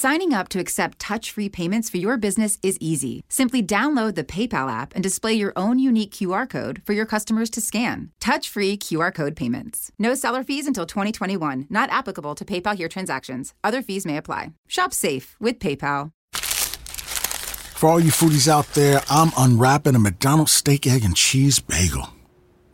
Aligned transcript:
Signing 0.00 0.32
up 0.32 0.48
to 0.48 0.58
accept 0.58 0.98
touch 0.98 1.30
free 1.30 1.50
payments 1.50 1.90
for 1.90 1.98
your 1.98 2.16
business 2.16 2.56
is 2.62 2.78
easy. 2.80 3.22
Simply 3.28 3.62
download 3.62 4.14
the 4.14 4.24
PayPal 4.24 4.72
app 4.72 4.94
and 4.94 5.02
display 5.02 5.34
your 5.34 5.52
own 5.56 5.78
unique 5.78 6.10
QR 6.10 6.48
code 6.48 6.80
for 6.86 6.94
your 6.94 7.04
customers 7.04 7.50
to 7.50 7.60
scan. 7.60 8.10
Touch 8.18 8.48
free 8.48 8.78
QR 8.78 9.14
code 9.14 9.36
payments. 9.36 9.92
No 9.98 10.14
seller 10.14 10.42
fees 10.42 10.66
until 10.66 10.86
2021, 10.86 11.66
not 11.68 11.90
applicable 11.90 12.34
to 12.34 12.46
PayPal 12.46 12.74
here 12.74 12.88
transactions. 12.88 13.52
Other 13.62 13.82
fees 13.82 14.06
may 14.06 14.16
apply. 14.16 14.54
Shop 14.68 14.94
safe 14.94 15.36
with 15.38 15.58
PayPal. 15.58 16.12
For 16.32 17.90
all 17.90 18.00
you 18.00 18.10
foodies 18.10 18.48
out 18.48 18.68
there, 18.68 19.02
I'm 19.10 19.32
unwrapping 19.36 19.96
a 19.96 19.98
McDonald's 19.98 20.52
steak, 20.52 20.86
egg, 20.86 21.04
and 21.04 21.14
cheese 21.14 21.58
bagel. 21.58 22.08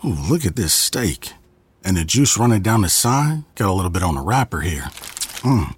Ooh, 0.04 0.14
look 0.30 0.46
at 0.46 0.54
this 0.54 0.72
steak. 0.72 1.32
And 1.82 1.96
the 1.96 2.04
juice 2.04 2.38
running 2.38 2.62
down 2.62 2.82
the 2.82 2.88
side. 2.88 3.42
Got 3.56 3.70
a 3.70 3.72
little 3.72 3.90
bit 3.90 4.04
on 4.04 4.14
the 4.14 4.20
wrapper 4.20 4.60
here. 4.60 4.90
Mmm. 5.42 5.74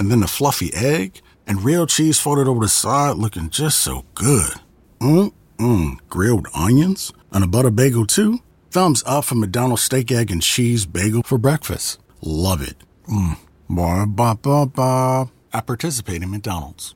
And 0.00 0.10
then 0.10 0.20
the 0.20 0.26
fluffy 0.26 0.72
egg 0.72 1.20
and 1.46 1.62
real 1.62 1.86
cheese 1.86 2.18
folded 2.18 2.48
over 2.48 2.60
the 2.60 2.68
side 2.68 3.16
looking 3.18 3.50
just 3.50 3.82
so 3.82 4.06
good. 4.14 4.54
Mmm. 4.98 5.98
Grilled 6.08 6.48
onions 6.54 7.12
and 7.30 7.44
a 7.44 7.46
butter 7.46 7.70
bagel 7.70 8.06
too. 8.06 8.40
Thumbs 8.70 9.02
up 9.04 9.26
for 9.26 9.34
McDonald's 9.34 9.82
steak, 9.82 10.10
egg, 10.10 10.30
and 10.30 10.40
cheese 10.40 10.86
bagel 10.86 11.22
for 11.22 11.36
breakfast. 11.36 11.98
Love 12.22 12.62
it. 12.62 12.76
Mmm. 13.08 13.36
Ba 13.68 14.06
ba 14.06 14.34
ba 14.40 14.66
ba. 14.66 15.30
I 15.52 15.60
participate 15.60 16.22
in 16.22 16.30
McDonald's. 16.30 16.94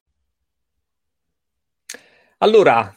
Allora, 2.39 2.97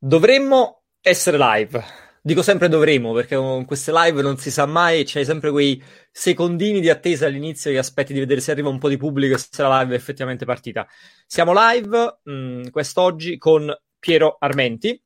dovremmo 0.00 0.80
essere 1.02 1.36
live. 1.36 1.84
Dico 2.22 2.42
sempre 2.42 2.68
dovremmo, 2.68 3.12
perché 3.12 3.36
con 3.36 3.64
queste 3.64 3.92
live 3.92 4.22
non 4.22 4.36
si 4.36 4.50
sa 4.50 4.66
mai, 4.66 5.04
c'hai 5.04 5.24
sempre 5.24 5.50
quei 5.50 5.82
secondini 6.10 6.80
di 6.80 6.90
attesa 6.90 7.26
all'inizio 7.26 7.70
che 7.70 7.78
aspetti 7.78 8.12
di 8.12 8.18
vedere 8.18 8.40
se 8.40 8.50
arriva 8.50 8.68
un 8.68 8.78
po' 8.78 8.88
di 8.88 8.96
pubblico 8.96 9.34
e 9.34 9.38
se 9.38 9.62
la 9.62 9.80
live 9.80 9.94
è 9.94 9.96
effettivamente 9.96 10.44
partita. 10.44 10.86
Siamo 11.26 11.52
live 11.54 12.18
mh, 12.22 12.70
quest'oggi 12.70 13.38
con 13.38 13.74
Piero 13.98 14.36
Armenti, 14.38 15.00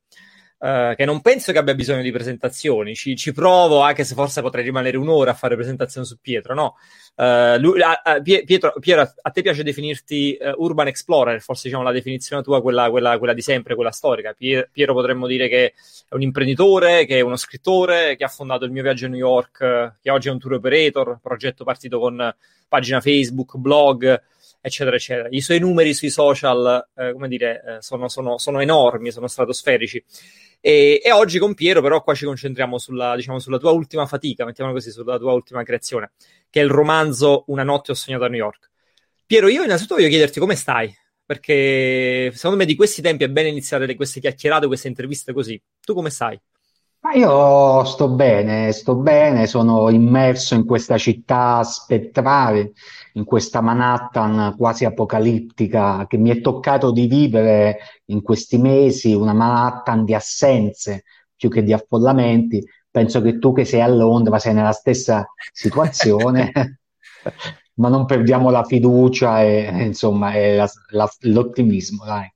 eh, 0.63 0.93
che 0.95 1.03
non 1.05 1.19
penso 1.21 1.51
che 1.51 1.57
abbia 1.57 1.75
bisogno 1.75 2.01
di 2.01 2.11
presentazioni. 2.11 2.95
Ci, 2.95 3.15
ci 3.17 3.33
provo, 3.33 3.81
anche 3.81 4.05
se 4.05 4.13
forse 4.13 4.41
potrei 4.41 4.63
rimanere 4.63 4.95
un'ora 4.97 5.31
a 5.31 5.33
fare 5.33 5.55
presentazione 5.55 6.05
su 6.05 6.17
Pietro, 6.21 6.53
no? 6.53 6.75
Eh, 7.15 7.59
lui- 7.59 7.81
a- 7.81 8.01
a- 8.03 8.21
Pie- 8.21 8.43
Pietro, 8.45 8.73
Piero, 8.79 9.01
a 9.01 9.29
te 9.29 9.41
piace 9.41 9.61
definirti 9.63 10.35
eh, 10.35 10.53
Urban 10.55 10.87
Explorer, 10.87 11.41
forse 11.41 11.63
diciamo 11.67 11.83
la 11.83 11.91
definizione 11.91 12.41
tua, 12.41 12.61
quella, 12.61 12.89
quella- 12.89 13.17
quella 13.17 13.33
di 13.33 13.41
sempre, 13.41 13.75
quella 13.75 13.91
storica. 13.91 14.33
Pie- 14.33 14.69
Piero 14.71 14.93
potremmo 14.93 15.27
dire 15.27 15.49
che 15.49 15.73
è 16.07 16.15
un 16.15 16.21
imprenditore, 16.21 17.05
che 17.05 17.17
è 17.17 17.21
uno 17.21 17.35
scrittore, 17.35 18.15
che 18.15 18.23
ha 18.23 18.29
fondato 18.29 18.63
il 18.65 18.71
mio 18.71 18.83
viaggio 18.83 19.05
a 19.07 19.09
New 19.09 19.17
York, 19.19 19.95
che 20.01 20.09
oggi 20.09 20.29
è 20.29 20.31
un 20.31 20.39
tour 20.39 20.53
operator, 20.53 21.19
progetto 21.21 21.63
partito 21.65 21.99
con 21.99 22.33
pagina 22.69 23.01
Facebook, 23.01 23.57
blog, 23.57 24.21
eccetera, 24.65 24.95
eccetera. 24.95 25.27
I 25.29 25.41
suoi 25.41 25.59
numeri 25.59 25.93
sui 25.93 26.09
social, 26.09 26.87
eh, 26.95 27.11
come 27.11 27.27
dire, 27.27 27.63
eh, 27.77 27.81
sono, 27.81 28.07
sono- 28.07 28.37
sono 28.37 28.61
enormi, 28.61 29.11
sono 29.11 29.27
stratosferici. 29.27 30.01
E, 30.61 31.01
e 31.03 31.11
oggi 31.11 31.37
con 31.39 31.53
Piero, 31.53 31.81
però, 31.81 32.01
qua 32.01 32.13
ci 32.15 32.23
concentriamo 32.25 32.77
sulla, 32.77 33.15
diciamo, 33.17 33.39
sulla 33.39 33.57
tua 33.57 33.71
ultima 33.71 34.05
fatica, 34.05 34.45
mettiamola 34.45 34.75
così, 34.77 34.91
sulla 34.91 35.17
tua 35.17 35.33
ultima 35.33 35.63
creazione, 35.63 36.13
che 36.49 36.61
è 36.61 36.63
il 36.63 36.69
romanzo 36.69 37.43
Una 37.47 37.63
notte 37.63 37.91
ho 37.91 37.95
sognato 37.95 38.23
a 38.23 38.27
New 38.29 38.39
York. 38.39 38.69
Piero, 39.25 39.49
io 39.49 39.63
innanzitutto 39.63 39.95
voglio 39.95 40.07
chiederti 40.07 40.39
come 40.39 40.55
stai, 40.55 40.95
perché 41.25 42.31
secondo 42.33 42.57
me 42.57 42.65
di 42.65 42.75
questi 42.75 43.01
tempi 43.01 43.25
è 43.25 43.29
bene 43.29 43.49
iniziare 43.49 43.93
queste 43.95 44.21
chiacchierate, 44.21 44.67
queste 44.67 44.87
interviste 44.87 45.33
così. 45.33 45.61
Tu 45.81 45.93
come 45.93 46.09
stai? 46.09 46.39
Ma 47.03 47.11
io 47.15 47.83
sto 47.83 48.07
bene, 48.09 48.71
sto 48.71 48.95
bene, 48.95 49.45
sono 49.45 49.89
immerso 49.89 50.55
in 50.55 50.63
questa 50.65 50.97
città 50.97 51.61
spettrale, 51.63 52.71
in 53.13 53.25
questa 53.25 53.59
Manhattan 53.59 54.55
quasi 54.57 54.85
apocalittica 54.85 56.05
che 56.07 56.15
mi 56.17 56.29
è 56.29 56.39
toccato 56.39 56.91
di 56.93 57.07
vivere 57.07 57.77
in 58.05 58.21
questi 58.21 58.57
mesi, 58.57 59.13
una 59.13 59.33
Manhattan 59.33 60.05
di 60.05 60.13
assenze 60.15 61.03
più 61.35 61.49
che 61.49 61.61
di 61.63 61.73
affollamenti. 61.73 62.65
Penso 62.89 63.19
che 63.21 63.37
tu 63.37 63.51
che 63.51 63.65
sei 63.65 63.81
a 63.81 63.87
Londra 63.87 64.39
sei 64.39 64.53
nella 64.53 64.71
stessa 64.71 65.25
situazione, 65.51 66.51
ma 67.75 67.89
non 67.89 68.05
perdiamo 68.05 68.49
la 68.49 68.63
fiducia 68.63 69.41
e 69.41 69.83
insomma 69.85 70.33
la- 70.55 70.69
la- 70.91 71.09
l'ottimismo, 71.21 72.05
dai. 72.05 72.31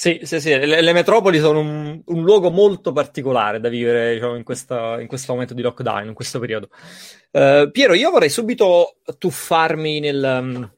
Sì, 0.00 0.18
sì, 0.22 0.40
sì, 0.40 0.48
le, 0.48 0.80
le 0.80 0.92
metropoli 0.94 1.38
sono 1.38 1.58
un, 1.60 2.00
un 2.02 2.22
luogo 2.22 2.50
molto 2.50 2.90
particolare 2.90 3.60
da 3.60 3.68
vivere, 3.68 4.14
diciamo, 4.14 4.34
in 4.34 4.44
questa- 4.44 4.98
in 4.98 5.06
questo 5.06 5.32
momento 5.34 5.52
di 5.52 5.60
lockdown, 5.60 6.06
in 6.06 6.14
questo 6.14 6.38
periodo. 6.38 6.70
Eh, 7.30 7.68
Piero, 7.70 7.92
io 7.92 8.10
vorrei 8.10 8.30
subito 8.30 8.96
tuffarmi 9.18 10.00
nel, 10.00 10.38
um, 10.40 10.72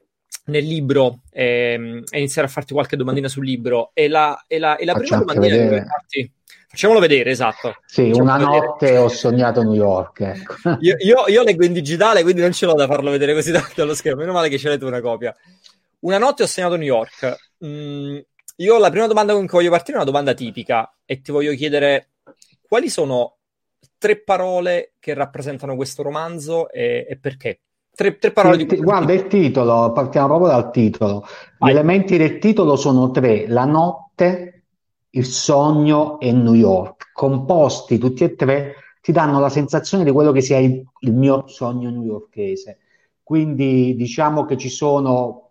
nel 0.46 0.64
libro 0.64 1.20
ehm, 1.30 2.02
e, 2.10 2.18
iniziare 2.18 2.48
a 2.48 2.50
farti 2.50 2.72
qualche 2.72 2.96
domandina 2.96 3.28
sul 3.28 3.44
libro. 3.44 3.92
E 3.94 4.08
la, 4.08 4.42
e 4.48 4.58
la- 4.58 4.74
e 4.74 4.84
la 4.84 4.94
prima 4.94 5.18
domandina 5.18 5.46
che 5.46 5.52
vedere. 5.52 5.68
vorrei 5.68 5.86
farti... 5.86 6.32
Facciamolo 6.66 6.98
vedere, 6.98 7.30
esatto. 7.30 7.76
Sì, 7.86 8.06
Facciamo 8.08 8.22
una 8.24 8.38
vedere. 8.38 8.66
notte 8.66 8.96
ho 8.96 9.06
sognato 9.08 9.62
New 9.62 9.74
York, 9.74 10.20
ecco. 10.20 10.54
Io, 10.80 10.96
io- 10.98 11.28
io 11.28 11.42
leggo 11.44 11.64
in 11.64 11.72
digitale, 11.74 12.22
quindi 12.24 12.40
non 12.40 12.50
ce 12.52 12.66
l'ho 12.66 12.74
da 12.74 12.88
farlo 12.88 13.12
vedere 13.12 13.34
così 13.34 13.52
tanto 13.52 13.82
allo 13.82 13.94
schermo. 13.94 14.18
Meno 14.22 14.32
male 14.32 14.48
che 14.48 14.58
ce 14.58 14.66
l'hai 14.66 14.78
tu 14.78 14.86
una 14.86 15.00
copia. 15.00 15.32
Una 16.00 16.18
notte 16.18 16.42
ho 16.42 16.46
segnato 16.46 16.74
New 16.74 16.86
York. 16.86 17.36
Mm, 17.64 18.18
io 18.62 18.78
la 18.78 18.90
prima 18.90 19.08
domanda 19.08 19.32
con 19.32 19.46
cui 19.46 19.58
voglio 19.58 19.70
partire 19.70 19.94
è 19.94 20.00
una 20.00 20.08
domanda 20.08 20.34
tipica 20.34 20.96
e 21.04 21.20
ti 21.20 21.32
voglio 21.32 21.52
chiedere 21.54 22.10
quali 22.66 22.88
sono 22.88 23.38
tre 23.98 24.22
parole 24.22 24.94
che 25.00 25.14
rappresentano 25.14 25.74
questo 25.74 26.02
romanzo 26.02 26.70
e, 26.70 27.06
e 27.08 27.18
perché? 27.18 27.60
Tre, 27.94 28.16
tre 28.18 28.30
parole 28.30 28.56
di 28.56 28.62
Il 28.62 28.68
questo 28.68 28.84
guarda 28.84 29.12
il 29.12 29.26
titolo, 29.26 29.92
partiamo 29.92 30.28
proprio 30.28 30.48
dal 30.48 30.70
titolo. 30.70 31.24
Gli 31.24 31.56
Vai. 31.58 31.70
elementi 31.72 32.16
del 32.16 32.38
titolo 32.38 32.76
sono 32.76 33.10
tre: 33.10 33.46
la 33.48 33.64
notte, 33.64 34.64
il 35.10 35.26
sogno 35.26 36.18
e 36.20 36.32
New 36.32 36.54
York. 36.54 37.10
Composti 37.12 37.98
tutti 37.98 38.24
e 38.24 38.34
tre 38.34 38.76
ti 39.02 39.12
danno 39.12 39.40
la 39.40 39.50
sensazione 39.50 40.04
di 40.04 40.12
quello 40.12 40.32
che 40.32 40.40
sia 40.40 40.58
il, 40.58 40.82
il 41.00 41.12
mio 41.12 41.48
sogno 41.48 41.90
newyorkese. 41.90 42.78
Quindi 43.22 43.94
diciamo 43.96 44.44
che 44.44 44.56
ci 44.56 44.68
sono. 44.68 45.50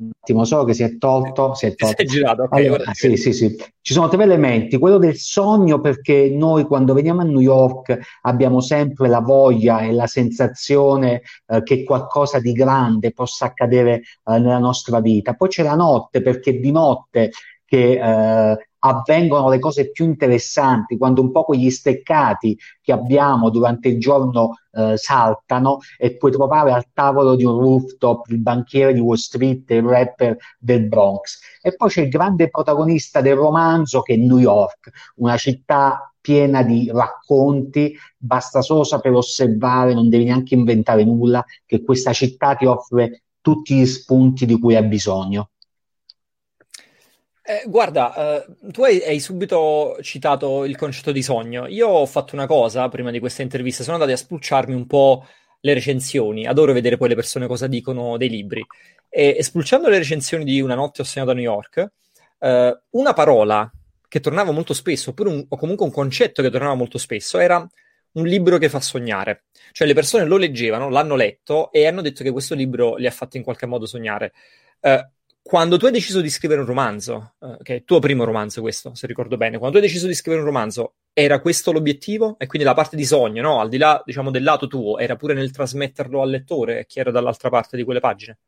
Un 0.00 0.10
attimo, 0.18 0.44
so 0.46 0.64
che 0.64 0.72
si 0.72 0.82
è 0.82 0.96
tolto, 0.96 1.52
si 1.54 1.66
è 1.66 1.74
Ti 1.76 1.84
sei 1.84 1.94
tolto. 1.94 2.12
girato, 2.12 2.42
ok, 2.44 2.52
Allora, 2.52 2.94
sì, 2.94 3.16
sì, 3.18 3.32
sì. 3.34 3.54
Ci 3.82 3.92
sono 3.92 4.08
tre 4.08 4.22
elementi. 4.22 4.78
Quello 4.78 4.96
del 4.96 5.16
sogno, 5.16 5.78
perché 5.80 6.30
noi 6.30 6.64
quando 6.64 6.94
veniamo 6.94 7.20
a 7.20 7.24
New 7.24 7.40
York 7.40 7.98
abbiamo 8.22 8.60
sempre 8.60 9.08
la 9.08 9.20
voglia 9.20 9.80
e 9.80 9.92
la 9.92 10.06
sensazione 10.06 11.20
eh, 11.46 11.62
che 11.62 11.84
qualcosa 11.84 12.40
di 12.40 12.52
grande 12.52 13.12
possa 13.12 13.44
accadere 13.46 13.96
eh, 13.96 14.38
nella 14.38 14.58
nostra 14.58 15.00
vita. 15.00 15.34
Poi 15.34 15.48
c'è 15.48 15.62
la 15.62 15.74
notte, 15.74 16.22
perché 16.22 16.58
di 16.58 16.70
notte 16.72 17.30
che 17.70 18.00
eh, 18.00 18.68
avvengono 18.80 19.48
le 19.48 19.60
cose 19.60 19.92
più 19.92 20.04
interessanti, 20.04 20.96
quando 20.96 21.20
un 21.20 21.30
po' 21.30 21.44
quegli 21.44 21.70
steccati 21.70 22.58
che 22.80 22.90
abbiamo 22.90 23.48
durante 23.48 23.86
il 23.86 24.00
giorno 24.00 24.56
eh, 24.72 24.96
saltano 24.96 25.78
e 25.96 26.16
puoi 26.16 26.32
trovare 26.32 26.72
al 26.72 26.86
tavolo 26.92 27.36
di 27.36 27.44
un 27.44 27.60
rooftop 27.60 28.26
il 28.30 28.40
banchiere 28.40 28.92
di 28.92 28.98
Wall 28.98 29.14
Street 29.14 29.70
il 29.70 29.82
rapper 29.82 30.36
del 30.58 30.88
Bronx. 30.88 31.38
E 31.62 31.76
poi 31.76 31.88
c'è 31.90 32.02
il 32.02 32.08
grande 32.08 32.50
protagonista 32.50 33.20
del 33.20 33.36
romanzo 33.36 34.00
che 34.00 34.14
è 34.14 34.16
New 34.16 34.38
York, 34.38 34.90
una 35.16 35.36
città 35.36 36.12
piena 36.20 36.64
di 36.64 36.90
racconti, 36.92 37.96
basta 38.16 38.62
solo 38.62 38.82
saper 38.82 39.12
osservare, 39.12 39.94
non 39.94 40.08
devi 40.08 40.24
neanche 40.24 40.54
inventare 40.54 41.04
nulla, 41.04 41.44
che 41.64 41.84
questa 41.84 42.12
città 42.12 42.56
ti 42.56 42.66
offre 42.66 43.22
tutti 43.40 43.76
gli 43.76 43.86
spunti 43.86 44.44
di 44.44 44.58
cui 44.58 44.74
hai 44.74 44.88
bisogno. 44.88 45.49
Eh, 47.50 47.64
guarda, 47.66 48.44
eh, 48.44 48.46
tu 48.70 48.84
hai, 48.84 49.02
hai 49.02 49.18
subito 49.18 49.98
citato 50.02 50.64
il 50.64 50.76
concetto 50.76 51.10
di 51.10 51.20
sogno. 51.22 51.66
Io 51.66 51.88
ho 51.88 52.06
fatto 52.06 52.36
una 52.36 52.46
cosa 52.46 52.88
prima 52.88 53.10
di 53.10 53.18
questa 53.18 53.42
intervista, 53.42 53.82
sono 53.82 53.96
andato 53.96 54.12
a 54.12 54.16
spulciarmi 54.16 54.72
un 54.72 54.86
po' 54.86 55.26
le 55.62 55.74
recensioni, 55.74 56.46
adoro 56.46 56.72
vedere 56.72 56.96
poi 56.96 57.08
le 57.08 57.16
persone 57.16 57.48
cosa 57.48 57.66
dicono 57.66 58.16
dei 58.16 58.28
libri. 58.28 58.64
E, 59.08 59.34
e 59.36 59.42
spulciando 59.42 59.88
le 59.88 59.98
recensioni 59.98 60.44
di 60.44 60.60
Una 60.60 60.76
notte 60.76 61.02
ho 61.02 61.04
segnato 61.04 61.32
a 61.32 61.34
New 61.34 61.42
York, 61.42 61.90
eh, 62.38 62.80
una 62.90 63.12
parola 63.14 63.68
che 64.06 64.20
tornava 64.20 64.52
molto 64.52 64.72
spesso, 64.72 65.10
oppure 65.10 65.30
un- 65.30 65.44
o 65.48 65.56
comunque 65.56 65.84
un 65.84 65.92
concetto 65.92 66.42
che 66.42 66.50
tornava 66.50 66.74
molto 66.74 66.98
spesso, 66.98 67.38
era 67.38 67.66
un 68.12 68.26
libro 68.26 68.58
che 68.58 68.68
fa 68.68 68.80
sognare. 68.80 69.44
Cioè 69.72 69.86
le 69.88 69.94
persone 69.94 70.24
lo 70.24 70.36
leggevano, 70.36 70.88
l'hanno 70.88 71.16
letto 71.16 71.72
e 71.72 71.86
hanno 71.86 72.00
detto 72.00 72.22
che 72.22 72.30
questo 72.30 72.54
libro 72.54 72.94
li 72.96 73.06
ha 73.06 73.10
fatti 73.10 73.36
in 73.38 73.42
qualche 73.42 73.66
modo 73.66 73.86
sognare. 73.86 74.32
Eh, 74.80 75.08
quando 75.42 75.76
tu 75.78 75.86
hai 75.86 75.92
deciso 75.92 76.20
di 76.20 76.28
scrivere 76.28 76.60
un 76.60 76.66
romanzo, 76.66 77.34
eh, 77.40 77.56
che 77.62 77.72
è 77.72 77.76
il 77.76 77.84
tuo 77.84 77.98
primo 77.98 78.24
romanzo 78.24 78.60
questo, 78.60 78.94
se 78.94 79.06
ricordo 79.06 79.36
bene, 79.36 79.58
quando 79.58 79.78
tu 79.78 79.82
hai 79.82 79.88
deciso 79.88 80.06
di 80.06 80.14
scrivere 80.14 80.42
un 80.42 80.48
romanzo, 80.48 80.94
era 81.12 81.40
questo 81.40 81.72
l'obiettivo? 81.72 82.36
E 82.38 82.46
quindi 82.46 82.66
la 82.66 82.74
parte 82.74 82.96
di 82.96 83.04
sogno, 83.04 83.42
no? 83.42 83.60
Al 83.60 83.68
di 83.68 83.78
là, 83.78 84.02
diciamo, 84.04 84.30
del 84.30 84.42
lato 84.42 84.66
tuo, 84.66 84.98
era 84.98 85.16
pure 85.16 85.34
nel 85.34 85.50
trasmetterlo 85.50 86.20
al 86.22 86.30
lettore 86.30 86.86
chi 86.86 87.00
era 87.00 87.10
dall'altra 87.10 87.48
parte 87.48 87.76
di 87.76 87.84
quelle 87.84 88.00
pagine? 88.00 88.38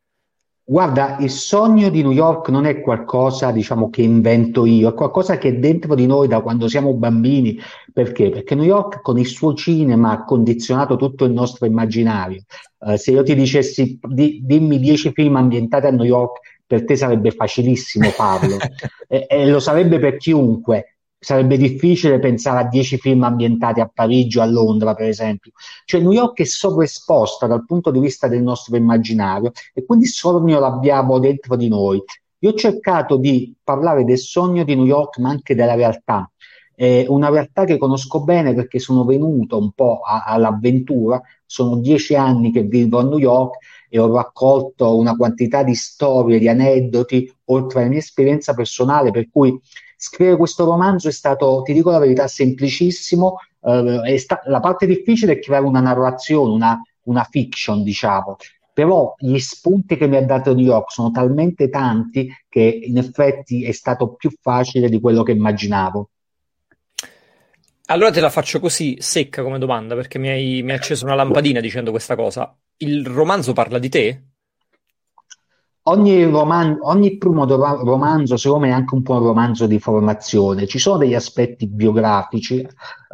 Guarda, 0.65 1.17
il 1.19 1.29
sogno 1.31 1.91
di 1.91 2.03
New 2.03 2.13
York 2.13 2.49
non 2.51 2.67
è 2.67 2.81
qualcosa, 2.81 3.51
diciamo, 3.51 3.91
che 3.91 4.03
invento 4.03 4.65
io, 4.65 4.91
è 4.91 4.95
qualcosa 4.95 5.37
che 5.37 5.49
è 5.49 5.55
dentro 5.55 5.97
di 5.97 6.07
noi 6.07 6.29
da 6.29 6.41
quando 6.41 6.69
siamo 6.69 6.95
bambini. 6.95 7.59
Perché? 7.93 8.31
Perché 8.31 8.55
New 8.55 8.65
York 8.65 9.03
con 9.03 9.19
il 9.19 9.27
suo 9.27 9.55
cinema 9.55 10.13
ha 10.13 10.25
condizionato 10.25 10.95
tutto 10.97 11.25
il 11.25 11.33
nostro 11.33 11.67
immaginario. 11.67 12.43
Uh, 12.79 12.97
se 12.97 13.11
io 13.11 13.25
ti 13.25 13.35
dicessi 13.35 13.99
di, 14.01 14.41
dimmi 14.45 14.79
dieci 14.79 15.11
film 15.13 15.35
ambientati 15.35 15.87
a 15.87 15.91
New 15.91 16.07
York, 16.07 16.39
per 16.73 16.87
te 16.87 16.97
sarebbe 16.97 17.33
facilissimo 17.33 18.09
farlo 18.09 18.57
e, 19.07 19.27
e 19.29 19.47
lo 19.47 19.61
sarebbe 19.61 19.99
per 19.99 20.17
chiunque 20.17 20.97
sarebbe 21.19 21.59
difficile 21.59 22.19
pensare 22.19 22.61
a 22.61 22.69
dieci 22.69 22.97
film 22.97 23.23
ambientati 23.25 23.81
a 23.81 23.89
Parigi 23.93 24.39
o 24.39 24.43
a 24.43 24.47
Londra, 24.47 24.93
per 24.95 25.07
esempio. 25.07 25.53
Cioè 25.85 26.01
New 26.01 26.11
York 26.11 26.41
è 26.41 26.45
sovraesposta 26.45 27.47
dal 27.47 27.65
punto 27.65 27.93
di 27.93 28.01
vista 28.01 28.27
del 28.27 28.43
nostro 28.43 28.75
immaginario 28.77 29.53
e 29.73 29.85
quindi 29.85 30.07
il 30.07 30.11
sogno 30.11 30.59
l'abbiamo 30.59 31.21
dentro 31.21 31.55
di 31.55 31.69
noi. 31.69 32.03
Io 32.41 32.51
ho 32.51 32.55
cercato 32.55 33.19
di 33.19 33.55
parlare 33.63 34.03
del 34.03 34.19
sogno 34.19 34.65
di 34.65 34.75
New 34.75 34.87
York, 34.87 35.19
ma 35.19 35.29
anche 35.29 35.55
della 35.55 35.75
realtà. 35.75 36.29
Eh, 36.83 37.07
una 37.09 37.29
realtà 37.31 37.65
che 37.65 37.79
conosco 37.79 38.25
bene 38.25 38.55
perché 38.55 38.81
sono 38.81 39.05
venuto 39.05 39.57
un 39.57 39.71
po' 39.71 40.01
a, 40.01 40.25
all'avventura, 40.25 41.21
sono 41.47 41.77
dieci 41.77 42.17
anni 42.17 42.51
che 42.51 42.63
vivo 42.63 42.99
a 42.99 43.05
New 43.05 43.19
York 43.19 43.59
e 43.89 43.99
ho 44.01 44.13
raccolto 44.13 44.97
una 44.97 45.15
quantità 45.15 45.63
di 45.63 45.75
storie, 45.75 46.41
di 46.41 46.49
aneddoti, 46.49 47.33
oltre 47.47 47.81
alla 47.81 47.89
mia 47.91 47.99
esperienza 47.99 48.55
personale, 48.55 49.11
per 49.13 49.29
cui 49.31 49.57
Scrivere 50.05 50.37
questo 50.37 50.65
romanzo 50.65 51.07
è 51.07 51.13
stato, 51.13 51.63
ti 51.65 51.73
dico 51.73 51.93
la 51.93 52.01
verità, 52.01 52.27
semplicissimo. 52.27 53.37
Eh, 54.05 54.19
sta- 54.19 54.43
la 54.47 54.59
parte 54.59 54.85
difficile 54.85 55.35
è 55.35 55.39
creare 55.39 55.65
una 55.65 55.79
narrazione, 55.81 56.53
una, 56.53 56.83
una 57.05 57.23
fiction, 57.23 57.85
diciamo. 57.85 58.35
Però 58.73 59.15
gli 59.17 59.39
spunti 59.39 59.97
che 59.97 60.09
mi 60.09 60.17
ha 60.17 60.25
dato 60.25 60.55
New 60.55 60.65
York 60.65 60.91
sono 60.91 61.13
talmente 61.13 61.69
tanti 61.69 62.29
che 62.49 62.81
in 62.83 62.99
effetti 62.99 63.63
è 63.65 63.71
stato 63.71 64.15
più 64.15 64.33
facile 64.41 64.89
di 64.89 64.99
quello 64.99 65.23
che 65.23 65.31
immaginavo. 65.33 66.09
Allora 67.87 68.11
te 68.11 68.21
la 68.21 68.31
faccio 68.31 68.59
così 68.61 68.97
secca 69.01 69.43
come 69.43 69.59
domanda 69.59 69.95
perché 69.95 70.19
mi 70.19 70.29
hai, 70.29 70.63
mi 70.63 70.71
hai 70.71 70.77
acceso 70.79 71.05
una 71.05 71.15
lampadina 71.15 71.61
dicendo 71.61 71.91
questa 71.91 72.17
cosa. 72.17 72.57
Il 72.79 73.07
romanzo 73.07 73.53
parla 73.53 73.79
di 73.79 73.89
te? 73.89 74.25
Ogni, 75.85 76.23
roman- 76.31 76.79
ogni 76.83 77.17
primo 77.19 77.45
do- 77.45 77.57
romanzo, 77.83 78.37
secondo 78.37 78.67
me, 78.67 78.71
è 78.71 78.75
anche 78.75 78.95
un 78.95 79.03
po' 79.03 79.15
un 79.15 79.25
romanzo 79.25 79.67
di 79.67 79.81
formazione. 79.81 80.69
Ci 80.69 80.79
sono 80.79 80.97
degli 80.99 81.15
aspetti 81.15 81.67
biografici. 81.67 82.65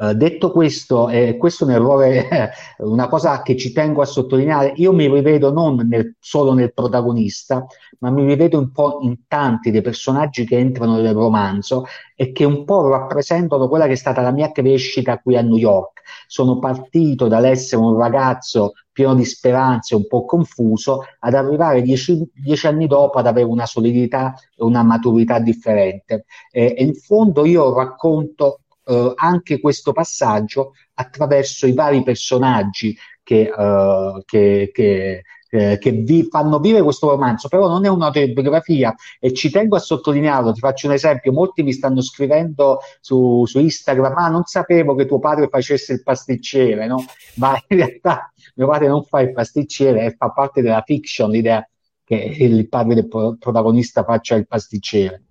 Eh, 0.00 0.14
detto 0.14 0.50
questo, 0.50 1.08
eh, 1.08 1.38
questo 1.38 1.64
è 1.64 1.68
un 1.68 1.72
errore, 1.74 2.50
una 2.80 3.08
cosa 3.08 3.40
che 3.40 3.56
ci 3.56 3.72
tengo 3.72 4.02
a 4.02 4.04
sottolineare. 4.04 4.74
Io 4.76 4.92
mi 4.92 5.10
rivedo 5.10 5.50
non 5.50 5.76
nel, 5.88 6.16
solo 6.20 6.52
nel 6.52 6.74
protagonista, 6.74 7.64
ma 8.00 8.10
mi 8.10 8.26
rivedo 8.26 8.58
un 8.58 8.70
po' 8.70 8.98
in 9.00 9.26
tanti 9.26 9.70
dei 9.70 9.80
personaggi 9.80 10.44
che 10.44 10.58
entrano 10.58 11.00
nel 11.00 11.14
romanzo 11.14 11.86
e 12.14 12.32
che 12.32 12.44
un 12.44 12.64
po' 12.66 12.86
rappresentano 12.88 13.66
quella 13.68 13.86
che 13.86 13.92
è 13.92 13.96
stata 13.96 14.20
la 14.20 14.30
mia 14.30 14.52
crescita 14.52 15.18
qui 15.18 15.36
a 15.38 15.42
New 15.42 15.56
York. 15.56 15.97
Sono 16.26 16.58
partito 16.58 17.28
dall'essere 17.28 17.82
un 17.82 17.96
ragazzo 17.96 18.72
pieno 18.92 19.14
di 19.14 19.24
speranze, 19.24 19.94
un 19.94 20.06
po' 20.06 20.24
confuso, 20.24 21.04
ad 21.20 21.34
arrivare 21.34 21.82
dieci, 21.82 22.28
dieci 22.34 22.66
anni 22.66 22.86
dopo 22.86 23.18
ad 23.18 23.26
avere 23.26 23.46
una 23.46 23.66
solidità 23.66 24.34
e 24.56 24.64
una 24.64 24.82
maturità 24.82 25.38
differente. 25.38 26.24
Eh, 26.50 26.74
e 26.76 26.84
in 26.84 26.94
fondo 26.94 27.44
io 27.44 27.74
racconto 27.74 28.60
eh, 28.84 29.12
anche 29.16 29.60
questo 29.60 29.92
passaggio 29.92 30.72
attraverso 30.94 31.66
i 31.66 31.74
vari 31.74 32.02
personaggi 32.02 32.96
che, 33.22 33.52
eh, 33.56 34.22
che, 34.24 34.70
che 34.72 35.22
eh, 35.50 35.78
che 35.78 35.90
vi 35.92 36.24
fanno 36.24 36.58
vivere 36.58 36.82
questo 36.82 37.08
romanzo, 37.08 37.48
però 37.48 37.68
non 37.68 37.84
è 37.84 37.88
un'autobiografia 37.88 38.94
e 39.18 39.32
ci 39.32 39.50
tengo 39.50 39.76
a 39.76 39.80
sottolinearlo, 39.80 40.52
ti 40.52 40.60
faccio 40.60 40.86
un 40.86 40.92
esempio, 40.92 41.32
molti 41.32 41.62
mi 41.62 41.72
stanno 41.72 42.00
scrivendo 42.00 42.78
su, 43.00 43.44
su 43.46 43.58
Instagram, 43.58 44.12
ma 44.12 44.24
ah, 44.24 44.28
non 44.28 44.44
sapevo 44.44 44.94
che 44.94 45.06
tuo 45.06 45.18
padre 45.18 45.48
facesse 45.48 45.92
il 45.92 46.02
pasticcere, 46.02 46.86
no? 46.86 47.04
ma 47.34 47.60
in 47.68 47.76
realtà 47.76 48.32
mio 48.54 48.66
padre 48.66 48.88
non 48.88 49.04
fa 49.04 49.20
il 49.20 49.32
pasticcere 49.32 50.04
e 50.04 50.14
fa 50.16 50.30
parte 50.30 50.62
della 50.62 50.82
fiction 50.84 51.30
l'idea 51.30 51.66
che 52.04 52.14
il 52.16 52.68
padre 52.68 52.94
del 52.94 53.08
protagonista 53.08 54.02
faccia 54.02 54.34
il 54.34 54.46
pasticcere. 54.46 55.22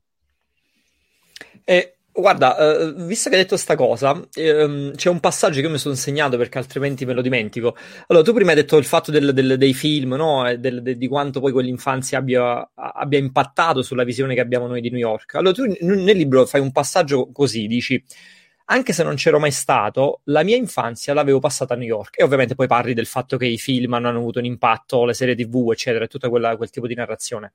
E 1.63 1.96
Guarda, 2.19 2.57
eh, 2.57 2.93
visto 2.95 3.29
che 3.29 3.35
hai 3.35 3.43
detto 3.43 3.57
sta 3.57 3.75
cosa, 3.75 4.19
ehm, 4.33 4.95
c'è 4.95 5.07
un 5.07 5.19
passaggio 5.19 5.59
che 5.59 5.67
io 5.67 5.69
mi 5.69 5.77
sono 5.77 5.93
segnato 5.93 6.35
perché 6.35 6.57
altrimenti 6.57 7.05
me 7.05 7.13
lo 7.13 7.21
dimentico. 7.21 7.77
Allora, 8.07 8.25
tu 8.25 8.33
prima 8.33 8.49
hai 8.49 8.55
detto 8.55 8.75
il 8.77 8.85
fatto 8.85 9.11
del, 9.11 9.33
del, 9.33 9.55
dei 9.55 9.75
film, 9.75 10.13
no? 10.13 10.51
Del, 10.57 10.81
de, 10.81 10.97
di 10.97 11.07
quanto 11.07 11.39
poi 11.39 11.51
quell'infanzia 11.51 12.17
abbia, 12.17 12.71
abbia, 12.73 13.19
impattato 13.19 13.83
sulla 13.83 14.03
visione 14.03 14.33
che 14.33 14.41
abbiamo 14.41 14.65
noi 14.65 14.81
di 14.81 14.89
New 14.89 14.99
York. 14.99 15.35
Allora, 15.35 15.53
tu 15.53 15.65
nel 15.81 16.17
libro 16.17 16.47
fai 16.47 16.59
un 16.59 16.71
passaggio 16.71 17.29
così, 17.31 17.67
dici, 17.67 18.03
anche 18.65 18.93
se 18.93 19.03
non 19.03 19.13
c'ero 19.13 19.37
mai 19.37 19.51
stato, 19.51 20.21
la 20.25 20.41
mia 20.43 20.55
infanzia 20.55 21.13
l'avevo 21.13 21.37
passata 21.37 21.75
a 21.75 21.77
New 21.77 21.87
York. 21.87 22.19
E 22.19 22.23
ovviamente 22.23 22.55
poi 22.55 22.65
parli 22.65 22.95
del 22.95 23.05
fatto 23.05 23.37
che 23.37 23.45
i 23.45 23.59
film 23.59 23.93
hanno 23.93 24.09
avuto 24.09 24.39
un 24.39 24.45
impatto, 24.45 25.05
le 25.05 25.13
serie 25.13 25.35
TV, 25.35 25.69
eccetera, 25.71 26.05
e 26.05 26.07
tutto 26.07 26.29
quel 26.31 26.69
tipo 26.71 26.87
di 26.87 26.95
narrazione. 26.95 27.51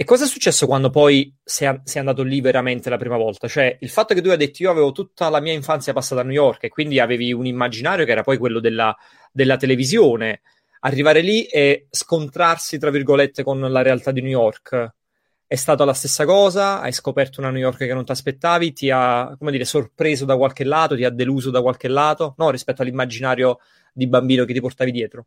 E 0.00 0.04
cosa 0.04 0.24
è 0.24 0.26
successo 0.26 0.64
quando 0.64 0.88
poi 0.88 1.30
sei, 1.44 1.78
sei, 1.84 2.00
andato 2.00 2.22
lì 2.22 2.40
veramente 2.40 2.88
la 2.88 2.96
prima 2.96 3.18
volta? 3.18 3.46
Cioè, 3.46 3.76
il 3.80 3.90
fatto 3.90 4.14
che 4.14 4.22
tu 4.22 4.30
hai 4.30 4.38
detto 4.38 4.62
io 4.62 4.70
avevo 4.70 4.92
tutta 4.92 5.28
la 5.28 5.40
mia 5.40 5.52
infanzia 5.52 5.92
passata 5.92 6.22
a 6.22 6.24
New 6.24 6.32
York 6.32 6.64
e 6.64 6.68
quindi 6.70 6.98
avevi 6.98 7.34
un 7.34 7.44
immaginario 7.44 8.06
che 8.06 8.10
era 8.12 8.22
poi 8.22 8.38
quello 8.38 8.60
della, 8.60 8.96
della 9.30 9.58
televisione, 9.58 10.40
arrivare 10.80 11.20
lì 11.20 11.44
e 11.44 11.86
scontrarsi, 11.90 12.78
tra 12.78 12.88
virgolette, 12.88 13.42
con 13.42 13.60
la 13.60 13.82
realtà 13.82 14.10
di 14.10 14.22
New 14.22 14.30
York. 14.30 14.94
È 15.46 15.54
stata 15.54 15.84
la 15.84 15.92
stessa 15.92 16.24
cosa? 16.24 16.80
Hai 16.80 16.92
scoperto 16.92 17.40
una 17.40 17.50
New 17.50 17.60
York 17.60 17.76
che 17.76 17.92
non 17.92 18.06
ti 18.06 18.12
aspettavi? 18.12 18.72
Ti 18.72 18.88
ha, 18.90 19.36
come 19.38 19.50
dire, 19.50 19.66
sorpreso 19.66 20.24
da 20.24 20.38
qualche 20.38 20.64
lato? 20.64 20.96
Ti 20.96 21.04
ha 21.04 21.10
deluso 21.10 21.50
da 21.50 21.60
qualche 21.60 21.88
lato? 21.88 22.34
No, 22.38 22.48
rispetto 22.48 22.80
all'immaginario 22.80 23.58
di 23.92 24.06
bambino 24.06 24.46
che 24.46 24.54
ti 24.54 24.60
portavi 24.62 24.92
dietro? 24.92 25.26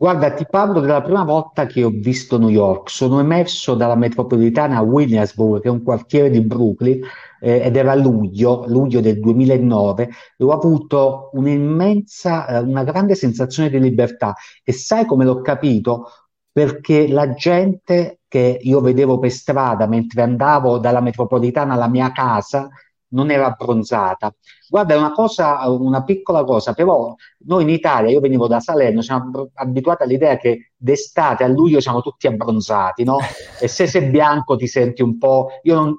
Guarda, 0.00 0.32
ti 0.32 0.46
parlo 0.48 0.80
della 0.80 1.02
prima 1.02 1.24
volta 1.24 1.66
che 1.66 1.84
ho 1.84 1.90
visto 1.90 2.38
New 2.38 2.48
York. 2.48 2.88
Sono 2.88 3.20
emerso 3.20 3.74
dalla 3.74 3.96
metropolitana 3.96 4.78
a 4.78 4.80
Williamsburg, 4.80 5.60
che 5.60 5.68
è 5.68 5.70
un 5.70 5.82
quartiere 5.82 6.30
di 6.30 6.40
Brooklyn, 6.40 7.02
eh, 7.38 7.60
ed 7.66 7.76
era 7.76 7.94
luglio, 7.94 8.64
luglio 8.66 9.02
del 9.02 9.20
2009, 9.20 10.08
e 10.38 10.44
ho 10.44 10.52
avuto 10.52 11.28
un'immensa, 11.34 12.46
eh, 12.46 12.58
una 12.60 12.82
grande 12.82 13.14
sensazione 13.14 13.68
di 13.68 13.78
libertà. 13.78 14.34
E 14.64 14.72
sai 14.72 15.04
come 15.04 15.26
l'ho 15.26 15.42
capito? 15.42 16.06
Perché 16.50 17.06
la 17.06 17.34
gente 17.34 18.20
che 18.26 18.58
io 18.58 18.80
vedevo 18.80 19.18
per 19.18 19.30
strada 19.30 19.86
mentre 19.86 20.22
andavo 20.22 20.78
dalla 20.78 21.00
metropolitana 21.00 21.74
alla 21.74 21.88
mia 21.88 22.10
casa 22.10 22.70
non 23.10 23.30
era 23.30 23.46
abbronzata. 23.46 24.34
Guarda, 24.68 24.94
è 24.94 24.96
una 24.96 25.12
cosa, 25.12 25.68
una 25.68 26.04
piccola 26.04 26.44
cosa, 26.44 26.74
però 26.74 27.14
noi 27.46 27.62
in 27.62 27.70
Italia, 27.70 28.10
io 28.10 28.20
venivo 28.20 28.46
da 28.46 28.60
Salerno, 28.60 29.02
siamo 29.02 29.50
abituati 29.54 30.02
all'idea 30.02 30.36
che 30.36 30.72
d'estate 30.76 31.44
a 31.44 31.48
luglio 31.48 31.80
siamo 31.80 32.02
tutti 32.02 32.26
abbronzati, 32.26 33.04
no? 33.04 33.18
E 33.60 33.66
se 33.68 33.86
sei 33.86 34.08
bianco 34.10 34.56
ti 34.56 34.66
senti 34.66 35.02
un 35.02 35.18
po', 35.18 35.48
io 35.62 35.74
non, 35.74 35.96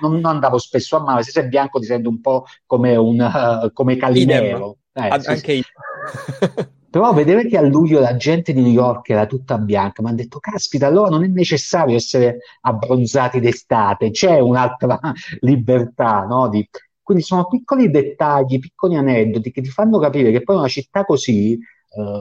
non 0.00 0.24
andavo 0.24 0.58
spesso 0.58 0.96
a 0.96 1.00
mare, 1.00 1.22
se 1.22 1.30
sei 1.30 1.48
bianco 1.48 1.78
ti 1.78 1.86
senti 1.86 2.08
un 2.08 2.20
po' 2.20 2.44
come 2.66 2.96
un 2.96 3.20
uh, 3.20 3.70
come 3.74 3.96
Calimero. 3.96 4.78
Eh, 4.92 5.20
sì, 5.20 5.28
anche 5.28 5.52
io. 5.52 5.62
Però 6.90 7.12
vedere 7.12 7.46
che 7.46 7.58
a 7.58 7.62
luglio 7.62 8.00
la 8.00 8.16
gente 8.16 8.52
di 8.54 8.62
New 8.62 8.72
York 8.72 9.10
era 9.10 9.26
tutta 9.26 9.58
bianca, 9.58 10.00
mi 10.00 10.08
hanno 10.08 10.16
detto, 10.16 10.38
caspita, 10.38 10.86
allora 10.86 11.10
non 11.10 11.22
è 11.22 11.26
necessario 11.26 11.94
essere 11.94 12.38
abbronzati 12.62 13.40
d'estate, 13.40 14.10
c'è 14.10 14.38
un'altra 14.38 14.98
libertà, 15.40 16.24
no? 16.24 16.48
Di... 16.48 16.66
Quindi 17.02 17.22
sono 17.22 17.46
piccoli 17.46 17.90
dettagli, 17.90 18.58
piccoli 18.58 18.96
aneddoti 18.96 19.50
che 19.50 19.60
ti 19.60 19.68
fanno 19.68 19.98
capire 19.98 20.30
che 20.30 20.42
poi 20.42 20.56
una 20.56 20.68
città 20.68 21.04
così, 21.04 21.52
eh, 21.52 22.20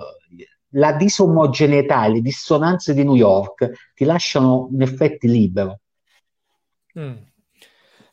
la 0.72 0.94
disomogeneità, 0.94 2.08
le 2.08 2.22
dissonanze 2.22 2.94
di 2.94 3.04
New 3.04 3.16
York 3.16 3.94
ti 3.94 4.04
lasciano 4.04 4.68
in 4.72 4.82
effetti 4.82 5.28
libero. 5.28 5.80
Mm. 7.00 7.16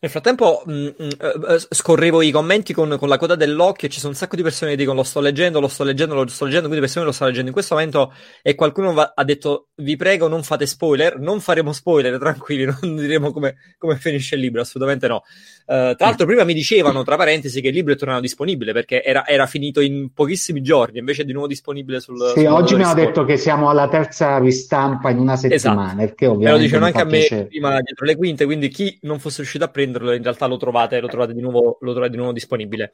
Nel 0.04 0.12
frattempo 0.12 0.62
mh, 0.66 0.72
mm, 0.72 0.84
mh, 0.84 1.04
mm, 1.04 1.08
eh, 1.48 1.66
scorrevo 1.70 2.20
i 2.20 2.30
commenti 2.30 2.74
con, 2.74 2.94
con, 2.98 3.08
la 3.08 3.16
coda 3.16 3.36
dell'occhio 3.36 3.88
e 3.88 3.90
ci 3.90 4.00
sono 4.00 4.12
un 4.12 4.18
sacco 4.18 4.36
di 4.36 4.42
persone 4.42 4.72
che 4.72 4.76
dicono 4.76 4.98
lo 4.98 5.02
sto 5.02 5.18
leggendo, 5.20 5.60
lo 5.60 5.68
sto 5.68 5.82
leggendo, 5.82 6.14
lo 6.14 6.26
sto 6.26 6.44
leggendo, 6.44 6.66
quindi 6.66 6.84
persone 6.84 7.06
lo 7.06 7.12
stanno 7.12 7.30
leggendo 7.30 7.48
in 7.48 7.54
questo 7.54 7.74
momento 7.74 8.12
e 8.42 8.54
qualcuno 8.54 8.92
va, 8.92 9.14
ha 9.14 9.24
detto 9.24 9.68
vi 9.76 9.96
prego 9.96 10.28
non 10.28 10.42
fate 10.42 10.66
spoiler, 10.66 11.18
non 11.18 11.40
faremo 11.40 11.72
spoiler, 11.72 12.18
tranquilli, 12.20 12.66
non 12.66 12.96
diremo 12.96 13.32
come, 13.32 13.54
come 13.78 13.96
finisce 13.96 14.34
il 14.34 14.42
libro, 14.42 14.60
assolutamente 14.60 15.08
no. 15.08 15.22
Uh, 15.66 15.94
tra 15.94 16.08
l'altro 16.08 16.26
prima 16.26 16.44
mi 16.44 16.52
dicevano, 16.52 17.02
tra 17.02 17.16
parentesi, 17.16 17.62
che 17.62 17.68
il 17.68 17.74
libro 17.74 17.94
è 17.94 17.96
tornato 17.96 18.20
disponibile 18.20 18.74
perché 18.74 19.02
era, 19.02 19.26
era 19.26 19.46
finito 19.46 19.80
in 19.80 20.12
pochissimi 20.12 20.60
giorni, 20.60 20.98
invece 20.98 21.22
è 21.22 21.24
di 21.24 21.32
nuovo 21.32 21.48
disponibile 21.48 22.00
sul... 22.00 22.18
Sì, 22.34 22.40
sul 22.40 22.46
oggi 22.48 22.74
mi 22.74 22.82
hanno 22.82 22.92
detto 22.92 23.24
che 23.24 23.38
siamo 23.38 23.70
alla 23.70 23.88
terza 23.88 24.36
ristampa 24.36 25.08
in 25.08 25.16
una 25.16 25.36
settimana, 25.36 25.84
esatto. 25.84 25.96
perché 25.96 26.26
ovviamente... 26.26 26.50
Me 26.50 26.56
lo 26.58 26.58
dicevano 26.58 26.84
anche 26.84 27.00
a 27.00 27.04
me 27.04 27.18
piacere. 27.20 27.46
prima 27.46 27.80
dietro 27.80 28.04
le 28.04 28.16
quinte, 28.16 28.44
quindi 28.44 28.68
chi 28.68 28.98
non 29.00 29.18
fosse 29.18 29.38
riuscito 29.38 29.64
a 29.64 29.68
prendere 29.68 29.93
prenderlo, 29.94 30.12
in 30.12 30.22
realtà 30.22 30.46
lo 30.46 30.56
trovate, 30.56 31.00
lo 31.00 31.08
trovate, 31.08 31.32
di, 31.32 31.40
nuovo, 31.40 31.78
lo 31.80 31.92
trovate 31.92 32.10
di 32.10 32.16
nuovo 32.16 32.32
disponibile. 32.32 32.92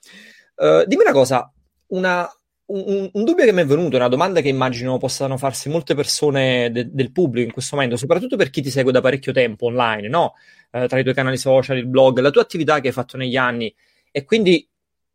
Uh, 0.56 0.84
dimmi 0.86 1.02
una 1.02 1.12
cosa, 1.12 1.52
una, 1.88 2.28
un, 2.66 3.10
un, 3.12 3.24
dubbio 3.24 3.44
che 3.44 3.52
mi 3.52 3.62
è 3.62 3.66
venuto, 3.66 3.96
una 3.96 4.08
domanda 4.08 4.40
che 4.40 4.48
immagino 4.48 4.98
possano 4.98 5.36
farsi 5.36 5.68
molte 5.68 5.94
persone 5.94 6.70
de, 6.70 6.88
del 6.90 7.12
pubblico 7.12 7.46
in 7.46 7.52
questo 7.52 7.76
momento, 7.76 7.96
soprattutto 7.96 8.36
per 8.36 8.50
chi 8.50 8.62
ti 8.62 8.70
segue 8.70 8.92
da 8.92 9.00
parecchio 9.00 9.32
tempo 9.32 9.66
online, 9.66 10.08
no? 10.08 10.34
Eh, 10.70 10.86
tra 10.86 10.98
i 10.98 11.02
tuoi 11.02 11.14
canali 11.14 11.36
social, 11.36 11.78
il 11.78 11.86
blog, 11.86 12.18
la 12.20 12.30
tua 12.30 12.42
attività 12.42 12.80
che 12.80 12.88
hai 12.88 12.92
fatto 12.92 13.16
negli 13.16 13.36
anni 13.36 13.74
e 14.10 14.24
quindi 14.24 14.68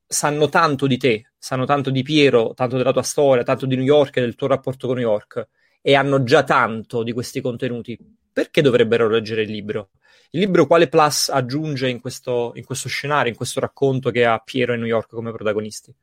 sanno 0.08 0.50
tanto 0.50 0.88
di 0.88 0.98
te, 0.98 1.32
sanno 1.38 1.66
tanto 1.66 1.90
di 1.90 2.04
Piero, 2.04 2.54
tanto 2.54 2.78
della 2.78 2.92
tua 2.92 3.04
storia, 3.04 3.44
tanto 3.44 3.66
di 3.66 3.76
New 3.76 3.86
York 3.86 4.18
e 4.18 4.22
del 4.22 4.36
tuo 4.36 4.48
rapporto 4.48 4.88
con 4.88 4.98
New 4.98 5.06
York 5.06 5.48
e 5.82 5.94
hanno 5.94 6.24
già 6.24 6.44
tanto 6.44 7.04
di 7.04 7.12
questi 7.14 7.42
contenuti. 7.42 7.98
Perché 8.34 8.62
dovrebbero 8.62 9.08
leggere 9.08 9.44
il 9.44 9.52
libro? 9.52 9.92
Il 10.36 10.42
libro 10.42 10.68
quale 10.68 10.90
plus 10.90 11.30
aggiunge 11.30 11.88
in 11.88 12.02
questo, 12.02 12.52
in 12.56 12.66
questo 12.66 12.90
scenario, 12.90 13.32
in 13.32 13.38
questo 13.38 13.62
racconto 13.62 14.12
che 14.12 14.26
ha 14.26 14.38
Piero 14.44 14.74
e 14.74 14.76
New 14.76 14.86
York 14.86 15.08
come 15.08 15.32
protagonisti? 15.32 15.96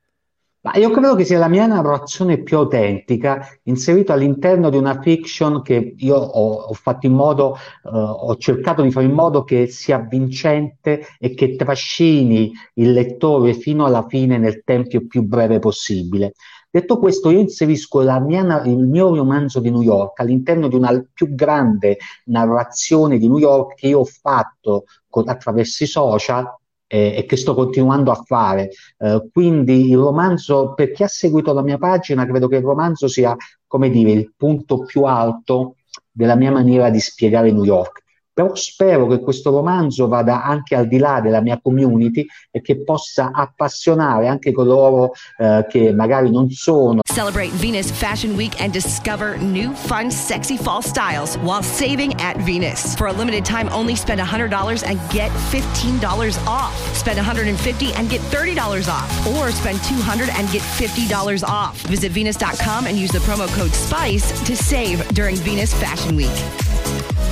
Ma 0.61 0.73
io 0.75 0.89
credo 0.89 1.13
che 1.13 1.23
sia 1.23 1.37
la 1.37 1.47
mia 1.47 1.67
narrazione 1.67 2.41
più 2.41 2.57
autentica, 2.57 3.47
inserita 3.63 4.13
all'interno 4.13 4.71
di 4.71 4.77
una 4.77 4.99
fiction 4.99 5.61
che 5.61 5.93
io 5.95 6.15
ho, 6.15 6.53
ho 6.53 6.73
fatto 6.73 7.05
in 7.05 7.13
modo, 7.13 7.57
uh, 7.83 7.89
ho 7.95 8.35
cercato 8.37 8.81
di 8.81 8.89
fare 8.89 9.05
in 9.05 9.11
modo 9.11 9.43
che 9.43 9.67
sia 9.67 9.99
vincente 9.99 11.05
e 11.19 11.35
che 11.35 11.55
trascini 11.55 12.51
il 12.75 12.91
lettore 12.91 13.53
fino 13.53 13.85
alla 13.85 14.07
fine 14.07 14.39
nel 14.39 14.63
tempo 14.63 15.05
più 15.05 15.21
breve 15.21 15.59
possibile. 15.59 16.33
Detto 16.75 16.97
questo, 16.97 17.29
io 17.29 17.37
inserisco 17.37 18.01
mia, 18.21 18.63
il 18.63 18.79
mio 18.79 19.15
romanzo 19.15 19.59
di 19.59 19.69
New 19.69 19.83
York 19.83 20.19
all'interno 20.19 20.67
di 20.67 20.73
una 20.73 21.05
più 21.13 21.35
grande 21.35 21.99
narrazione 22.25 23.19
di 23.19 23.27
New 23.27 23.37
York 23.37 23.75
che 23.75 23.89
io 23.89 23.99
ho 23.99 24.05
fatto 24.05 24.85
con, 25.07 25.29
attraverso 25.29 25.83
i 25.83 25.85
social 25.85 26.51
eh, 26.87 27.13
e 27.15 27.25
che 27.27 27.37
sto 27.37 27.53
continuando 27.53 28.09
a 28.09 28.15
fare. 28.15 28.71
Eh, 28.97 29.29
quindi 29.31 29.91
il 29.91 29.99
romanzo, 29.99 30.73
per 30.73 30.93
chi 30.93 31.03
ha 31.03 31.07
seguito 31.07 31.53
la 31.53 31.61
mia 31.61 31.77
pagina, 31.77 32.25
credo 32.25 32.47
che 32.47 32.55
il 32.55 32.63
romanzo 32.63 33.07
sia, 33.07 33.35
come 33.67 33.91
dire, 33.91 34.09
il 34.09 34.33
punto 34.35 34.79
più 34.79 35.03
alto 35.03 35.75
della 36.09 36.35
mia 36.35 36.51
maniera 36.51 36.89
di 36.89 36.99
spiegare 36.99 37.51
New 37.51 37.65
York. 37.65 38.02
Però 38.33 38.55
spero 38.55 39.07
che 39.07 39.19
questo 39.19 39.51
romanzo 39.51 40.07
vada 40.07 40.43
anche 40.43 40.75
al 40.75 40.87
di 40.87 40.97
là 40.97 41.21
della 41.21 41.41
mia 41.41 41.59
community 41.61 42.25
e 42.49 42.61
che 42.61 42.83
possa 42.83 43.31
appassionare 43.31 44.27
anche 44.27 44.51
coloro 44.51 45.11
eh, 45.37 45.65
che 45.69 45.93
magari 45.93 46.31
non 46.31 46.49
sono. 46.49 47.01
Celebrate 47.05 47.51
Venus 47.57 47.91
Fashion 47.91 48.33
Week 48.35 48.59
and 48.59 48.73
discover 48.73 49.37
new 49.37 49.71
fun 49.71 50.09
sexy 50.09 50.57
fall 50.57 50.81
styles 50.81 51.37
while 51.43 51.61
saving 51.61 52.13
at 52.19 52.37
Venus. 52.37 52.95
For 52.95 53.07
a 53.07 53.13
limited 53.13 53.45
time 53.45 53.69
only 53.71 53.95
spend 53.95 54.19
$100 54.19 54.83
and 54.83 54.99
get 55.11 55.29
$15 55.51 56.47
off. 56.47 56.73
Spend 56.95 57.19
$150 57.19 57.93
and 57.99 58.09
get 58.09 58.21
$30 58.31 58.89
off 58.89 59.27
or 59.27 59.51
spend 59.51 59.77
$200 59.79 60.29
and 60.33 60.49
get 60.51 60.63
$50 60.63 61.43
off. 61.43 61.79
Visit 61.83 62.11
venus.com 62.11 62.87
and 62.87 62.97
use 62.97 63.11
the 63.11 63.19
promo 63.19 63.47
code 63.55 63.71
SPICE 63.71 64.41
to 64.47 64.55
save 64.55 65.07
during 65.09 65.35
Venus 65.35 65.71
Fashion 65.73 66.15
Week. 66.15 67.22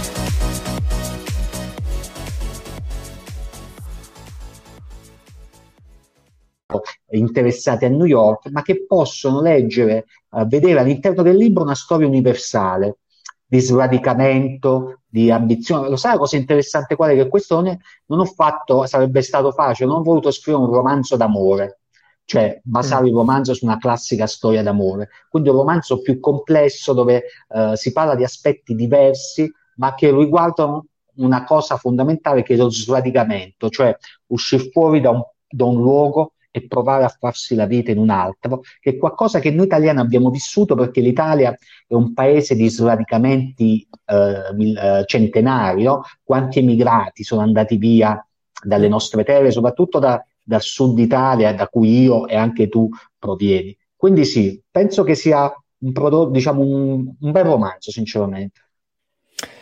Interessati 7.17 7.85
a 7.85 7.89
New 7.89 8.05
York, 8.05 8.49
ma 8.49 8.61
che 8.61 8.85
possono 8.85 9.41
leggere, 9.41 10.05
uh, 10.29 10.45
vedere 10.45 10.79
all'interno 10.79 11.23
del 11.23 11.35
libro 11.35 11.63
una 11.63 11.75
storia 11.75 12.07
universale 12.07 12.97
di 13.45 13.59
sradicamento, 13.59 15.01
di 15.07 15.29
ambizione. 15.29 15.89
Lo 15.89 15.97
sai 15.97 16.13
la 16.13 16.19
cosa 16.19 16.37
interessante 16.37 16.95
qual 16.95 17.11
è? 17.11 17.15
Che 17.15 17.27
questo 17.27 17.55
non, 17.55 17.67
è, 17.67 17.77
non 18.05 18.19
ho 18.19 18.25
fatto, 18.25 18.85
sarebbe 18.85 19.21
stato 19.21 19.51
facile, 19.51 19.89
non 19.89 19.99
ho 19.99 20.03
voluto 20.03 20.31
scrivere 20.31 20.63
un 20.63 20.71
romanzo 20.71 21.17
d'amore, 21.17 21.79
cioè 22.23 22.61
basare 22.63 23.03
mm. 23.03 23.07
il 23.07 23.13
romanzo 23.13 23.53
su 23.53 23.65
una 23.65 23.77
classica 23.77 24.25
storia 24.25 24.63
d'amore. 24.63 25.09
Quindi 25.29 25.49
un 25.49 25.57
romanzo 25.57 26.01
più 26.01 26.21
complesso 26.21 26.93
dove 26.93 27.23
uh, 27.49 27.75
si 27.75 27.91
parla 27.91 28.15
di 28.15 28.23
aspetti 28.23 28.73
diversi, 28.73 29.51
ma 29.75 29.95
che 29.95 30.15
riguardano 30.15 30.85
una 31.15 31.43
cosa 31.43 31.75
fondamentale 31.75 32.43
che 32.43 32.53
è 32.53 32.57
lo 32.57 32.69
sradicamento, 32.69 33.69
cioè 33.69 33.93
uscire 34.27 34.69
fuori 34.71 35.01
da 35.01 35.09
un, 35.09 35.21
da 35.49 35.65
un 35.65 35.75
luogo 35.75 36.35
e 36.51 36.67
provare 36.67 37.05
a 37.05 37.15
farsi 37.17 37.55
la 37.55 37.65
vita 37.65 37.91
in 37.91 37.97
un 37.97 38.09
altro, 38.09 38.61
che 38.79 38.91
è 38.91 38.97
qualcosa 38.97 39.39
che 39.39 39.51
noi 39.51 39.65
italiani 39.65 39.99
abbiamo 39.99 40.29
vissuto 40.29 40.75
perché 40.75 40.99
l'Italia 40.99 41.57
è 41.87 41.93
un 41.93 42.13
paese 42.13 42.55
di 42.55 42.69
sradicamenti 42.69 43.87
eh, 44.05 44.73
eh, 44.77 45.03
centenari, 45.05 45.83
no? 45.83 46.03
quanti 46.21 46.59
emigrati 46.59 47.23
sono 47.23 47.41
andati 47.41 47.77
via 47.77 48.23
dalle 48.63 48.89
nostre 48.89 49.23
terre, 49.23 49.49
soprattutto 49.51 49.97
da, 49.97 50.23
dal 50.43 50.61
sud 50.61 50.99
Italia, 50.99 51.53
da 51.53 51.67
cui 51.67 52.01
io 52.01 52.27
e 52.27 52.35
anche 52.35 52.67
tu 52.67 52.89
provieni. 53.17 53.75
Quindi 53.95 54.25
sì, 54.25 54.61
penso 54.69 55.03
che 55.03 55.15
sia 55.15 55.51
un 55.79 55.91
prodotto, 55.93 56.31
diciamo, 56.31 56.61
un, 56.61 57.13
un 57.19 57.31
bel 57.31 57.43
romanzo, 57.45 57.91
sinceramente. 57.91 58.59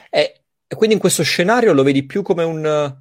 E 0.10 0.42
quindi 0.76 0.96
in 0.96 1.02
questo 1.02 1.24
scenario 1.24 1.74
lo 1.74 1.84
vedi 1.84 2.04
più 2.06 2.22
come 2.22 2.44
un, 2.44 2.96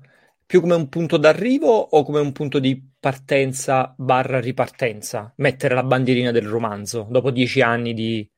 più 0.44 0.60
come 0.60 0.74
un 0.74 0.88
punto 0.88 1.16
d'arrivo 1.16 1.68
o 1.68 2.02
come 2.02 2.20
un 2.20 2.32
punto 2.32 2.58
di 2.58 2.87
partenza 2.98 3.94
barra 3.96 4.40
ripartenza? 4.40 5.32
Mettere 5.36 5.74
la 5.74 5.82
bandierina 5.82 6.30
del 6.30 6.46
romanzo 6.46 7.06
dopo 7.10 7.30
dieci 7.30 7.60
anni 7.60 7.94
di... 7.94 8.28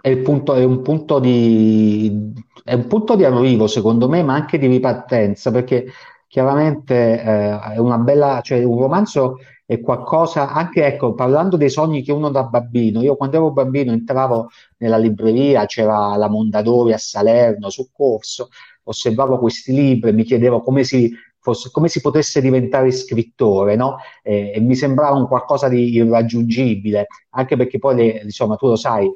È, 0.00 0.16
punto, 0.18 0.54
è, 0.54 0.64
un 0.64 0.82
punto 0.82 1.20
di, 1.20 2.32
è 2.64 2.74
un 2.74 2.86
punto 2.86 3.14
di 3.14 3.24
arrivo, 3.24 3.66
secondo 3.66 4.08
me, 4.08 4.22
ma 4.22 4.34
anche 4.34 4.58
di 4.58 4.66
ripartenza, 4.66 5.50
perché 5.52 5.86
chiaramente 6.26 7.22
eh, 7.22 7.60
è 7.74 7.78
una 7.78 7.98
bella, 7.98 8.40
cioè 8.42 8.64
un 8.64 8.80
romanzo 8.80 9.36
è 9.64 9.80
qualcosa, 9.80 10.50
anche 10.52 10.84
ecco, 10.84 11.14
parlando 11.14 11.56
dei 11.56 11.70
sogni 11.70 12.02
che 12.02 12.12
uno 12.12 12.30
da 12.30 12.44
bambino, 12.44 13.02
io 13.02 13.16
quando 13.16 13.36
ero 13.36 13.52
bambino 13.52 13.92
entravo 13.92 14.48
nella 14.78 14.98
libreria, 14.98 15.66
c'era 15.66 16.16
la 16.16 16.28
Mondadori 16.28 16.92
a 16.92 16.98
Salerno, 16.98 17.70
su 17.70 17.88
corso, 17.92 18.48
osservavo 18.84 19.38
questi 19.38 19.72
libri, 19.72 20.12
mi 20.12 20.24
chiedevo 20.24 20.62
come 20.62 20.84
si 20.84 21.10
fosse, 21.42 21.70
come 21.70 21.88
si 21.88 22.00
potesse 22.00 22.40
diventare 22.40 22.90
scrittore, 22.92 23.74
no? 23.74 23.96
Eh, 24.22 24.52
e 24.54 24.60
mi 24.60 24.76
sembrava 24.76 25.16
un 25.16 25.26
qualcosa 25.26 25.68
di 25.68 25.92
irraggiungibile, 25.92 27.08
anche 27.30 27.56
perché 27.56 27.78
poi, 27.78 27.96
le, 27.96 28.20
insomma, 28.22 28.54
tu 28.56 28.68
lo 28.68 28.76
sai, 28.76 29.12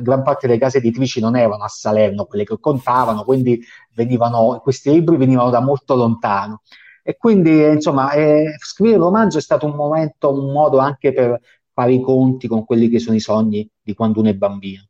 gran 0.00 0.22
parte 0.22 0.46
delle 0.46 0.58
case 0.58 0.78
editrici 0.78 1.20
non 1.20 1.36
erano 1.36 1.64
a 1.64 1.68
Salerno 1.68 2.26
quelle 2.26 2.44
che 2.44 2.58
contavano, 2.60 3.24
quindi 3.24 3.60
venivano, 3.94 4.60
questi 4.62 4.90
libri 4.90 5.16
venivano 5.16 5.50
da 5.50 5.60
molto 5.60 5.94
lontano. 5.94 6.62
E 7.02 7.16
quindi, 7.16 7.62
insomma, 7.62 8.12
eh, 8.12 8.54
scrivere 8.58 8.98
il 8.98 9.02
romanzo 9.02 9.38
è 9.38 9.40
stato 9.40 9.64
un 9.64 9.74
momento, 9.74 10.30
un 10.30 10.52
modo 10.52 10.78
anche 10.78 11.14
per 11.14 11.40
fare 11.72 11.94
i 11.94 12.00
conti 12.00 12.46
con 12.46 12.64
quelli 12.66 12.90
che 12.90 12.98
sono 12.98 13.16
i 13.16 13.20
sogni 13.20 13.68
di 13.80 13.94
quando 13.94 14.20
uno 14.20 14.28
è 14.28 14.34
bambino. 14.34 14.86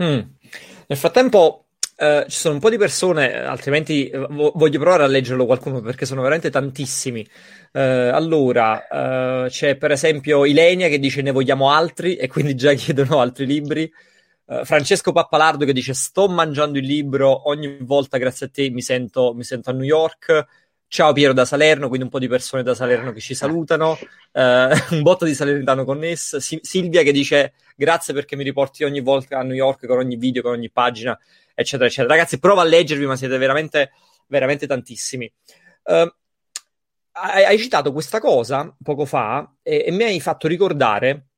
Mm. 0.00 0.20
Nel 0.86 0.98
frattempo, 0.98 1.63
Uh, 1.96 2.28
ci 2.28 2.38
sono 2.38 2.54
un 2.54 2.60
po' 2.60 2.70
di 2.70 2.76
persone, 2.76 3.44
altrimenti 3.44 4.10
uh, 4.12 4.26
voglio 4.28 4.80
provare 4.80 5.04
a 5.04 5.06
leggerlo 5.06 5.46
qualcuno 5.46 5.80
perché 5.80 6.06
sono 6.06 6.22
veramente 6.22 6.50
tantissimi. 6.50 7.24
Uh, 7.72 8.10
allora, 8.12 9.46
c'è 9.48 9.76
per 9.76 9.92
esempio 9.92 10.44
Ilenia 10.44 10.88
che 10.88 10.98
dice 10.98 11.22
ne 11.22 11.30
vogliamo 11.30 11.70
altri 11.70 12.16
e 12.16 12.26
quindi 12.26 12.56
già 12.56 12.72
chiedono 12.74 13.20
altri 13.20 13.46
libri. 13.46 13.90
Francesco 14.64 15.10
Pappalardo 15.10 15.64
che 15.64 15.72
dice 15.72 15.94
sto 15.94 16.28
mangiando 16.28 16.76
il 16.76 16.84
libro, 16.84 17.48
ogni 17.48 17.78
volta 17.80 18.18
grazie 18.18 18.46
a 18.46 18.50
te 18.52 18.68
mi 18.68 18.82
sento, 18.82 19.32
mi 19.32 19.42
sento 19.42 19.70
a 19.70 19.72
New 19.72 19.84
York. 19.84 20.46
Ciao 20.86 21.12
Piero 21.12 21.32
da 21.32 21.44
Salerno, 21.44 21.88
quindi 21.88 22.04
un 22.04 22.10
po' 22.10 22.18
di 22.18 22.28
persone 22.28 22.62
da 22.62 22.74
Salerno 22.74 23.12
che 23.12 23.20
ci 23.20 23.34
salutano, 23.34 23.98
un 24.32 25.02
botto 25.02 25.24
di 25.24 25.34
salernitano 25.34 25.84
connesso. 25.84 26.38
Si- 26.38 26.60
Silvia 26.62 27.02
che 27.02 27.12
dice 27.12 27.54
grazie 27.76 28.14
perché 28.14 28.36
mi 28.36 28.44
riporti 28.44 28.84
ogni 28.84 29.00
volta 29.00 29.38
a 29.38 29.42
New 29.42 29.56
York 29.56 29.86
con 29.86 29.98
ogni 29.98 30.16
video, 30.16 30.42
con 30.42 30.52
ogni 30.52 30.70
pagina 30.70 31.18
eccetera, 31.54 31.88
eccetera. 31.88 32.14
Ragazzi, 32.14 32.38
provo 32.38 32.60
a 32.60 32.64
leggervi, 32.64 33.06
ma 33.06 33.16
siete 33.16 33.38
veramente, 33.38 33.92
veramente 34.26 34.66
tantissimi. 34.66 35.30
Hai, 37.16 37.44
hai, 37.44 37.58
citato 37.58 37.92
questa 37.92 38.18
cosa 38.18 38.74
poco 38.82 39.04
fa 39.04 39.54
e, 39.62 39.84
e 39.86 39.90
mi 39.92 40.02
hai 40.02 40.20
fatto 40.20 40.48
ricordare 40.48 41.28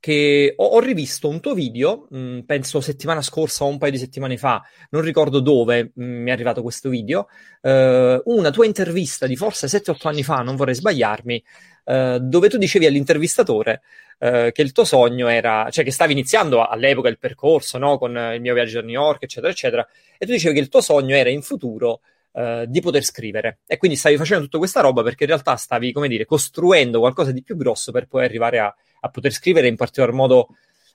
che 0.00 0.54
ho, 0.56 0.64
ho, 0.64 0.80
rivisto 0.80 1.28
un 1.28 1.40
tuo 1.40 1.54
video, 1.54 2.06
mh, 2.10 2.18
mm, 2.18 2.38
penso 2.40 2.80
settimana 2.80 3.22
scorsa 3.22 3.64
o 3.64 3.68
un 3.68 3.78
paio 3.78 3.92
di 3.92 3.98
settimane 3.98 4.36
fa, 4.36 4.62
non 4.90 5.02
ricordo 5.02 5.40
dove 5.40 5.92
mh, 5.94 6.04
mm, 6.04 6.22
mi 6.22 6.30
è 6.30 6.32
arrivato 6.32 6.62
questo 6.62 6.88
video, 6.88 7.28
uh, 7.62 8.22
una 8.24 8.50
tua 8.50 8.64
intervista 8.66 9.26
di 9.26 9.36
forse 9.36 9.66
7-8 9.66 10.08
anni 10.08 10.22
fa, 10.22 10.36
non 10.36 10.56
vorrei 10.56 10.74
sbagliarmi, 10.74 11.44
uh, 11.84 12.18
dove 12.18 12.48
tu 12.48 12.56
dicevi 12.56 12.86
all'intervistatore 12.86 13.82
uh, 14.20 14.50
che 14.52 14.62
il 14.62 14.72
tuo 14.72 14.84
sogno 14.84 15.28
era, 15.28 15.68
cioè 15.70 15.84
che 15.84 15.90
stavi 15.90 16.12
iniziando 16.12 16.64
all'epoca 16.64 17.08
il 17.08 17.18
percorso, 17.18 17.78
no, 17.78 17.98
con 17.98 18.16
il 18.34 18.40
mio 18.40 18.54
viaggio 18.54 18.78
a 18.78 18.82
New 18.82 18.90
York, 18.90 19.24
eccetera, 19.24 19.52
eccetera, 19.52 19.86
e 20.18 20.26
tu 20.26 20.32
dicevi 20.32 20.54
che 20.54 20.60
il 20.60 20.68
tuo 20.68 20.80
sogno 20.80 21.14
era 21.14 21.28
in 21.30 21.42
futuro 21.42 22.00
Uh, 22.34 22.64
di 22.66 22.80
poter 22.80 23.04
scrivere. 23.04 23.60
E 23.64 23.76
quindi 23.76 23.96
stavi 23.96 24.16
facendo 24.16 24.42
tutta 24.42 24.58
questa 24.58 24.80
roba 24.80 25.04
perché 25.04 25.22
in 25.22 25.30
realtà 25.30 25.54
stavi, 25.54 25.92
come 25.92 26.08
dire, 26.08 26.24
costruendo 26.24 26.98
qualcosa 26.98 27.30
di 27.30 27.44
più 27.44 27.56
grosso 27.56 27.92
per 27.92 28.08
poi 28.08 28.24
arrivare 28.24 28.58
a, 28.58 28.74
a 29.02 29.08
poter 29.08 29.30
scrivere, 29.30 29.68
in 29.68 29.76
particolar 29.76 30.12
modo 30.12 30.48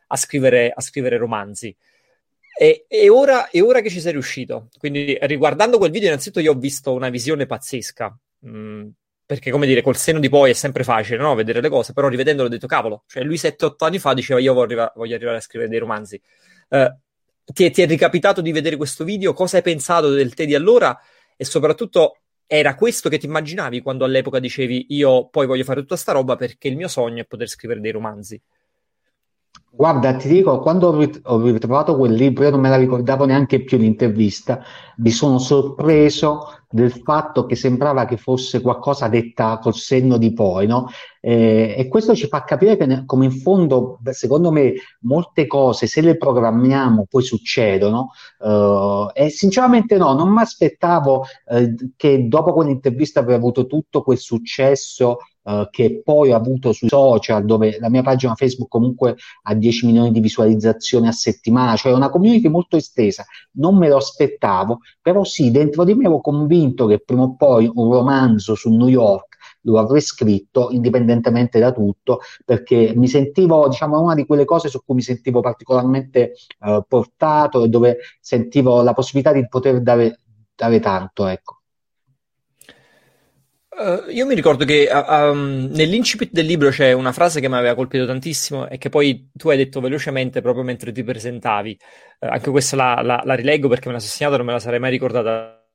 a 0.08 0.18
scrivere, 0.18 0.70
a 0.76 0.82
scrivere 0.82 1.16
romanzi. 1.16 1.74
E, 2.58 2.84
e, 2.90 3.08
ora, 3.08 3.50
e, 3.50 3.62
ora, 3.62 3.80
che 3.80 3.90
ci 3.90 4.02
sei 4.02 4.12
riuscito, 4.12 4.68
quindi 4.78 5.18
riguardando 5.22 5.78
quel 5.78 5.92
video, 5.92 6.10
innanzitutto 6.10 6.42
io 6.42 6.52
ho 6.52 6.58
visto 6.58 6.92
una 6.92 7.08
visione 7.08 7.46
pazzesca. 7.46 8.20
Mm, 8.46 8.90
perché 9.26 9.52
come 9.52 9.66
dire, 9.66 9.82
col 9.82 9.96
seno 9.96 10.20
di 10.20 10.28
poi 10.28 10.50
è 10.50 10.54
sempre 10.54 10.84
facile 10.84 11.22
no? 11.22 11.36
vedere 11.36 11.62
le 11.62 11.70
cose, 11.70 11.94
però 11.94 12.08
rivedendolo 12.08 12.48
ho 12.48 12.52
detto 12.52 12.68
cavolo, 12.68 13.04
cioè 13.08 13.24
lui 13.24 13.36
7-8 13.36 13.76
anni 13.86 14.00
fa 14.00 14.14
diceva 14.14 14.40
io 14.40 14.54
voglio, 14.54 14.92
voglio 14.96 15.16
arrivare 15.16 15.38
a 15.38 15.40
scrivere 15.40 15.70
dei 15.70 15.80
romanzi. 15.80 16.20
Uh, 16.68 16.92
ti, 17.46 17.70
ti, 17.70 17.82
è, 17.84 17.88
ricapitato 17.88 18.42
di 18.42 18.52
vedere 18.52 18.76
questo 18.76 19.04
video? 19.04 19.34
Cosa 19.34 19.58
hai 19.58 19.64
pensato 19.64 20.10
del 20.10 20.34
te 20.34 20.46
di 20.46 20.56
allora? 20.56 21.00
E 21.42 21.46
soprattutto 21.46 22.18
era 22.46 22.76
questo 22.76 23.08
che 23.08 23.18
ti 23.18 23.26
immaginavi 23.26 23.80
quando 23.80 24.04
all'epoca 24.04 24.40
dicevi 24.40 24.88
io 24.90 25.30
poi 25.30 25.46
voglio 25.46 25.64
fare 25.64 25.80
tutta 25.80 25.96
sta 25.96 26.12
roba 26.12 26.36
perché 26.36 26.68
il 26.68 26.76
mio 26.76 26.90
sogno 26.90 27.22
è 27.22 27.26
poter 27.26 27.48
scrivere 27.48 27.80
dei 27.80 27.92
romanzi? 27.92 28.42
Guarda, 29.72 30.16
ti 30.16 30.28
dico, 30.28 30.60
quando 30.60 30.88
ho 30.88 31.42
ritrovato 31.42 31.96
quel 31.96 32.14
libro, 32.14 32.44
io 32.44 32.50
non 32.50 32.60
me 32.60 32.70
la 32.70 32.76
ricordavo 32.76 33.26
neanche 33.26 33.64
più 33.64 33.78
l'intervista, 33.78 34.62
mi 34.98 35.12
sono 35.12 35.38
sorpreso 35.38 36.64
del 36.68 36.92
fatto 36.92 37.46
che 37.46 37.56
sembrava 37.56 38.06
che 38.06 38.18
fosse 38.18 38.62
qualcosa 38.62 39.08
detta 39.08 39.60
col 39.60 39.76
senno 39.76 40.18
di 40.18 40.34
poi, 40.34 40.68
no? 40.68 40.90
Eh, 41.22 41.76
e 41.78 41.88
questo 41.88 42.16
ci 42.16 42.28
fa 42.28 42.44
capire 42.44 42.78
che, 42.78 43.04
come 43.06 43.26
in 43.26 43.32
fondo, 43.32 44.00
secondo 44.10 44.52
me, 44.52 44.74
molte 45.02 45.46
cose, 45.48 45.88
se 45.88 46.02
le 46.02 46.18
programmiamo, 46.18 47.06
poi 47.08 47.24
succedono. 47.24 48.10
Uh, 48.40 49.10
e 49.14 49.30
sinceramente 49.30 49.98
no, 49.98 50.14
non 50.14 50.30
mi 50.30 50.42
aspettavo 50.42 51.26
uh, 51.46 51.76
che 51.96 52.28
dopo 52.28 52.54
quell'intervista 52.54 53.20
avrei 53.22 53.36
avuto 53.36 53.66
tutto 53.68 54.02
quel 54.02 54.18
successo 54.18 55.18
Uh, 55.50 55.68
che 55.72 56.02
poi 56.04 56.32
ho 56.32 56.36
avuto 56.36 56.74
sui 56.74 56.90
social, 56.90 57.44
dove 57.44 57.80
la 57.80 57.90
mia 57.90 58.04
pagina 58.04 58.36
Facebook 58.36 58.70
comunque 58.70 59.16
ha 59.44 59.56
10 59.56 59.88
milioni 59.88 60.12
di 60.12 60.20
visualizzazioni 60.20 61.08
a 61.08 61.12
settimana, 61.12 61.76
cioè 61.76 61.92
una 61.92 62.12
community 62.12 62.50
molto 62.50 62.78
estesa. 62.78 63.26
Non 63.54 63.76
me 63.76 63.88
lo 63.88 63.98
aspettavo, 63.98 64.82
però 65.02 65.24
sì, 65.24 65.50
dentro 65.50 65.84
di 65.86 65.96
me 65.96 66.06
ero 66.06 66.22
convinto 66.22 66.86
che 66.86 67.00
prima 67.00 67.24
o 67.24 67.36
poi 67.36 67.68
un 67.74 67.92
romanzo 67.92 68.54
su 68.54 68.70
New 68.70 68.90
York 68.90 69.30
lo 69.62 69.80
avrei 69.80 70.02
scritto 70.02 70.70
indipendentemente 70.72 71.60
da 71.60 71.72
tutto, 71.72 72.20
perché 72.46 72.94
mi 72.96 73.08
sentivo, 73.08 73.68
diciamo, 73.68 74.00
una 74.00 74.14
di 74.14 74.26
quelle 74.26 74.46
cose 74.46 74.70
su 74.70 74.84
cui 74.84 74.96
mi 74.96 75.02
sentivo 75.02 75.42
particolarmente 75.42 76.34
uh, 76.60 76.84
portato 76.88 77.64
e 77.64 77.70
dove 77.70 77.98
sentivo 78.20 78.82
la 78.82 78.94
possibilità 78.94 79.34
di 79.34 79.48
poter 79.48 79.82
dare, 79.82 80.20
dare 80.56 80.80
tanto, 80.80 81.26
ecco. 81.26 81.59
Uh, 83.80 84.10
io 84.10 84.26
mi 84.26 84.36
ricordo 84.36 84.66
che 84.66 84.90
uh, 84.92 85.14
um, 85.14 85.70
nell'incipit 85.72 86.32
del 86.34 86.46
libro 86.46 86.70
c'è 86.70 86.92
una 86.92 87.14
frase 87.14 87.40
che 87.40 87.48
mi 87.48 87.56
aveva 87.56 87.76
colpito 87.76 88.06
tantissimo 88.06 88.68
e 88.68 88.78
che 88.78 88.90
poi 88.90 89.30
tu 89.34 89.48
hai 89.50 89.56
detto 89.56 89.80
velocemente 89.80 90.42
proprio 90.42 90.66
mentre 90.66 90.92
ti 90.92 91.02
presentavi. 91.02 91.80
Uh, 92.20 92.26
anche 92.26 92.50
questa 92.52 92.76
la, 92.76 93.02
la, 93.02 93.22
la, 93.24 93.36
rileggo 93.36 93.70
perché 93.70 93.88
me 93.88 93.98
sono 94.00 94.12
segnata, 94.12 94.36
non 94.36 94.46
me 94.48 94.52
la 94.52 94.60
sarei 94.60 94.80
mai 94.80 94.92
ricordata. 94.92 95.66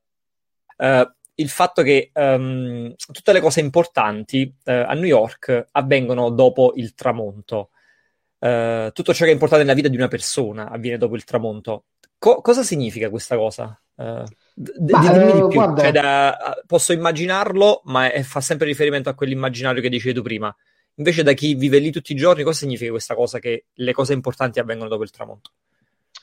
il 1.37 1.49
fatto 1.49 1.81
che 1.81 2.11
um, 2.13 2.95
tutte 2.95 3.33
le 3.33 3.41
cose 3.41 3.61
importanti 3.61 4.55
a 4.65 4.93
New 4.93 5.05
York 5.05 5.69
avvengono 5.73 6.29
dopo 6.29 6.75
il 6.77 6.93
tramonto. 6.95 7.71
tutto 8.39 9.15
ciò 9.15 9.25
che 9.25 9.31
è 9.31 9.33
importante 9.33 9.65
nella 9.65 9.77
vita 9.77 9.89
di 9.89 9.97
una 9.97 10.09
persona 10.09 10.69
avviene 10.69 10.99
dopo 10.99 11.17
il 11.17 11.25
tramonto. 11.25 11.85
Co- 12.19 12.43
cosa 12.43 12.63
significa 12.63 13.09
questa 13.09 13.37
cosa? 13.37 13.81
D- 14.57 14.91
ma, 14.91 15.01
dimmi 15.01 15.33
di 15.33 15.39
eh, 15.39 15.49
più. 15.49 15.59
Guarda... 15.59 15.83
Cioè, 15.83 15.93
da, 15.93 16.63
posso 16.67 16.93
immaginarlo, 16.93 17.83
ma 17.87 18.11
è, 18.13 18.23
fa 18.23 18.41
sempre 18.41 18.67
riferimento 18.67 19.09
a 19.09 19.15
quell'immaginario 19.15 19.83
che 19.83 19.89
dicevi 19.89 20.15
tu 20.15 20.23
prima. 20.23 20.55
Invece, 20.97 21.25
da 21.25 21.33
chi 21.33 21.55
vive 21.55 21.79
lì 21.79 21.91
tutti 21.91 22.13
i 22.13 22.17
giorni, 22.17 22.45
cosa 22.45 22.59
significa 22.59 22.91
questa 22.91 23.17
cosa 23.17 23.41
che 23.41 23.67
le 23.73 23.93
cose 23.93 24.13
importanti 24.13 24.61
avvengono 24.61 24.89
dopo 24.89 25.03
il 25.03 25.11
tramonto? 25.11 25.51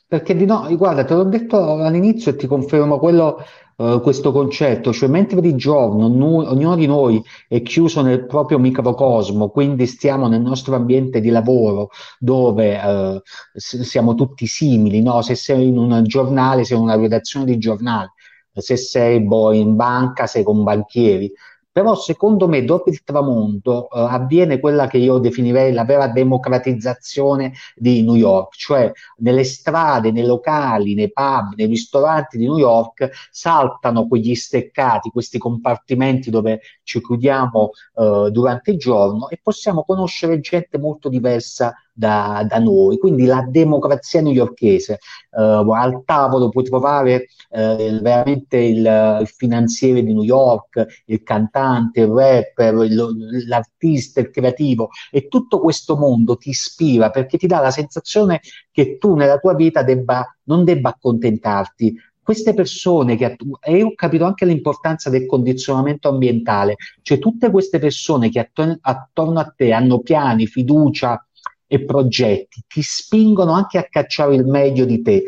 Perché 0.07 0.35
di 0.35 0.45
no, 0.45 0.67
guarda, 0.75 1.03
te 1.05 1.13
l'ho 1.13 1.23
detto 1.23 1.57
all'inizio 1.75 2.31
e 2.31 2.35
ti 2.35 2.45
confermo 2.45 3.00
quello, 3.00 3.43
uh, 3.77 4.01
questo 4.01 4.33
concetto, 4.33 4.91
cioè 4.91 5.07
mentre 5.07 5.39
di 5.39 5.55
giorno 5.55 6.09
nu- 6.09 6.41
ognuno 6.41 6.75
di 6.75 6.85
noi 6.85 7.23
è 7.47 7.61
chiuso 7.61 8.01
nel 8.01 8.25
proprio 8.25 8.59
microcosmo, 8.59 9.50
quindi 9.50 9.88
stiamo 9.88 10.27
nel 10.27 10.41
nostro 10.41 10.75
ambiente 10.75 11.21
di 11.21 11.29
lavoro 11.29 11.91
dove 12.19 12.77
uh, 12.77 13.21
s- 13.53 13.79
siamo 13.81 14.13
tutti 14.13 14.47
simili, 14.47 15.01
no? 15.01 15.21
Se 15.21 15.35
sei 15.35 15.67
in 15.67 15.77
un 15.77 16.03
giornale, 16.03 16.65
sei 16.65 16.75
in 16.75 16.83
una 16.83 16.97
redazione 16.97 17.45
di 17.45 17.57
giornale, 17.57 18.11
se 18.53 18.77
sei 18.77 19.22
boh, 19.22 19.53
in 19.53 19.75
banca, 19.75 20.27
sei 20.27 20.43
con 20.43 20.63
banchieri, 20.63 21.31
però 21.72 21.96
secondo 21.96 22.50
me 22.50 22.66
dopo 22.66 22.90
il 22.90 23.01
tramonto 23.03 23.90
eh, 23.90 24.00
avviene 24.00 24.59
quella 24.59 24.87
che 24.87 24.98
io 24.98 25.20
definirei 25.20 25.72
la 25.72 25.85
vera 25.85 26.07
democratizzazione 26.09 27.53
di 27.75 28.03
New 28.03 28.16
York, 28.16 28.55
cioè 28.57 28.92
nelle 29.18 29.46
strade, 29.46 30.11
nei 30.11 30.25
locali, 30.25 30.96
nei 30.96 31.11
pub, 31.14 31.53
nei 31.55 31.68
ristoranti 31.68 32.37
di 32.37 32.44
New 32.44 32.57
York 32.57 33.09
saltano 33.31 34.05
quegli 34.07 34.35
steccati, 34.35 35.11
questi 35.11 35.37
compartimenti 35.37 36.29
dove 36.29 36.59
ci 36.83 37.01
chiudiamo 37.01 37.70
eh, 37.96 38.29
durante 38.31 38.72
il 38.72 38.77
giorno 38.77 39.29
e 39.29 39.40
possiamo 39.42 39.85
conoscere 39.85 40.42
gente 40.42 40.77
molto 40.77 41.07
diversa 41.07 41.74
da, 41.94 42.46
da 42.48 42.60
noi. 42.60 42.98
Quindi 42.98 43.25
la 43.25 43.46
democrazia 43.48 44.22
newyorchese. 44.22 45.00
Uh, 45.32 45.72
al 45.72 46.04
tavolo 46.06 46.50
puoi 46.50 46.66
trovare 46.66 47.27
uh, 47.50 48.00
veramente 48.01 48.58
il, 48.58 49.18
il, 49.22 49.27
finanziere 49.27 50.04
di 50.04 50.14
New 50.14 50.24
York, 50.24 51.04
il 51.06 51.24
cantante, 51.24 52.01
il 52.01 52.08
rapper, 52.08 52.74
il, 52.84 53.48
l'artista, 53.48 54.20
il 54.20 54.30
creativo 54.30 54.90
e 55.10 55.27
tutto 55.27 55.60
questo 55.60 55.96
mondo 55.96 56.36
ti 56.36 56.50
ispira 56.50 57.10
perché 57.12 57.38
ti 57.38 57.48
dà 57.48 57.60
la 57.60 57.72
sensazione 57.72 58.42
che 58.72 58.98
tu 58.98 59.16
nella 59.16 59.38
tua 59.38 59.54
vita 59.54 59.84
debba, 59.84 60.25
non 60.44 60.66
debba 60.66 60.90
accontentarti, 60.90 61.96
queste 62.24 62.54
persone 62.54 63.16
che 63.16 63.36
e 63.62 63.84
ho 63.84 63.94
capito 63.96 64.25
anche 64.25 64.46
l'importanza 64.46 65.10
del 65.10 65.25
condizionamento 65.25 66.08
ambientale, 66.08 66.75
cioè 67.01 67.20
tutte 67.20 67.50
queste 67.50 67.80
persone 67.80 68.30
che 68.30 68.40
attorno 68.82 69.40
a 69.40 69.54
te 69.56 69.72
hanno 69.74 70.00
piani, 70.00 70.46
fiducia, 70.46 71.25
e 71.74 71.86
progetti 71.86 72.62
ti 72.68 72.81
spingono 72.81 73.53
anche 73.53 73.77
a 73.77 73.88
cacciare 73.90 74.36
il 74.36 74.46
meglio 74.46 74.84
di 74.84 75.01
te. 75.01 75.24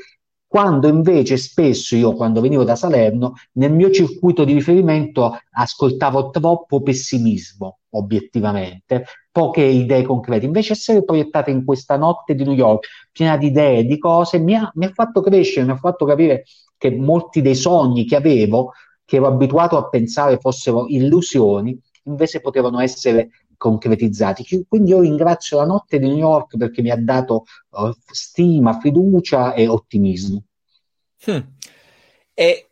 Quando 0.46 0.90
invece 0.90 1.38
spesso 1.38 1.96
io, 1.96 2.14
quando 2.16 2.42
venivo 2.42 2.66
da 2.66 2.76
Salerno, 2.76 3.36
nel 3.54 3.72
mio 3.72 3.90
circuito 3.90 4.44
di 4.44 4.52
riferimento 4.52 5.38
ascoltavo 5.52 6.32
troppo 6.32 6.82
pessimismo, 6.82 7.80
obiettivamente, 7.92 9.06
poche 9.32 9.64
idee 9.64 10.04
concrete. 10.04 10.46
Invece 10.46 10.74
essere 10.74 11.06
proiettate 11.06 11.50
in 11.50 11.64
questa 11.64 11.96
notte 11.96 12.36
di 12.36 12.44
New 12.44 12.54
York, 12.54 12.88
piena 13.14 13.38
di 13.38 13.48
idee, 13.48 13.86
di 13.86 13.98
cose, 13.98 14.38
mi 14.38 14.54
ha, 14.54 14.70
mi 14.76 14.84
ha 14.84 14.92
fatto 14.94 15.22
crescere, 15.22 15.66
mi 15.66 15.72
ha 15.72 15.78
fatto 15.78 16.04
capire 16.04 16.44
che 16.78 16.92
molti 16.92 17.42
dei 17.42 17.56
sogni 17.56 18.04
che 18.04 18.18
avevo, 18.18 18.74
che 19.06 19.16
ero 19.16 19.28
abituato 19.28 19.78
a 19.78 19.88
pensare 19.88 20.40
fossero 20.40 20.88
illusioni, 20.88 21.80
invece 22.04 22.42
potevano 22.42 22.82
essere 22.82 23.30
concretizzati. 23.64 24.46
Quindi 24.68 24.92
io 24.92 25.00
ringrazio 25.00 25.58
la 25.58 25.66
notte 25.66 25.98
di 25.98 26.08
New 26.08 26.18
York 26.18 26.58
perché 26.58 26.82
mi 26.82 26.90
ha 26.90 26.98
dato 26.98 27.46
uh, 27.70 27.94
stima, 28.12 28.78
fiducia 28.80 29.54
e 29.54 29.68
ottimismo. 29.68 30.44
Hmm. 31.26 31.40
E, 32.34 32.70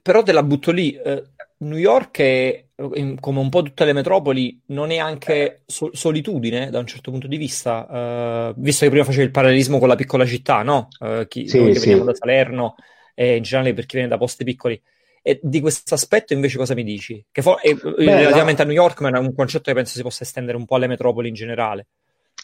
però 0.00 0.22
te 0.22 0.32
la 0.32 0.42
butto 0.42 0.70
lì. 0.70 0.98
Uh, 1.02 1.22
New 1.58 1.76
York 1.76 2.20
è, 2.20 2.64
come 2.74 3.38
un 3.38 3.50
po' 3.50 3.60
tutte 3.60 3.84
le 3.84 3.92
metropoli, 3.92 4.58
non 4.68 4.90
è 4.90 4.96
anche 4.96 5.60
so- 5.66 5.90
solitudine 5.92 6.70
da 6.70 6.78
un 6.78 6.86
certo 6.86 7.10
punto 7.10 7.26
di 7.26 7.36
vista, 7.36 8.48
uh, 8.48 8.54
visto 8.56 8.84
che 8.84 8.90
prima 8.90 9.04
facevi 9.04 9.24
il 9.24 9.30
parallelismo 9.30 9.78
con 9.78 9.88
la 9.88 9.94
piccola 9.94 10.24
città, 10.24 10.62
no? 10.62 10.88
Uh, 10.98 11.26
chi, 11.28 11.46
sì, 11.46 11.74
sì. 11.74 11.80
veniamo 11.80 12.04
da 12.04 12.14
Salerno 12.14 12.76
e 13.14 13.36
in 13.36 13.42
generale 13.42 13.74
per 13.74 13.84
chi 13.84 13.96
viene 13.96 14.08
da 14.08 14.16
posti 14.16 14.44
piccoli, 14.44 14.80
e 15.22 15.38
di 15.42 15.60
questo 15.60 15.94
aspetto 15.94 16.32
invece 16.32 16.56
cosa 16.56 16.74
mi 16.74 16.84
dici? 16.84 17.24
Che 17.30 17.42
for- 17.42 17.60
Beh, 17.62 18.04
relativamente 18.04 18.62
la... 18.62 18.68
a 18.68 18.72
New 18.72 18.82
York, 18.82 19.00
ma 19.00 19.10
è 19.10 19.18
un 19.18 19.34
concetto 19.34 19.64
che 19.64 19.74
penso 19.74 19.96
si 19.96 20.02
possa 20.02 20.24
estendere 20.24 20.56
un 20.56 20.64
po' 20.64 20.76
alle 20.76 20.86
metropoli 20.86 21.28
in 21.28 21.34
generale. 21.34 21.86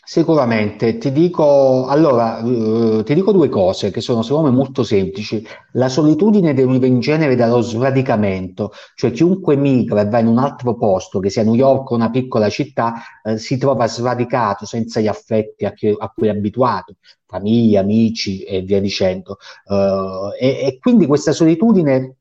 Sicuramente, 0.09 0.99
ti 0.99 1.11
dico, 1.11 1.87
allora, 1.87 2.41
uh, 2.41 3.03
ti 3.03 3.13
dico 3.13 3.33
due 3.33 3.49
cose 3.49 3.91
che 3.91 4.01
sono 4.01 4.23
secondo 4.23 4.51
me 4.51 4.57
molto 4.57 4.85
semplici. 4.85 5.45
La 5.73 5.89
solitudine 5.89 6.55
deriva 6.55 6.87
in 6.87 7.01
genere 7.01 7.35
dallo 7.35 7.61
sradicamento, 7.61 8.71
cioè 8.95 9.11
chiunque 9.11 9.57
migra 9.57 10.03
e 10.03 10.09
va 10.09 10.21
in 10.21 10.29
un 10.29 10.39
altro 10.39 10.77
posto, 10.77 11.19
che 11.19 11.29
sia 11.29 11.43
New 11.43 11.55
York 11.55 11.91
o 11.91 11.97
una 11.97 12.11
piccola 12.11 12.49
città, 12.49 12.95
uh, 13.25 13.35
si 13.37 13.59
trova 13.59 13.89
sradicato, 13.89 14.65
senza 14.65 15.01
gli 15.01 15.09
affetti 15.09 15.65
a, 15.65 15.73
chi, 15.73 15.93
a 15.97 16.13
cui 16.15 16.29
è 16.29 16.31
abituato, 16.31 16.95
famiglia, 17.27 17.81
amici 17.81 18.43
e 18.43 18.61
via 18.61 18.81
dicendo. 18.81 19.39
Uh, 19.65 20.31
e, 20.39 20.67
e 20.67 20.79
quindi 20.79 21.07
questa 21.07 21.33
solitudine 21.33 22.15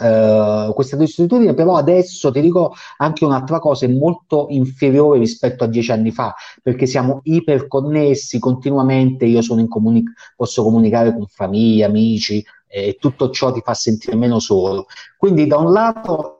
Uh, 0.00 0.72
questa 0.72 0.96
solitudine, 1.06 1.52
però 1.52 1.76
adesso 1.76 2.32
ti 2.32 2.40
dico 2.40 2.74
anche 2.96 3.26
un'altra 3.26 3.58
cosa, 3.58 3.84
è 3.84 3.88
molto 3.90 4.46
inferiore 4.48 5.18
rispetto 5.18 5.64
a 5.64 5.66
dieci 5.66 5.92
anni 5.92 6.10
fa, 6.10 6.34
perché 6.62 6.86
siamo 6.86 7.20
iperconnessi 7.24 8.38
continuamente, 8.38 9.26
io 9.26 9.42
comuni- 9.68 10.02
posso 10.34 10.62
comunicare 10.62 11.12
con 11.12 11.26
famiglia, 11.26 11.86
amici, 11.88 12.42
e 12.74 12.96
tutto 12.98 13.28
ciò 13.28 13.52
ti 13.52 13.60
fa 13.62 13.74
sentire 13.74 14.16
meno 14.16 14.38
solo. 14.38 14.86
Quindi 15.18 15.46
da 15.46 15.58
un 15.58 15.72
lato 15.72 16.38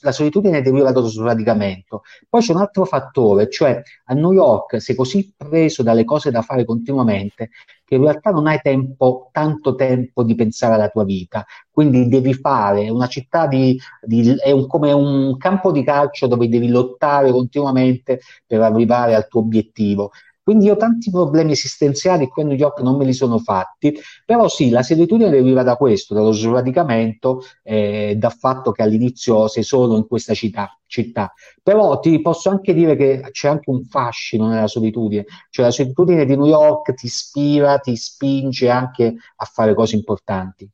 la 0.00 0.12
solitudine 0.12 0.62
deriva 0.62 0.90
dallo 0.90 1.08
sradicamento, 1.08 2.02
poi 2.26 2.40
c'è 2.40 2.54
un 2.54 2.60
altro 2.60 2.86
fattore, 2.86 3.50
cioè 3.50 3.82
a 4.06 4.14
New 4.14 4.32
York 4.32 4.80
sei 4.80 4.96
così 4.96 5.34
preso 5.36 5.82
dalle 5.82 6.04
cose 6.04 6.30
da 6.30 6.40
fare 6.40 6.64
continuamente 6.64 7.50
che 7.88 7.94
in 7.94 8.02
realtà 8.02 8.30
non 8.30 8.46
hai 8.46 8.60
tempo, 8.60 9.30
tanto 9.32 9.74
tempo 9.74 10.22
di 10.22 10.34
pensare 10.34 10.74
alla 10.74 10.90
tua 10.90 11.04
vita, 11.04 11.46
quindi 11.70 12.06
devi 12.08 12.34
fare 12.34 12.90
una 12.90 13.06
città 13.06 13.46
di, 13.46 13.78
di 14.02 14.36
è 14.36 14.50
un, 14.50 14.66
come 14.66 14.92
un 14.92 15.38
campo 15.38 15.72
di 15.72 15.82
calcio 15.82 16.26
dove 16.26 16.48
devi 16.50 16.68
lottare 16.68 17.30
continuamente 17.30 18.20
per 18.46 18.60
arrivare 18.60 19.14
al 19.14 19.26
tuo 19.26 19.40
obiettivo. 19.40 20.10
Quindi 20.48 20.64
io 20.64 20.78
tanti 20.78 21.10
problemi 21.10 21.52
esistenziali 21.52 22.26
qui 22.26 22.40
a 22.40 22.46
New 22.46 22.56
York 22.56 22.80
non 22.80 22.96
me 22.96 23.04
li 23.04 23.12
sono 23.12 23.36
fatti, 23.36 23.94
però 24.24 24.48
sì, 24.48 24.70
la 24.70 24.82
solitudine 24.82 25.28
deriva 25.28 25.62
da 25.62 25.76
questo, 25.76 26.14
dallo 26.14 26.32
sradicamento, 26.32 27.42
eh, 27.62 28.14
dal 28.16 28.32
fatto 28.32 28.72
che 28.72 28.80
all'inizio 28.80 29.46
sei 29.46 29.62
solo 29.62 29.94
in 29.98 30.06
questa 30.06 30.32
città, 30.32 30.74
città. 30.86 31.34
Però 31.62 32.00
ti 32.00 32.18
posso 32.22 32.48
anche 32.48 32.72
dire 32.72 32.96
che 32.96 33.28
c'è 33.30 33.48
anche 33.48 33.68
un 33.68 33.84
fascino 33.84 34.48
nella 34.48 34.68
solitudine, 34.68 35.26
cioè 35.50 35.66
la 35.66 35.70
solitudine 35.70 36.24
di 36.24 36.34
New 36.34 36.46
York 36.46 36.94
ti 36.94 37.04
ispira, 37.04 37.76
ti 37.76 37.94
spinge 37.94 38.70
anche 38.70 39.16
a 39.36 39.44
fare 39.44 39.74
cose 39.74 39.96
importanti. 39.96 40.66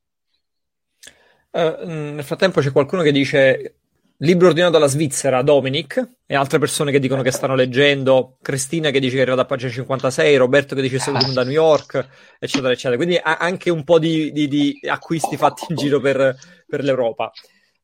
Uh, 1.50 1.84
nel 1.84 2.22
frattempo 2.22 2.60
c'è 2.60 2.70
qualcuno 2.70 3.02
che 3.02 3.10
dice 3.10 3.78
Libro 4.24 4.46
ordinato 4.46 4.72
dalla 4.72 4.86
Svizzera, 4.86 5.42
Dominic, 5.42 6.02
e 6.24 6.34
altre 6.34 6.58
persone 6.58 6.90
che 6.90 6.98
dicono 6.98 7.20
che 7.20 7.30
stanno 7.30 7.54
leggendo, 7.54 8.38
Cristina 8.40 8.88
che 8.88 8.98
dice 8.98 9.12
che 9.12 9.18
è 9.18 9.20
arrivata 9.20 9.42
a 9.42 9.44
pagina 9.44 9.70
56, 9.70 10.36
Roberto 10.36 10.74
che 10.74 10.80
dice 10.80 10.96
che 10.96 11.12
da 11.34 11.42
New 11.42 11.52
York, 11.52 12.08
eccetera, 12.38 12.72
eccetera. 12.72 12.96
Quindi 12.96 13.20
ha 13.22 13.36
anche 13.36 13.68
un 13.68 13.84
po' 13.84 13.98
di, 13.98 14.32
di, 14.32 14.48
di 14.48 14.80
acquisti 14.88 15.36
fatti 15.36 15.66
in 15.68 15.76
giro 15.76 16.00
per, 16.00 16.34
per 16.66 16.82
l'Europa. 16.82 17.30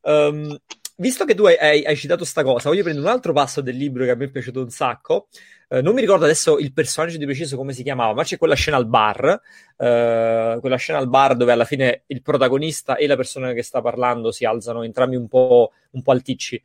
Um, 0.01 0.57
visto 0.95 1.25
che 1.25 1.35
tu 1.35 1.45
hai, 1.45 1.57
hai, 1.57 1.85
hai 1.85 1.95
citato 1.95 2.21
questa 2.21 2.41
cosa, 2.41 2.69
voglio 2.69 2.81
prendere 2.81 3.05
un 3.05 3.13
altro 3.13 3.33
passo 3.33 3.61
del 3.61 3.77
libro 3.77 4.03
che 4.03 4.09
a 4.09 4.15
me 4.15 4.25
è 4.25 4.31
piaciuto 4.31 4.61
un 4.61 4.71
sacco. 4.71 5.27
Eh, 5.73 5.81
non 5.81 5.93
mi 5.93 6.01
ricordo 6.01 6.25
adesso 6.25 6.57
il 6.57 6.73
personaggio 6.73 7.17
di 7.17 7.23
preciso 7.23 7.55
come 7.55 7.71
si 7.71 7.81
chiamava, 7.81 8.13
ma 8.13 8.23
c'è 8.23 8.37
quella 8.37 8.55
scena 8.55 8.75
al 8.75 8.87
bar, 8.87 9.39
eh, 9.77 10.57
quella 10.59 10.75
scena 10.75 10.99
al 10.99 11.07
bar 11.07 11.37
dove 11.37 11.53
alla 11.53 11.63
fine 11.63 12.03
il 12.07 12.21
protagonista 12.21 12.97
e 12.97 13.07
la 13.07 13.15
persona 13.15 13.53
che 13.53 13.63
sta 13.63 13.79
parlando 13.79 14.33
si 14.33 14.43
alzano 14.43 14.83
entrambi 14.83 15.15
un 15.15 15.29
po', 15.29 15.71
un 15.91 16.01
po 16.01 16.11
alticci. 16.11 16.61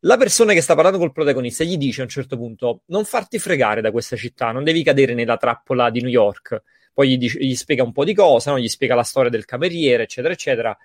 La 0.00 0.16
persona 0.16 0.52
che 0.52 0.62
sta 0.62 0.74
parlando 0.74 0.98
col 0.98 1.12
protagonista 1.12 1.62
gli 1.62 1.76
dice 1.76 2.00
a 2.00 2.04
un 2.04 2.10
certo 2.10 2.36
punto: 2.36 2.82
Non 2.86 3.04
farti 3.04 3.38
fregare 3.38 3.80
da 3.80 3.92
questa 3.92 4.16
città, 4.16 4.50
non 4.50 4.64
devi 4.64 4.82
cadere 4.82 5.14
nella 5.14 5.36
trappola 5.36 5.88
di 5.90 6.00
New 6.00 6.10
York. 6.10 6.62
Poi 6.92 7.08
gli, 7.08 7.18
dice, 7.18 7.38
gli 7.38 7.54
spiega 7.54 7.84
un 7.84 7.92
po' 7.92 8.04
di 8.04 8.14
cose, 8.14 8.50
no? 8.50 8.58
gli 8.58 8.68
spiega 8.68 8.96
la 8.96 9.04
storia 9.04 9.30
del 9.30 9.44
cameriere, 9.44 10.02
eccetera, 10.04 10.34
eccetera 10.34 10.76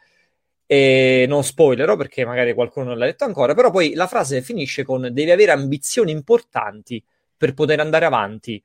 e 0.67 1.25
non 1.28 1.43
spoilerò 1.43 1.95
perché 1.95 2.25
magari 2.25 2.54
qualcuno 2.54 2.88
non 2.88 2.97
l'ha 2.97 3.06
letto 3.06 3.23
ancora, 3.23 3.54
però 3.54 3.69
poi 3.71 3.93
la 3.93 4.08
frase 4.08 4.41
finisce 4.41 4.84
con 4.84 5.10
devi 5.12 5.30
avere 5.30 5.51
ambizioni 5.51 6.12
importanti 6.12 7.04
per 7.38 7.54
poter 7.54 7.80
andare 7.80 8.06
avanti 8.06 8.62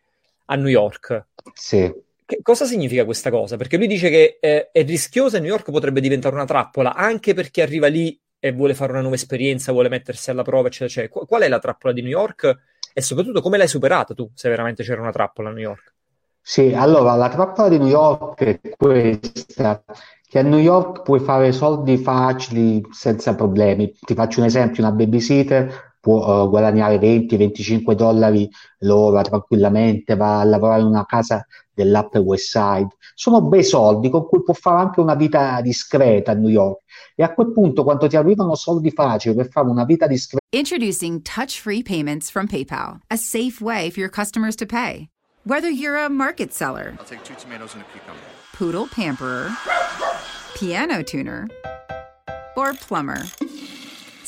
a 0.46 0.56
New 0.56 0.66
York. 0.66 1.26
Sì. 1.54 1.92
Che 2.24 2.40
cosa 2.42 2.64
significa 2.64 3.04
questa 3.04 3.30
cosa? 3.30 3.56
Perché 3.56 3.76
lui 3.76 3.87
dice 3.87 4.09
che 4.09 4.38
eh, 4.40 4.70
è 4.70 4.85
rischiosa 4.85 5.37
e 5.37 5.40
New 5.40 5.50
York 5.50 5.70
potrebbe 5.70 6.00
diventare 6.00 6.35
una 6.35 6.44
trappola 6.44 6.94
anche 6.94 7.35
per 7.35 7.50
chi 7.50 7.61
arriva 7.61 7.88
lì 7.88 8.18
e 8.38 8.52
vuole 8.52 8.74
fare 8.74 8.92
una 8.92 9.00
nuova 9.00 9.16
esperienza, 9.16 9.72
vuole 9.72 9.88
mettersi 9.88 10.30
alla 10.30 10.42
prova, 10.42 10.68
eccetera, 10.68 10.90
eccetera. 10.90 11.26
Qual 11.26 11.42
è 11.42 11.48
la 11.48 11.59
trappola 11.59 11.92
di 11.92 12.02
New 12.02 12.11
York 12.11 12.59
e 12.92 13.00
soprattutto 13.02 13.40
come 13.40 13.59
l'hai 13.59 13.68
superata 13.68 14.14
tu, 14.14 14.30
se 14.35 14.48
veramente 14.48 14.83
c'era 14.83 15.00
una 15.00 15.12
trappola 15.12 15.50
a 15.50 15.52
New 15.52 15.62
York? 15.62 15.94
Sì, 16.40 16.72
allora 16.74 17.14
la 17.16 17.28
trappola 17.28 17.68
di 17.68 17.78
New 17.78 17.88
York 17.88 18.42
è 18.42 18.61
questa, 18.76 19.85
che 20.26 20.38
a 20.38 20.42
New 20.42 20.59
York 20.59 21.02
puoi 21.02 21.20
fare 21.20 21.52
soldi 21.52 21.98
facili 21.98 22.83
senza 22.90 23.35
problemi. 23.35 23.92
Ti 24.00 24.14
faccio 24.14 24.40
un 24.40 24.46
esempio, 24.46 24.83
una 24.83 24.92
babysitter 24.92 25.89
può 26.00 26.44
uh, 26.44 26.48
guadagnare 26.48 26.98
20-25 26.98 27.92
dollari 27.92 28.48
l'ora 28.80 29.22
tranquillamente, 29.22 30.16
va 30.16 30.40
a 30.40 30.44
lavorare 30.44 30.80
in 30.80 30.86
una 30.86 31.04
casa 31.04 31.46
dell'Upper 31.72 32.22
West 32.22 32.50
Side. 32.50 32.88
Sono 33.14 33.42
bei 33.42 33.62
soldi 33.62 34.08
con 34.10 34.26
cui 34.26 34.42
può 34.42 34.54
fare 34.54 34.80
anche 34.80 35.00
una 35.00 35.14
vita 35.14 35.60
discreta 35.60 36.32
a 36.32 36.34
New 36.34 36.50
York. 36.50 36.80
E 37.14 37.22
a 37.22 37.32
quel 37.32 37.52
punto, 37.52 37.84
quando 37.84 38.06
ti 38.06 38.16
arrivano 38.16 38.54
soldi 38.54 38.90
facili 38.90 39.34
per 39.34 39.48
fare 39.48 39.68
una 39.68 39.84
vita 39.84 40.06
discreta... 40.06 40.38
Introducing 40.52 41.22
touch-free 41.22 41.82
payments 41.82 42.30
from 42.30 42.46
PayPal, 42.46 43.00
a 43.08 43.16
safe 43.16 43.60
way 43.60 43.90
for 43.90 44.00
your 44.00 44.10
customers 44.10 44.56
to 44.56 44.66
pay. 44.66 45.08
Whether 45.44 45.70
you're 45.70 45.96
a 45.96 46.08
market 46.08 46.52
seller... 46.52 46.94
I'll 46.98 47.04
take 47.04 47.22
two 47.22 47.36
tomatoes 47.36 47.74
and 47.74 47.82
a 47.82 47.86
cucumber. 47.92 48.20
poodle 48.60 48.86
pamperer, 48.88 49.50
piano 50.54 51.00
tuner, 51.00 51.48
or 52.58 52.74
plumber. 52.74 53.22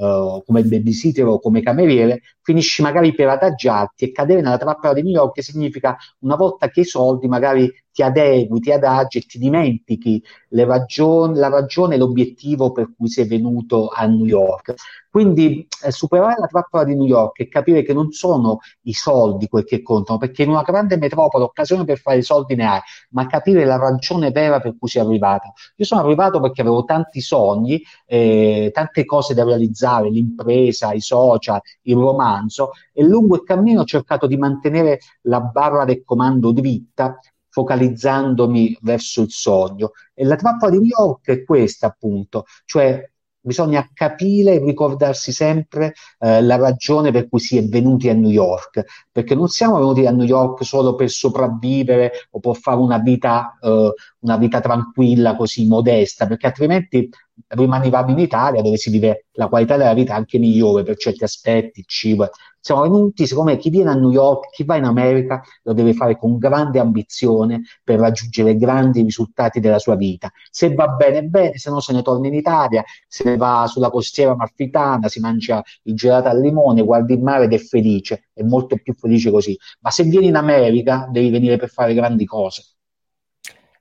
Uh, 0.00 0.42
come 0.46 0.62
babysitter 0.62 1.26
o 1.26 1.38
come 1.40 1.60
cameriere, 1.60 2.22
finisci 2.40 2.80
magari 2.80 3.14
per 3.14 3.28
adagiarti 3.28 4.06
e 4.06 4.12
cadere 4.12 4.40
nella 4.40 4.56
trappola 4.56 4.94
di 4.94 5.02
New 5.02 5.12
York, 5.12 5.34
che 5.34 5.42
significa 5.42 5.94
una 6.20 6.36
volta 6.36 6.70
che 6.70 6.80
i 6.80 6.84
soldi 6.84 7.28
magari 7.28 7.70
ti 7.92 8.02
adegui, 8.02 8.60
ti 8.60 8.72
adagi 8.72 9.18
e 9.18 9.20
ti 9.22 9.38
dimentichi 9.38 10.22
ragioni, 10.48 11.36
la 11.36 11.48
ragione 11.48 11.96
e 11.96 11.98
l'obiettivo 11.98 12.72
per 12.72 12.94
cui 12.96 13.08
sei 13.08 13.26
venuto 13.26 13.88
a 13.88 14.06
New 14.06 14.24
York. 14.24 14.72
Quindi 15.10 15.66
eh, 15.82 15.90
superare 15.90 16.36
la 16.38 16.46
trappola 16.46 16.84
di 16.84 16.94
New 16.94 17.06
York 17.06 17.40
e 17.40 17.48
capire 17.48 17.82
che 17.82 17.92
non 17.92 18.12
sono 18.12 18.58
i 18.82 18.92
soldi 18.92 19.48
quel 19.48 19.64
che 19.64 19.82
contano, 19.82 20.18
perché 20.18 20.44
in 20.44 20.50
una 20.50 20.62
grande 20.62 20.96
metropoli 20.96 21.42
occasione 21.42 21.84
per 21.84 21.98
fare 21.98 22.18
i 22.18 22.22
soldi 22.22 22.54
ne 22.54 22.64
hai, 22.64 22.80
ma 23.10 23.26
capire 23.26 23.64
la 23.64 23.76
ragione 23.76 24.30
vera 24.30 24.60
per 24.60 24.76
cui 24.78 24.88
sei 24.88 25.02
arrivato. 25.02 25.52
Io 25.76 25.84
sono 25.84 26.00
arrivato 26.02 26.38
perché 26.40 26.60
avevo 26.60 26.84
tanti 26.84 27.20
sogni, 27.20 27.82
eh, 28.06 28.70
tante 28.72 29.04
cose 29.04 29.34
da 29.34 29.42
realizzare, 29.42 30.10
l'impresa, 30.10 30.92
i 30.92 31.00
social, 31.00 31.60
il 31.82 31.96
romanzo, 31.96 32.70
e 32.92 33.02
lungo 33.02 33.34
il 33.34 33.42
cammino 33.42 33.80
ho 33.80 33.84
cercato 33.84 34.28
di 34.28 34.36
mantenere 34.36 35.00
la 35.22 35.40
barra 35.40 35.84
del 35.84 36.04
comando 36.04 36.52
dritta 36.52 37.18
focalizzandomi 37.48 38.78
verso 38.82 39.22
il 39.22 39.30
sogno. 39.30 39.90
E 40.14 40.24
la 40.24 40.36
trappola 40.36 40.70
di 40.70 40.78
New 40.78 40.86
York 40.86 41.28
è 41.30 41.44
questa, 41.44 41.88
appunto, 41.88 42.44
cioè 42.64 43.10
bisogna 43.40 43.88
capire 43.92 44.54
e 44.54 44.64
ricordarsi 44.64 45.32
sempre 45.32 45.94
eh, 46.18 46.42
la 46.42 46.56
ragione 46.56 47.10
per 47.10 47.28
cui 47.28 47.40
si 47.40 47.56
è 47.56 47.64
venuti 47.64 48.08
a 48.08 48.14
New 48.14 48.30
York, 48.30 48.84
perché 49.10 49.34
non 49.34 49.48
siamo 49.48 49.78
venuti 49.78 50.06
a 50.06 50.10
New 50.10 50.26
York 50.26 50.64
solo 50.64 50.94
per 50.94 51.10
sopravvivere 51.10 52.12
o 52.30 52.40
per 52.40 52.56
fare 52.56 52.78
una 52.78 52.98
vita, 52.98 53.58
eh, 53.60 53.92
una 54.20 54.36
vita 54.36 54.60
tranquilla, 54.60 55.36
così 55.36 55.66
modesta, 55.66 56.26
perché 56.26 56.46
altrimenti 56.46 57.08
rimanevamo 57.48 58.10
in 58.10 58.18
Italia 58.18 58.62
dove 58.62 58.76
si 58.76 58.90
vive 58.90 59.26
la 59.32 59.48
qualità 59.48 59.76
della 59.76 59.94
vita 59.94 60.14
anche 60.14 60.38
migliore 60.38 60.82
per 60.82 60.96
certi 60.96 61.24
aspetti, 61.24 61.84
cibo. 61.86 62.28
Siamo 62.62 62.82
venuti, 62.82 63.26
secondo 63.26 63.52
me, 63.52 63.56
chi 63.56 63.70
viene 63.70 63.90
a 63.90 63.94
New 63.94 64.10
York, 64.10 64.50
chi 64.50 64.64
va 64.64 64.76
in 64.76 64.84
America, 64.84 65.42
lo 65.62 65.72
deve 65.72 65.94
fare 65.94 66.18
con 66.18 66.36
grande 66.36 66.78
ambizione 66.78 67.62
per 67.82 67.98
raggiungere 67.98 68.54
grandi 68.56 69.02
risultati 69.02 69.60
della 69.60 69.78
sua 69.78 69.96
vita. 69.96 70.30
Se 70.50 70.74
va 70.74 70.88
bene, 70.88 71.22
bene, 71.22 71.56
se 71.56 71.70
no 71.70 71.80
se 71.80 71.94
ne 71.94 72.02
torna 72.02 72.26
in 72.26 72.34
Italia, 72.34 72.84
se 73.08 73.36
va 73.38 73.64
sulla 73.66 73.88
costiera 73.88 74.36
marfitana, 74.36 75.08
si 75.08 75.20
mangia 75.20 75.62
il 75.84 75.94
gelato 75.94 76.28
al 76.28 76.38
limone, 76.38 76.82
guarda 76.82 77.14
il 77.14 77.22
mare 77.22 77.44
ed 77.44 77.54
è 77.54 77.58
felice, 77.58 78.28
è 78.34 78.42
molto 78.42 78.76
più 78.76 78.92
felice 78.94 79.30
così. 79.30 79.56
Ma 79.80 79.90
se 79.90 80.02
vieni 80.02 80.26
in 80.26 80.36
America, 80.36 81.08
devi 81.10 81.30
venire 81.30 81.56
per 81.56 81.70
fare 81.70 81.94
grandi 81.94 82.26
cose. 82.26 82.74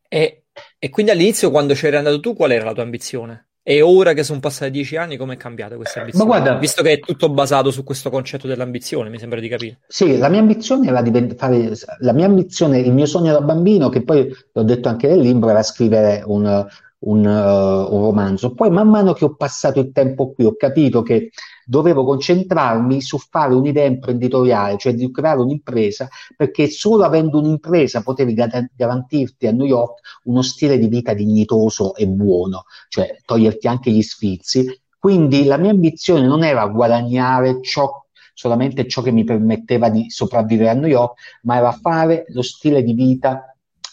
E, 0.08 0.46
e 0.80 0.90
quindi 0.90 1.12
all'inizio, 1.12 1.52
quando 1.52 1.74
c'eri 1.74 1.98
andato 1.98 2.22
tu, 2.22 2.34
qual 2.34 2.52
era 2.52 2.64
la 2.64 2.74
tua 2.74 2.84
ambizione? 2.84 3.49
E 3.62 3.82
ora 3.82 4.14
che 4.14 4.24
sono 4.24 4.40
passati 4.40 4.72
dieci 4.72 4.96
anni, 4.96 5.18
come 5.18 5.34
è 5.34 5.38
cambiata 5.38 5.76
questa 5.76 6.00
ambizione? 6.00 6.28
Ma 6.28 6.38
guarda, 6.38 6.58
Visto 6.58 6.82
che 6.82 6.94
è 6.94 7.00
tutto 7.00 7.30
basato 7.30 7.72
su 7.72 7.84
questo 7.84 8.10
concetto 8.10 8.48
dell'ambizione, 8.48 9.10
mi 9.10 9.20
sembra 9.20 9.40
di 9.40 9.48
capire. 9.48 9.80
Sì, 9.88 10.18
la 10.18 10.30
mia 10.30 10.40
ambizione 10.40 10.88
era 10.88 11.02
di 11.02 11.36
fare, 11.36 11.72
la 12.00 12.14
mia 12.14 12.26
ambizione, 12.26 12.80
il 12.80 12.94
mio 12.94 13.06
sogno 13.06 13.34
da 13.34 13.42
bambino, 13.42 13.90
che 13.90 14.04
poi 14.04 14.34
l'ho 14.54 14.64
detto 14.64 14.90
anche 14.90 15.08
nel 15.08 15.20
libro, 15.20 15.50
era 15.50 15.62
scrivere 15.62 16.24
un, 16.26 16.66
un, 17.00 17.26
uh, 17.26 17.94
un 17.94 18.02
romanzo. 18.02 18.54
Poi 18.54 18.70
man 18.70 18.90
mano 18.90 19.14
che 19.14 19.26
ho 19.26 19.36
passato 19.36 19.80
il 19.80 19.92
tempo 19.92 20.32
qui, 20.32 20.46
ho 20.46 20.56
capito 20.56 21.02
che 21.02 21.32
dovevo 21.66 22.04
concentrarmi 22.04 23.02
su 23.02 23.18
fare 23.18 23.54
un'idea 23.54 23.86
imprenditoriale, 23.86 24.78
cioè 24.78 24.94
di 24.94 25.10
creare 25.12 25.40
un'impresa, 25.40 26.10
perché 26.36 26.68
solo 26.68 27.04
avendo 27.04 27.38
un'impresa 27.40 28.02
potevi 28.02 28.34
garantirti 28.76 29.48
a 29.48 29.52
New 29.52 29.68
York 29.68 30.00
uno 30.24 30.42
stile 30.42 30.78
di 30.78 30.88
vita 30.88 31.14
dignitoso 31.14 31.96
e 31.96 32.08
buono, 32.08 32.64
cioè 32.90 33.18
toglierti 33.24 33.68
anche 33.68 33.92
gli 33.92 34.02
sfizi. 34.02 34.82
Quindi 34.98 35.46
la 35.46 35.58
mia 35.58 35.72
ambizione 35.72 36.28
non 36.28 36.44
era 36.44 36.68
guadagnare 36.68 37.62
ciò 37.62 37.90
solamente 38.34 38.88
ciò 38.88 39.02
che 39.02 39.12
mi 39.12 39.26
permetteva 39.26 39.90
di 39.90 40.10
sopravvivere 40.10 40.70
a 40.70 40.74
New 40.74 40.88
York, 40.88 41.40
ma 41.44 41.58
era 41.58 41.74
fare 41.74 42.24
lo 42.30 42.42
stile 42.42 42.84
di 42.84 42.94
vita 42.94 43.49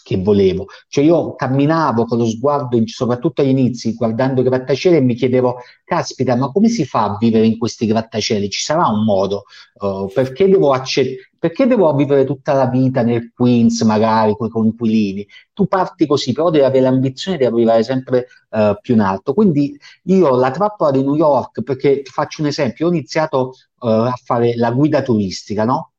che 0.07 0.15
volevo. 0.21 0.67
Cioè 0.87 1.03
io 1.03 1.35
camminavo 1.35 2.05
con 2.05 2.17
lo 2.19 2.25
sguardo, 2.25 2.81
soprattutto 2.85 3.41
agli 3.41 3.49
inizi, 3.49 3.93
guardando 3.93 4.39
i 4.39 4.45
grattacieli 4.45 4.95
e 4.95 5.01
mi 5.01 5.15
chiedevo, 5.15 5.57
caspita, 5.83 6.37
ma 6.37 6.49
come 6.49 6.69
si 6.69 6.85
fa 6.85 7.03
a 7.03 7.17
vivere 7.19 7.45
in 7.45 7.57
questi 7.57 7.85
grattacieli? 7.85 8.49
Ci 8.49 8.61
sarà 8.61 8.87
un 8.87 9.03
modo? 9.03 9.43
Uh, 9.79 10.09
perché, 10.13 10.47
devo 10.47 10.71
accett- 10.71 11.29
perché 11.37 11.67
devo 11.67 11.93
vivere 11.93 12.23
tutta 12.23 12.53
la 12.53 12.67
vita 12.67 13.01
nel 13.01 13.33
Queens, 13.33 13.81
magari, 13.81 14.33
con 14.37 14.47
i 14.47 14.49
coinquilini? 14.49 15.27
Tu 15.51 15.67
parti 15.67 16.05
così, 16.05 16.31
però 16.31 16.49
devi 16.51 16.63
avere 16.63 16.83
l'ambizione 16.83 17.37
di 17.37 17.43
arrivare 17.43 17.83
sempre 17.83 18.27
uh, 18.51 18.79
più 18.79 18.93
in 18.93 19.01
alto. 19.01 19.33
Quindi 19.33 19.77
io 20.03 20.37
la 20.37 20.51
trappola 20.51 20.91
di 20.91 21.03
New 21.03 21.15
York, 21.15 21.63
perché 21.63 22.01
ti 22.01 22.11
faccio 22.11 22.41
un 22.41 22.47
esempio, 22.47 22.87
ho 22.87 22.89
iniziato 22.91 23.55
uh, 23.79 23.87
a 23.87 24.17
fare 24.23 24.55
la 24.55 24.71
guida 24.71 25.01
turistica, 25.01 25.65
no? 25.65 25.91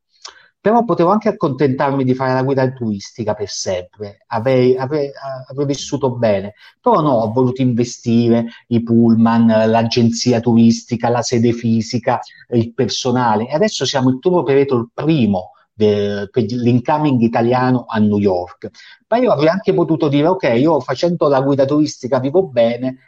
Però 0.69 0.85
potevo 0.85 1.11
anche 1.11 1.31
accontentarmi 1.31 2.05
di 2.05 2.15
fare 2.15 2.35
la 2.35 2.43
guida 2.43 2.71
turistica 2.71 3.33
per 3.33 3.49
sempre, 3.49 4.25
avrei, 4.27 4.77
avrei, 4.77 5.09
avrei, 5.49 5.65
vissuto 5.65 6.11
bene, 6.11 6.53
però 6.79 7.01
no, 7.01 7.13
ho 7.13 7.33
voluto 7.33 7.63
investire 7.63 8.49
i 8.67 8.83
pullman, 8.83 9.47
l'agenzia 9.47 10.41
turistica, 10.41 11.09
la 11.09 11.23
sede 11.23 11.53
fisica, 11.53 12.21
il 12.51 12.75
personale. 12.75 13.49
E 13.49 13.55
adesso 13.55 13.87
siamo 13.87 14.11
il 14.11 14.19
tour 14.19 14.41
operator 14.41 14.89
primo 14.93 15.53
per 15.75 16.29
l'incoming 16.33 17.23
italiano 17.23 17.87
a 17.89 17.99
New 17.99 18.19
York. 18.19 18.69
Ma 19.09 19.17
io 19.17 19.33
avrei 19.33 19.49
anche 19.49 19.73
potuto 19.73 20.09
dire, 20.09 20.27
ok, 20.27 20.55
io 20.59 20.81
facendo 20.81 21.29
la 21.29 21.41
guida 21.41 21.65
turistica 21.65 22.19
vivo 22.19 22.47
bene, 22.47 23.08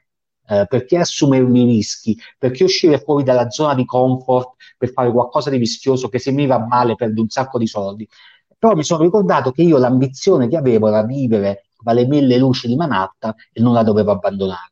eh, 0.50 0.66
perché 0.68 0.98
assumermi 0.98 1.64
rischi, 1.64 2.18
perché 2.36 2.64
uscire 2.64 2.98
fuori 2.98 3.22
dalla 3.22 3.48
zona 3.50 3.74
di 3.74 3.84
comfort 3.84 4.54
per 4.76 4.90
fare 4.90 5.12
qualcosa 5.12 5.48
di 5.48 5.58
rischioso 5.58 6.08
che 6.08 6.18
se 6.18 6.32
mi 6.32 6.46
va 6.46 6.58
male 6.58 6.96
perdo 6.96 7.22
un 7.22 7.28
sacco 7.28 7.56
di 7.56 7.68
soldi. 7.68 8.08
Però 8.58 8.74
mi 8.74 8.82
sono 8.82 9.04
ricordato 9.04 9.52
che 9.52 9.62
io 9.62 9.78
l'ambizione 9.78 10.48
che 10.48 10.56
avevo 10.56 10.88
era 10.88 11.04
vivere 11.04 11.66
alle 11.84 12.04
mille 12.04 12.36
luci 12.36 12.66
di 12.66 12.74
Manhattan 12.74 13.32
e 13.52 13.60
non 13.60 13.72
la 13.72 13.84
dovevo 13.84 14.10
abbandonare. 14.10 14.70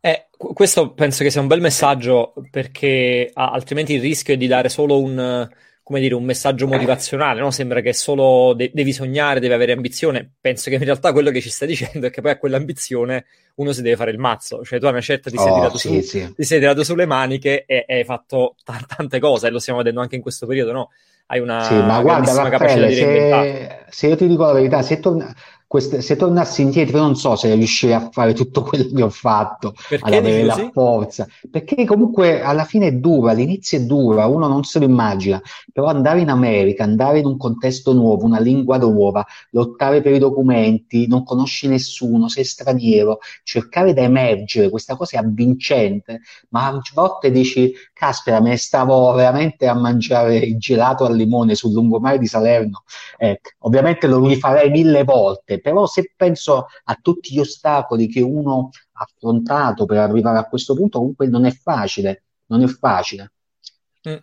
Eh, 0.00 0.26
questo 0.30 0.92
penso 0.92 1.22
che 1.22 1.30
sia 1.30 1.40
un 1.40 1.46
bel 1.46 1.60
messaggio 1.60 2.34
perché 2.50 3.30
altrimenti 3.32 3.94
il 3.94 4.00
rischio 4.00 4.34
è 4.34 4.36
di 4.36 4.46
dare 4.46 4.68
solo 4.68 5.00
un, 5.00 5.48
come 5.86 6.00
dire, 6.00 6.16
un 6.16 6.24
messaggio 6.24 6.66
motivazionale, 6.66 7.38
no? 7.38 7.52
Sembra 7.52 7.80
che 7.80 7.92
solo 7.92 8.54
de- 8.54 8.72
devi 8.74 8.92
sognare, 8.92 9.38
devi 9.38 9.52
avere 9.52 9.70
ambizione. 9.70 10.28
Penso 10.40 10.68
che 10.68 10.74
in 10.74 10.82
realtà 10.82 11.12
quello 11.12 11.30
che 11.30 11.40
ci 11.40 11.48
stai 11.48 11.68
dicendo 11.68 12.08
è 12.08 12.10
che 12.10 12.20
poi 12.20 12.32
a 12.32 12.38
quell'ambizione 12.38 13.26
uno 13.54 13.70
si 13.70 13.82
deve 13.82 13.94
fare 13.94 14.10
il 14.10 14.18
mazzo. 14.18 14.64
Cioè 14.64 14.80
tu 14.80 14.86
a 14.86 14.88
una 14.88 15.00
certa 15.00 15.30
ti 15.30 15.38
sei, 15.38 15.48
oh, 15.48 15.54
tirato, 15.54 15.78
sì, 15.78 16.02
su, 16.02 16.08
sì. 16.08 16.34
ti 16.34 16.42
sei 16.42 16.58
tirato 16.58 16.82
sulle 16.82 17.06
maniche 17.06 17.64
e, 17.66 17.84
e 17.86 17.98
hai 17.98 18.04
fatto 18.04 18.56
t- 18.64 18.96
tante 18.96 19.20
cose, 19.20 19.46
e 19.46 19.50
lo 19.50 19.60
stiamo 19.60 19.78
vedendo 19.78 20.00
anche 20.00 20.16
in 20.16 20.22
questo 20.22 20.44
periodo, 20.44 20.72
no? 20.72 20.90
Hai 21.26 21.38
una 21.38 21.62
sì, 21.62 21.74
ma 21.74 22.00
guarda, 22.00 22.48
Raffaele, 22.48 22.92
se, 22.92 23.84
se, 23.88 24.06
io 24.08 24.16
ti 24.16 24.26
dico 24.26 24.44
la 24.44 24.54
verità, 24.54 24.82
se 24.82 24.98
torna 24.98 25.32
queste, 25.68 26.00
se 26.00 26.16
tornassi 26.16 26.62
indietro, 26.62 26.98
non 26.98 27.16
so 27.16 27.34
se 27.34 27.52
riuscirei 27.54 27.94
a 27.94 28.08
fare 28.12 28.32
tutto 28.34 28.62
quello 28.62 28.86
che 28.94 29.02
ho 29.02 29.10
fatto, 29.10 29.74
perché 29.88 30.04
ad 30.04 30.12
avere 30.12 30.44
la 30.44 30.70
forza, 30.72 31.26
perché 31.50 31.84
comunque 31.84 32.40
alla 32.40 32.64
fine 32.64 32.86
è 32.86 32.92
dura, 32.92 33.32
all'inizio 33.32 33.78
è 33.78 33.82
dura, 33.82 34.26
uno 34.26 34.46
non 34.46 34.62
se 34.62 34.78
lo 34.78 34.84
immagina, 34.84 35.42
però 35.72 35.88
andare 35.88 36.20
in 36.20 36.30
America, 36.30 36.84
andare 36.84 37.18
in 37.18 37.26
un 37.26 37.36
contesto 37.36 37.92
nuovo, 37.92 38.24
una 38.24 38.38
lingua 38.38 38.78
nuova, 38.78 39.26
lottare 39.50 40.02
per 40.02 40.12
i 40.12 40.18
documenti, 40.18 41.08
non 41.08 41.24
conosci 41.24 41.66
nessuno, 41.66 42.28
sei 42.28 42.44
straniero, 42.44 43.18
cercare 43.42 43.92
di 43.92 44.00
emergere, 44.00 44.70
questa 44.70 44.94
cosa 44.94 45.16
è 45.16 45.20
avvincente, 45.20 46.20
ma 46.50 46.66
a 46.68 46.80
volte 46.94 47.30
dici, 47.32 47.72
caspita, 47.92 48.40
me 48.40 48.50
ne 48.50 48.56
stavo 48.56 49.12
veramente 49.12 49.66
a 49.66 49.74
mangiare 49.74 50.36
il 50.36 50.58
gelato 50.58 51.04
al 51.04 51.16
limone 51.16 51.56
sul 51.56 51.72
lungomare 51.72 52.18
di 52.18 52.26
Salerno, 52.26 52.84
ecco, 53.18 53.50
ovviamente 53.60 54.06
lo 54.06 54.24
rifarei 54.24 54.70
mille 54.70 55.02
volte, 55.02 55.55
però 55.60 55.86
se 55.86 56.12
penso 56.16 56.66
a 56.84 56.98
tutti 57.00 57.34
gli 57.34 57.38
ostacoli 57.38 58.08
che 58.08 58.20
uno 58.20 58.70
ha 58.92 59.04
affrontato 59.04 59.84
per 59.86 59.98
arrivare 59.98 60.38
a 60.38 60.48
questo 60.48 60.74
punto, 60.74 60.98
comunque 60.98 61.26
non 61.26 61.44
è 61.44 61.50
facile, 61.50 62.24
non 62.46 62.62
è 62.62 62.66
facile. 62.66 63.32
Mm. 64.08 64.16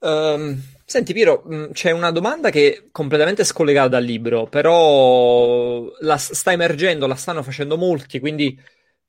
Um, 0.00 0.62
senti 0.84 1.12
Piero, 1.12 1.44
mm, 1.46 1.70
c'è 1.72 1.90
una 1.90 2.10
domanda 2.10 2.50
che 2.50 2.72
è 2.72 2.88
completamente 2.90 3.44
scollegata 3.44 3.88
dal 3.88 4.04
libro, 4.04 4.46
però 4.46 5.86
la 6.00 6.16
sta 6.16 6.52
emergendo, 6.52 7.06
la 7.06 7.14
stanno 7.14 7.42
facendo 7.42 7.76
molti, 7.76 8.18
quindi 8.18 8.58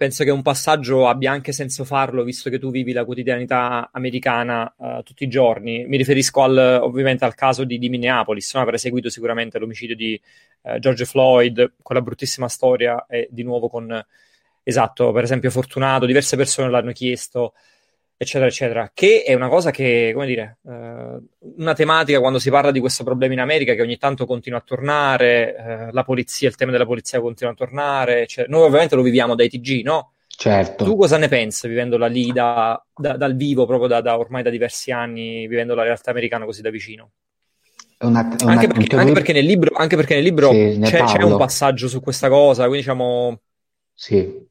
penso 0.02 0.24
che 0.24 0.32
un 0.32 0.42
passaggio 0.42 1.08
abbia 1.08 1.32
anche 1.32 1.52
senso 1.52 1.86
farlo, 1.86 2.24
visto 2.24 2.50
che 2.50 2.58
tu 2.58 2.72
vivi 2.72 2.92
la 2.92 3.06
quotidianità 3.06 3.92
americana 3.94 4.74
uh, 4.76 5.04
tutti 5.04 5.26
i 5.26 5.28
giorni. 5.28 5.86
Mi 5.86 5.96
riferisco 5.96 6.42
al, 6.42 6.80
ovviamente 6.82 7.24
al 7.24 7.36
caso 7.36 7.66
di, 7.66 7.78
di 7.78 7.88
Minneapolis, 7.88 8.56
no? 8.56 8.62
avrei 8.62 8.80
seguito 8.80 9.12
sicuramente 9.12 9.60
l'omicidio 9.60 9.96
di 9.96 10.20
uh, 10.62 10.80
George 10.80 11.06
Floyd, 11.06 11.74
quella 11.84 12.02
bruttissima 12.02 12.48
storia, 12.48 13.06
e 13.08 13.28
di 13.30 13.44
nuovo 13.44 13.70
con, 13.70 14.04
esatto, 14.64 15.12
per 15.12 15.22
esempio 15.22 15.52
Fortunato, 15.52 16.08
diverse 16.08 16.36
persone 16.36 16.72
l'hanno 16.72 16.94
chiesto 16.94 17.54
eccetera, 18.22 18.46
eccetera, 18.46 18.92
che 18.94 19.24
è 19.24 19.34
una 19.34 19.50
cosa 19.50 19.72
che, 19.72 20.12
come 20.14 20.28
dire, 20.28 20.60
eh, 20.68 21.18
una 21.58 21.74
tematica 21.74 22.20
quando 22.20 22.38
si 22.38 22.52
parla 22.52 22.70
di 22.70 22.80
questo 22.80 23.04
problema 23.04 23.34
in 23.34 23.40
America 23.40 23.74
che 23.74 23.82
ogni 23.82 23.98
tanto 23.98 24.28
continua 24.28 24.60
a 24.60 24.64
tornare, 24.64 25.56
eh, 25.56 25.92
la 25.92 26.04
polizia, 26.04 26.48
il 26.48 26.56
tema 26.56 26.72
della 26.72 26.86
polizia 26.86 27.20
continua 27.20 27.54
a 27.54 27.56
tornare, 27.56 28.28
cioè, 28.28 28.46
noi 28.48 28.62
ovviamente 28.62 28.96
lo 28.96 29.02
viviamo 29.02 29.34
dai 29.34 29.50
TG, 29.50 29.82
no? 29.84 30.14
Certo. 30.28 30.84
Tu 30.84 30.96
cosa 30.96 31.18
ne 31.18 31.30
pensi 31.30 31.68
vivendola 31.68 32.06
lì 32.06 32.32
da, 32.32 32.80
da, 32.96 33.18
dal 33.18 33.36
vivo, 33.36 33.66
proprio 33.66 33.88
da, 33.88 34.02
da, 34.02 34.20
ormai 34.20 34.44
da 34.44 34.52
diversi 34.52 34.92
anni, 34.92 35.48
vivendo 35.48 35.74
la 35.74 35.82
realtà 35.82 36.12
americana 36.12 36.46
così 36.46 36.62
da 36.62 36.70
vicino? 36.70 37.14
Una, 38.02 38.22
una, 38.40 38.52
anche, 38.52 38.68
perché, 38.68 38.96
anche, 38.98 39.14
perché, 39.14 39.34
nel 39.34 39.46
libro, 39.46 39.74
anche 39.76 39.96
perché 39.96 40.14
nel 40.14 40.24
libro 40.24 40.52
sì, 40.52 40.80
c'è, 40.80 41.04
c'è, 41.06 41.24
un 41.24 41.38
passaggio 41.38 41.88
su 41.88 42.00
questa 42.02 42.30
cosa, 42.30 42.62
quindi 42.66 42.82
diciamo... 42.82 43.40
Sì, 43.96 44.50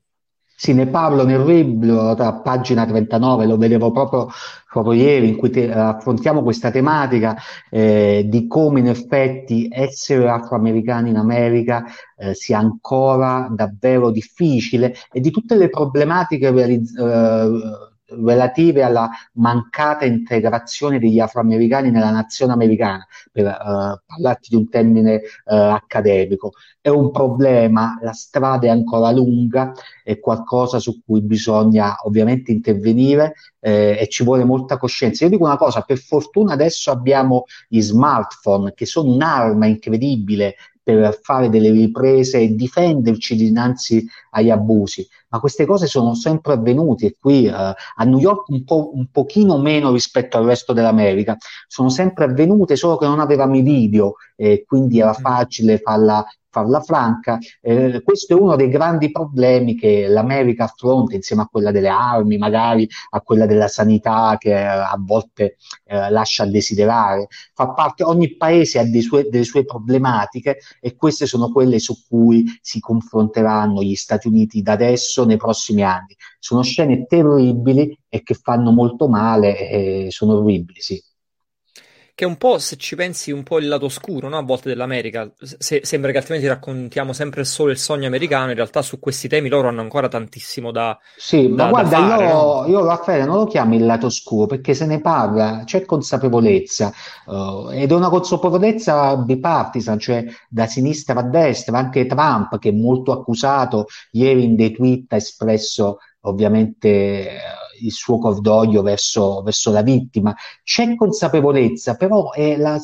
sì, 0.61 0.75
ne 0.75 0.89
parlo 0.89 1.25
nel 1.25 1.43
libro, 1.43 2.11
a 2.11 2.35
pagina 2.35 2.85
39, 2.85 3.47
lo 3.47 3.57
vedevo 3.57 3.91
proprio, 3.93 4.29
proprio 4.71 4.93
ieri, 4.93 5.29
in 5.29 5.37
cui 5.37 5.49
te, 5.49 5.73
affrontiamo 5.73 6.43
questa 6.43 6.71
tematica 6.71 7.35
eh, 7.71 8.27
di 8.29 8.47
come 8.47 8.81
in 8.81 8.89
effetti 8.89 9.69
essere 9.73 10.29
afroamericani 10.29 11.09
in 11.09 11.17
America 11.17 11.87
eh, 12.15 12.35
sia 12.35 12.59
ancora 12.59 13.49
davvero 13.51 14.11
difficile 14.11 14.95
e 15.11 15.21
di 15.21 15.31
tutte 15.31 15.55
le 15.55 15.71
problematiche 15.71 16.51
realizz- 16.51 16.95
eh, 16.95 17.90
relative 18.11 18.83
alla 18.83 19.09
mancata 19.35 20.05
integrazione 20.05 20.99
degli 20.99 21.21
afroamericani 21.21 21.91
nella 21.91 22.11
nazione 22.11 22.53
americana, 22.53 23.07
per 23.31 23.47
uh, 23.47 24.01
parlarti 24.07 24.49
di 24.51 24.57
un 24.57 24.69
termine 24.69 25.17
uh, 25.17 25.55
accademico. 25.55 26.53
È 26.81 26.89
un 26.89 27.11
problema, 27.11 27.99
la 28.03 28.13
strada 28.13 28.67
è 28.67 28.71
ancora 28.71 29.11
lunga, 29.11 29.73
è 30.03 30.19
qualcosa 30.19 30.79
su 30.79 31.03
cui 31.05 31.23
bisogna 31.23 31.97
ovviamente 32.05 32.53
intervenire 32.53 33.35
eh, 33.61 33.97
e 34.01 34.09
ci 34.09 34.25
vuole 34.25 34.45
molta 34.45 34.79
coscienza. 34.79 35.25
Io 35.25 35.31
dico 35.31 35.45
una 35.45 35.57
cosa, 35.57 35.83
per 35.83 35.99
fortuna 35.99 36.55
adesso 36.55 36.91
abbiamo 36.91 37.45
gli 37.69 37.81
smartphone 37.81 38.73
che 38.75 38.87
sono 38.87 39.13
un'arma 39.13 39.67
incredibile 39.67 40.55
per 40.83 41.19
fare 41.23 41.51
delle 41.51 41.71
riprese 41.71 42.39
e 42.41 42.55
difenderci 42.55 43.37
dinanzi 43.37 44.07
agli 44.31 44.51
abusi, 44.51 45.07
ma 45.31 45.41
queste 45.41 45.65
cose 45.67 45.87
sono 45.87 46.15
sempre 46.15 46.55
avvenute 46.55 47.17
qui 47.19 47.47
uh, 47.47 47.53
a 47.53 48.05
New 48.05 48.19
York 48.19 48.49
un, 48.49 48.65
po', 48.65 48.91
un 48.95 49.07
pochino 49.11 49.59
meno 49.59 49.93
rispetto 49.93 50.37
al 50.37 50.45
resto 50.45 50.73
dell'America, 50.73 51.37
sono 51.67 51.89
sempre 51.89 52.25
avvenute 52.25 52.77
solo 52.77 52.97
che 52.97 53.07
non 53.07 53.21
avevamo 53.21 53.57
i 53.57 53.63
video 53.63 54.15
e 54.37 54.65
quindi 54.67 55.01
era 55.01 55.11
mm. 55.11 55.23
facile 55.23 55.79
farla 55.79 56.25
farla 56.51 56.81
franca, 56.81 57.39
eh, 57.63 58.03
questo 58.05 58.37
è 58.37 58.41
uno 58.41 58.57
dei 58.57 58.69
grandi 58.69 59.11
problemi 59.11 59.77
che 59.77 60.09
l'America 60.09 60.65
affronta 60.65 61.15
insieme 61.15 61.43
a 61.43 61.47
quella 61.47 61.71
delle 61.71 61.89
armi, 61.89 62.37
magari 62.39 62.89
a 63.11 63.21
quella 63.21 63.47
della 63.47 63.69
sanità 63.69 64.37
che 64.39 64.51
eh, 64.51 64.65
a 64.65 64.97
volte 64.99 65.57
eh, 65.85 66.11
lascia 66.11 66.43
a 66.43 66.47
desiderare. 66.47 67.29
Fa 67.55 67.71
parte, 67.71 68.03
ogni 68.03 68.37
paese 68.37 68.81
ha 68.81 69.01
sue, 69.01 69.29
delle 69.31 69.45
sue 69.45 69.65
problematiche 69.65 70.59
e 70.81 70.97
queste 70.97 71.27
sono 71.27 71.51
quelle 71.53 71.79
su 71.79 71.95
cui 72.09 72.45
si 72.61 72.81
confronteranno 72.81 73.83
gli 73.83 73.95
Stati 73.95 74.27
Uniti 74.27 74.61
da 74.61 74.73
adesso 74.73 75.20
nei 75.25 75.37
prossimi 75.37 75.83
anni. 75.83 76.15
Sono 76.39 76.63
scene 76.63 77.07
terribili 77.07 77.97
e 78.09 78.23
che 78.23 78.35
fanno 78.35 78.71
molto 78.71 79.09
male 79.09 79.69
e 79.69 80.07
sono 80.11 80.39
orribili, 80.39 80.81
sì 80.81 81.01
che 82.21 82.27
è 82.27 82.29
un 82.29 82.37
po', 82.37 82.59
se 82.59 82.77
ci 82.77 82.97
pensi, 82.97 83.33
un 83.33 83.43
po' 83.43 83.57
il 83.57 83.67
lato 83.67 83.87
oscuro, 83.87 84.29
no? 84.29 84.37
A 84.37 84.43
volte 84.43 84.69
dell'America. 84.69 85.33
Se, 85.39 85.81
sembra 85.85 86.11
che 86.11 86.19
altrimenti 86.19 86.47
raccontiamo 86.47 87.15
sempre 87.15 87.45
solo 87.45 87.71
il 87.71 87.79
sogno 87.79 88.09
americano, 88.09 88.51
in 88.51 88.57
realtà 88.57 88.83
su 88.83 88.99
questi 88.99 89.27
temi 89.27 89.49
loro 89.49 89.69
hanno 89.69 89.81
ancora 89.81 90.07
tantissimo 90.07 90.71
da 90.71 90.99
Sì, 91.17 91.49
da, 91.49 91.65
ma 91.65 91.71
guarda, 91.71 91.97
fare, 91.97 92.27
io, 92.27 92.33
no? 92.33 92.67
io 92.67 92.85
Raffaele 92.85 93.25
non 93.25 93.37
lo 93.37 93.47
chiamo 93.47 93.75
il 93.75 93.87
lato 93.87 94.05
oscuro, 94.05 94.45
perché 94.45 94.75
se 94.75 94.85
ne 94.85 95.01
parla, 95.01 95.63
c'è 95.65 95.87
consapevolezza, 95.87 96.93
uh, 97.25 97.71
ed 97.71 97.91
è 97.91 97.95
una 97.95 98.11
consapevolezza 98.11 99.17
bipartisan, 99.17 99.99
cioè 99.99 100.23
da 100.47 100.67
sinistra 100.67 101.21
a 101.21 101.23
destra, 101.23 101.79
anche 101.79 102.05
Trump, 102.05 102.59
che 102.59 102.69
è 102.69 102.73
molto 102.73 103.13
accusato, 103.13 103.87
ieri 104.11 104.45
in 104.45 104.57
dei 104.57 104.73
tweet 104.73 105.11
ha 105.15 105.17
espresso 105.17 106.01
ovviamente 106.25 107.41
il 107.81 107.93
suo 107.93 108.19
cordoglio 108.19 108.83
verso, 108.83 109.43
verso 109.43 109.71
la 109.71 109.83
vittima. 109.83 110.35
C'è 110.63 110.83
consapevolezza, 110.97 111.97
però 111.97 112.33
è 112.33 112.57
la, 112.57 112.79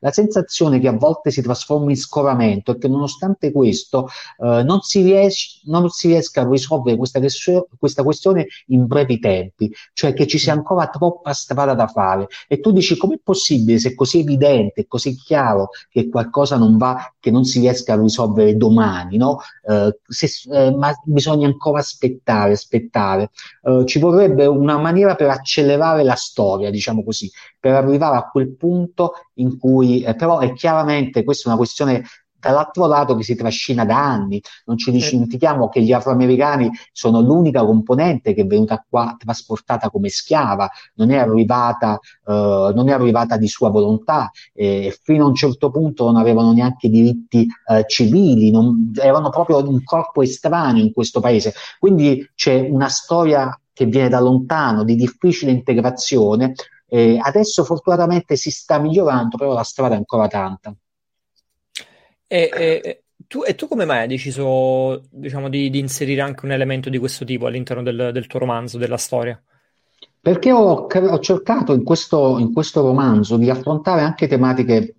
la 0.00 0.12
sensazione 0.12 0.78
che 0.80 0.88
a 0.88 0.92
volte 0.92 1.30
si 1.30 1.42
trasforma 1.42 1.90
in 1.90 1.96
scoramento 1.96 2.72
e 2.72 2.78
che 2.78 2.88
nonostante 2.88 3.52
questo 3.52 4.08
eh, 4.38 4.62
non, 4.62 4.80
si 4.80 5.02
ries- 5.02 5.62
non, 5.64 5.88
si 5.90 6.08
riesca 6.08 6.42
a 6.42 6.48
risolvere 6.48 6.96
questa, 6.96 7.20
questa, 7.78 8.02
questione 8.02 8.46
in 8.66 8.86
brevi 8.86 9.18
tempi, 9.18 9.72
cioè 9.92 10.14
che 10.14 10.26
ci 10.26 10.38
sia 10.38 10.52
ancora 10.52 10.88
troppa 10.88 11.32
strada 11.32 11.74
da 11.74 11.86
fare. 11.86 12.26
E 12.46 12.60
tu 12.60 12.72
dici 12.72 12.96
com'è 12.96 13.18
possibile 13.22 13.78
se 13.78 13.90
è 13.90 13.94
così 13.94 14.20
evidente, 14.20 14.86
così 14.86 15.14
chiaro 15.16 15.70
che 15.90 16.08
qualcosa 16.08 16.56
non 16.56 16.76
va, 16.76 17.12
che 17.18 17.30
non 17.30 17.44
si 17.44 17.60
riesca 17.60 17.94
a 17.94 18.00
risolvere 18.00 18.56
domani, 18.56 19.16
no? 19.16 19.38
Eh, 19.66 19.98
se, 20.06 20.28
eh, 20.50 20.70
ma 20.70 20.92
bisogna 21.04 21.46
ancora 21.46 21.80
aspettare, 21.80 22.52
aspettare. 22.52 23.30
Eh, 23.62 23.84
ci 23.86 23.98
vorrebbe 23.98 24.46
una 24.46 24.78
maniera 24.78 25.14
per 25.14 25.30
accelerare 25.30 26.02
la 26.04 26.14
storia, 26.14 26.70
diciamo 26.70 27.02
così, 27.04 27.30
per 27.58 27.74
arrivare 27.74 28.16
a 28.16 28.28
quel 28.28 28.54
punto 28.56 29.12
in 29.38 29.58
cui, 29.58 30.02
eh, 30.02 30.14
però 30.14 30.38
è 30.38 30.52
chiaramente 30.52 31.24
questa 31.24 31.44
è 31.44 31.48
una 31.48 31.56
questione 31.56 32.04
dall'altro 32.40 32.86
lato 32.86 33.16
che 33.16 33.24
si 33.24 33.34
trascina 33.34 33.84
da 33.84 33.98
anni. 33.98 34.40
Non 34.66 34.78
ci 34.78 34.90
dimentichiamo 34.90 35.68
che 35.68 35.82
gli 35.82 35.92
afroamericani 35.92 36.70
sono 36.92 37.20
l'unica 37.20 37.64
componente 37.64 38.32
che 38.32 38.42
è 38.42 38.46
venuta 38.46 38.84
qua 38.88 39.16
trasportata 39.18 39.90
come 39.90 40.08
schiava, 40.08 40.70
non 40.94 41.10
è 41.10 41.16
arrivata, 41.16 41.98
eh, 42.26 42.72
non 42.74 42.88
è 42.88 42.92
arrivata 42.92 43.36
di 43.36 43.48
sua 43.48 43.70
volontà 43.70 44.30
e 44.52 44.96
fino 45.02 45.24
a 45.24 45.28
un 45.28 45.34
certo 45.34 45.70
punto 45.70 46.04
non 46.04 46.16
avevano 46.16 46.52
neanche 46.52 46.88
diritti 46.88 47.46
eh, 47.66 47.84
civili, 47.86 48.50
non, 48.50 48.92
erano 48.94 49.30
proprio 49.30 49.66
un 49.68 49.82
corpo 49.82 50.22
estraneo 50.22 50.82
in 50.82 50.92
questo 50.92 51.20
paese. 51.20 51.52
Quindi 51.78 52.30
c'è 52.34 52.60
una 52.70 52.88
storia 52.88 53.58
che 53.72 53.86
viene 53.86 54.08
da 54.08 54.20
lontano, 54.20 54.82
di 54.82 54.96
difficile 54.96 55.52
integrazione. 55.52 56.54
Eh, 56.90 57.18
adesso 57.20 57.64
fortunatamente 57.64 58.36
si 58.36 58.50
sta 58.50 58.78
migliorando, 58.78 59.36
però 59.36 59.52
la 59.52 59.62
strada 59.62 59.94
è 59.94 59.98
ancora 59.98 60.26
tanta. 60.26 60.74
E, 62.26 62.50
e, 62.52 63.02
tu, 63.26 63.42
e 63.44 63.54
tu, 63.54 63.68
come 63.68 63.84
mai 63.84 64.00
hai 64.00 64.08
deciso, 64.08 65.02
diciamo, 65.10 65.48
di, 65.48 65.70
di, 65.70 65.78
inserire 65.78 66.22
anche 66.22 66.44
un 66.44 66.52
elemento 66.52 66.88
di 66.88 66.98
questo 66.98 67.24
tipo 67.24 67.46
all'interno 67.46 67.82
del, 67.82 68.10
del 68.12 68.26
tuo 68.26 68.38
romanzo, 68.38 68.78
della 68.78 68.96
storia? 68.96 69.40
Perché 70.20 70.52
ho, 70.52 70.86
ho 70.86 71.18
cercato 71.20 71.72
in 71.72 71.84
questo, 71.84 72.38
in 72.38 72.52
questo 72.52 72.82
romanzo 72.82 73.36
di 73.36 73.50
affrontare 73.50 74.02
anche 74.02 74.26
tematiche 74.26 74.96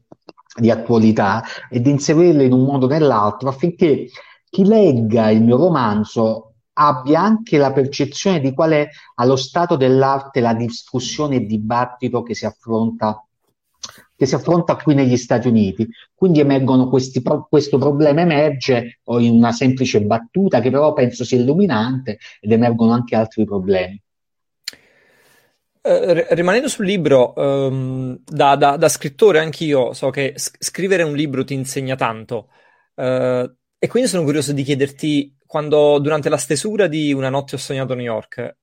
di 0.59 0.71
attualità 0.71 1.43
e 1.69 1.81
di 1.81 1.89
inserirle 1.89 2.43
in 2.43 2.53
un 2.53 2.63
modo 2.63 2.85
o 2.85 2.89
nell'altro 2.89 3.49
affinché 3.49 4.07
chi 4.49 4.65
legga 4.65 5.29
il 5.29 5.43
mio 5.43 5.57
romanzo 5.57 6.48
abbia 6.81 7.19
anche 7.21 7.57
la 7.57 7.73
percezione 7.73 8.39
di 8.39 8.53
qual 8.53 8.71
è 8.71 8.89
allo 9.15 9.35
stato 9.35 9.75
dell'arte 9.75 10.39
la 10.39 10.53
discussione 10.53 11.35
e 11.35 11.39
il 11.39 11.47
dibattito 11.47 12.23
che 12.23 12.33
si 12.33 12.45
affronta 12.45 13.21
che 14.15 14.25
si 14.25 14.35
affronta 14.35 14.75
qui 14.75 14.93
negli 14.93 15.15
Stati 15.15 15.47
Uniti. 15.47 15.87
Quindi 16.13 16.41
emergono 16.41 16.89
questi, 16.89 17.23
questo 17.47 17.77
problema 17.77 18.19
emerge 18.19 18.99
in 19.05 19.31
una 19.31 19.53
semplice 19.53 20.01
battuta 20.01 20.59
che 20.59 20.69
però 20.69 20.91
penso 20.91 21.23
sia 21.23 21.37
illuminante 21.37 22.19
ed 22.41 22.51
emergono 22.51 22.91
anche 22.91 23.15
altri 23.15 23.45
problemi. 23.45 24.01
Uh, 25.81 26.25
rimanendo 26.31 26.67
sul 26.67 26.85
libro, 26.85 27.31
um, 27.37 28.19
da, 28.25 28.57
da, 28.57 28.75
da, 28.75 28.89
scrittore 28.89 29.39
anch'io 29.39 29.93
so 29.93 30.09
che 30.09 30.33
scrivere 30.35 31.03
un 31.03 31.15
libro 31.15 31.45
ti 31.45 31.53
insegna 31.53 31.95
tanto 31.95 32.49
uh, 32.95 33.49
e 33.79 33.87
quindi 33.87 34.09
sono 34.09 34.25
curioso 34.25 34.51
di 34.51 34.63
chiederti 34.63 35.38
quando 35.49 35.97
durante 35.97 36.29
la 36.29 36.37
stesura 36.37 36.85
di 36.85 37.11
Una 37.11 37.29
notte 37.29 37.55
ho 37.55 37.57
sognato 37.57 37.95
New 37.95 38.05
York, 38.05 38.55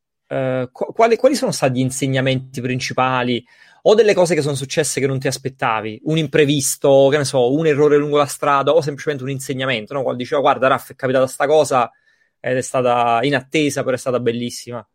qu- 0.71 0.93
quali, 0.95 1.17
quali, 1.17 1.35
sono 1.35 1.51
stati 1.51 1.81
gli 1.81 1.83
insegnamenti 1.83 2.61
principali 2.61 3.45
o 3.83 3.95
delle 3.97 4.15
cose 4.15 4.37
che 4.37 4.41
sono 4.41 4.55
successe 4.55 5.01
che 5.01 5.09
non 5.09 5.19
ti 5.19 5.27
aspettavi, 5.27 6.03
un 6.05 6.17
imprevisto, 6.17 7.09
che 7.11 7.17
ne 7.17 7.25
so, 7.25 7.53
un 7.53 7.67
errore 7.67 7.97
lungo 7.97 8.19
la 8.19 8.27
strada 8.27 8.71
o 8.71 8.81
semplicemente 8.83 9.25
un 9.25 9.31
insegnamento, 9.31 9.95
no? 9.95 10.03
Quando 10.03 10.23
diceva 10.23 10.41
guarda 10.41 10.69
Raff 10.69 10.93
è 10.93 10.95
capitata 10.95 11.27
sta 11.27 11.49
cosa 11.49 11.91
ed 12.39 12.57
è 12.57 12.63
stata 12.63 13.19
inattesa, 13.23 13.83
però 13.83 13.97
è 13.97 13.99
stata 13.99 14.21
bellissima. 14.21 14.89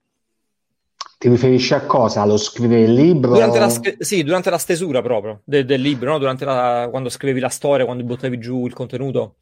Ti 1.17 1.27
riferisci 1.27 1.73
a 1.73 1.86
cosa? 1.86 2.21
Allo 2.21 2.38
scrivere 2.38 2.84
il 2.84 2.93
libro? 2.93 3.34
Durante 3.34 3.60
la, 3.60 3.69
sì, 3.99 4.23
durante 4.23 4.49
la 4.49 4.58
stesura 4.58 5.01
proprio 5.01 5.41
de- 5.43 5.65
del 5.65 5.82
libro, 5.82 6.12
no? 6.12 6.19
durante 6.19 6.45
la, 6.45 6.88
quando 6.89 7.10
scrivevi 7.10 7.41
la 7.41 7.49
storia, 7.49 7.84
quando 7.84 8.06
buttavi 8.06 8.39
giù 8.39 8.65
il 8.65 8.73
contenuto. 8.73 9.36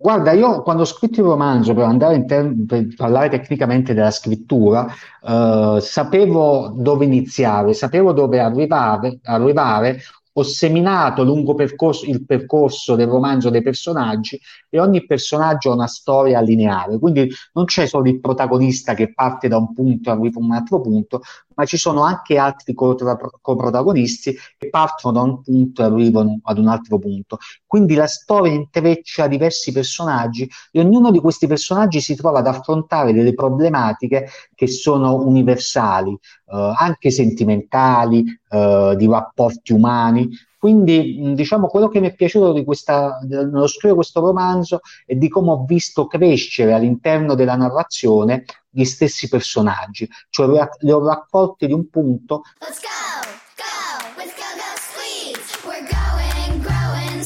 Guarda, 0.00 0.30
io 0.32 0.62
quando 0.62 0.82
ho 0.82 0.84
scritto 0.86 1.20
il 1.20 1.26
romanzo, 1.26 1.74
per 1.74 1.82
andare 1.84 2.24
ter- 2.24 2.54
per 2.66 2.86
parlare 2.94 3.28
tecnicamente 3.30 3.94
della 3.94 4.12
scrittura, 4.12 4.86
eh, 5.22 5.78
sapevo 5.80 6.72
dove 6.76 7.04
iniziare, 7.04 7.74
sapevo 7.74 8.12
dove 8.12 8.38
arrivare, 8.38 9.18
arrivare 9.24 10.00
ho 10.32 10.42
seminato 10.44 11.24
lungo 11.24 11.54
percorso, 11.54 12.06
il 12.06 12.24
percorso 12.24 12.94
del 12.94 13.08
romanzo 13.08 13.50
dei 13.50 13.60
personaggi 13.60 14.40
e 14.68 14.78
ogni 14.78 15.04
personaggio 15.04 15.70
ha 15.70 15.74
una 15.74 15.88
storia 15.88 16.40
lineare, 16.40 16.96
quindi 17.00 17.28
non 17.54 17.64
c'è 17.64 17.86
solo 17.86 18.08
il 18.08 18.20
protagonista 18.20 18.94
che 18.94 19.12
parte 19.12 19.48
da 19.48 19.56
un 19.56 19.74
punto 19.74 20.10
e 20.10 20.12
arriva 20.12 20.38
a 20.40 20.44
un 20.44 20.52
altro 20.52 20.80
punto, 20.80 21.22
ma 21.58 21.64
ci 21.64 21.76
sono 21.76 22.02
anche 22.02 22.38
altri 22.38 22.72
coprotagonisti 22.72 24.36
che 24.56 24.68
partono 24.70 25.12
da 25.12 25.22
un 25.22 25.42
punto 25.42 25.82
e 25.82 25.86
arrivano 25.86 26.38
ad 26.44 26.58
un 26.58 26.68
altro 26.68 26.98
punto. 26.98 27.38
Quindi 27.66 27.94
la 27.94 28.06
storia 28.06 28.52
intreccia 28.52 29.26
diversi 29.26 29.72
personaggi 29.72 30.48
e 30.70 30.80
ognuno 30.80 31.10
di 31.10 31.18
questi 31.18 31.48
personaggi 31.48 32.00
si 32.00 32.14
trova 32.14 32.38
ad 32.38 32.46
affrontare 32.46 33.12
delle 33.12 33.34
problematiche 33.34 34.28
che 34.54 34.68
sono 34.68 35.16
universali, 35.16 36.12
eh, 36.12 36.74
anche 36.78 37.10
sentimentali, 37.10 38.24
eh, 38.48 38.94
di 38.96 39.06
rapporti 39.06 39.72
umani. 39.72 40.30
Quindi, 40.58 41.34
diciamo, 41.34 41.68
quello 41.68 41.88
che 41.88 42.00
mi 42.00 42.08
è 42.08 42.14
piaciuto 42.14 42.52
di 42.52 42.64
questa, 42.64 43.20
nello 43.22 43.66
scrivere 43.68 43.94
questo 43.94 44.20
romanzo 44.20 44.80
è 45.06 45.14
di 45.14 45.28
come 45.28 45.52
ho 45.52 45.64
visto 45.64 46.06
crescere 46.06 46.72
all'interno 46.72 47.34
della 47.34 47.54
narrazione 47.54 48.44
gli 48.68 48.84
stessi 48.84 49.28
personaggi, 49.28 50.08
cioè 50.28 50.68
li 50.80 50.90
ho 50.90 51.04
raccolti 51.06 51.66
di 51.66 51.72
un 51.72 51.88
punto. 51.88 52.42
Let's 52.60 52.80
go! 52.80 53.08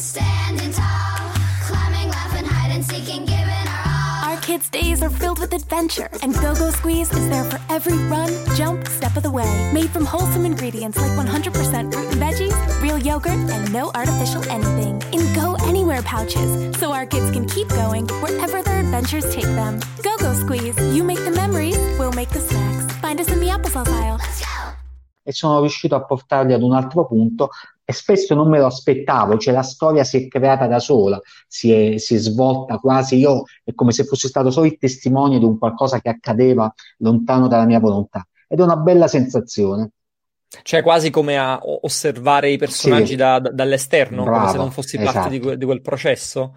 kids' 0.03 0.32
days 4.72 5.02
are 5.02 5.11
filled 5.11 5.38
with 5.38 5.52
adventure, 5.52 6.08
and 6.22 6.32
Go 6.35 6.54
Go 6.54 6.70
Squeeze 6.70 7.12
is 7.12 7.28
there 7.28 7.44
for 7.44 7.61
every 7.68 7.96
run, 8.08 8.30
jump, 8.56 8.88
step 8.88 9.14
of 9.16 9.22
the 9.22 9.30
way. 9.30 9.70
Made 9.72 9.90
from 9.90 10.06
wholesome 10.06 10.46
ingredients 10.46 10.96
like 10.98 11.12
100% 11.12 11.92
fruit 11.92 12.06
and 12.06 12.20
veggies, 12.20 12.82
real 12.82 12.98
yogurt, 12.98 13.32
and 13.32 13.72
no 13.72 13.90
artificial 13.94 14.42
anything. 14.44 15.02
In 15.12 15.32
Go 15.35 15.56
Anywhere 15.66 16.02
pouches, 16.02 16.76
so 16.78 16.90
our 16.92 17.04
kids 17.04 17.30
can 17.30 17.46
keep 17.46 17.68
going 17.68 18.06
wherever 18.22 18.62
their 18.62 18.80
adventures 18.80 19.32
take 19.35 19.44
them. 19.44 19.78
Go 20.02 20.16
Go 20.16 20.32
Squeeze, 20.32 20.78
you 20.96 21.04
make 21.04 21.22
the 21.22 21.30
memories, 21.30 21.76
we'll 21.98 22.12
make 22.12 22.30
the 22.30 22.40
snacks. 22.40 22.94
Find 22.96 23.20
us 23.20 23.30
in 23.30 23.40
the 23.40 23.48
applesauce 23.48 23.88
aisle. 23.88 24.18
E 25.22 25.32
sono 25.32 25.61
riuscito 25.61 25.94
a 25.94 26.04
portarli 26.04 26.52
ad 26.52 26.62
un 26.62 26.72
altro 26.72 27.06
punto 27.06 27.50
e 27.85 27.92
spesso 27.92 28.35
non 28.35 28.48
me 28.48 28.58
lo 28.58 28.66
aspettavo, 28.66 29.38
cioè 29.38 29.52
la 29.52 29.62
storia 29.62 30.04
si 30.04 30.24
è 30.24 30.28
creata 30.28 30.66
da 30.66 30.78
sola, 30.78 31.20
si 31.46 31.72
è, 31.72 31.98
si 31.98 32.14
è 32.14 32.18
svolta 32.18 32.78
quasi 32.78 33.18
io, 33.18 33.44
è 33.64 33.74
come 33.74 33.92
se 33.92 34.04
fossi 34.04 34.28
stato 34.28 34.50
solo 34.50 34.66
il 34.66 34.78
testimone 34.78 35.38
di 35.38 35.44
un 35.44 35.58
qualcosa 35.58 36.00
che 36.00 36.08
accadeva 36.08 36.72
lontano 36.98 37.48
dalla 37.48 37.66
mia 37.66 37.80
volontà 37.80 38.26
ed 38.48 38.61
è 38.61 38.62
una 38.62 38.76
bella 38.76 39.08
sensazione. 39.08 39.90
Cioè 40.62 40.82
quasi 40.82 41.08
come 41.08 41.38
a 41.38 41.58
osservare 41.62 42.50
i 42.50 42.58
personaggi 42.58 43.06
sì. 43.12 43.16
da, 43.16 43.38
da, 43.38 43.50
dall'esterno, 43.50 44.24
Bravo, 44.24 44.38
come 44.38 44.50
se 44.50 44.56
non 44.58 44.70
fossi 44.70 44.96
parte 44.98 45.11
esatto. 45.11 45.28
di, 45.30 45.40
que- 45.40 45.56
di 45.56 45.64
quel 45.64 45.80
processo. 45.80 46.54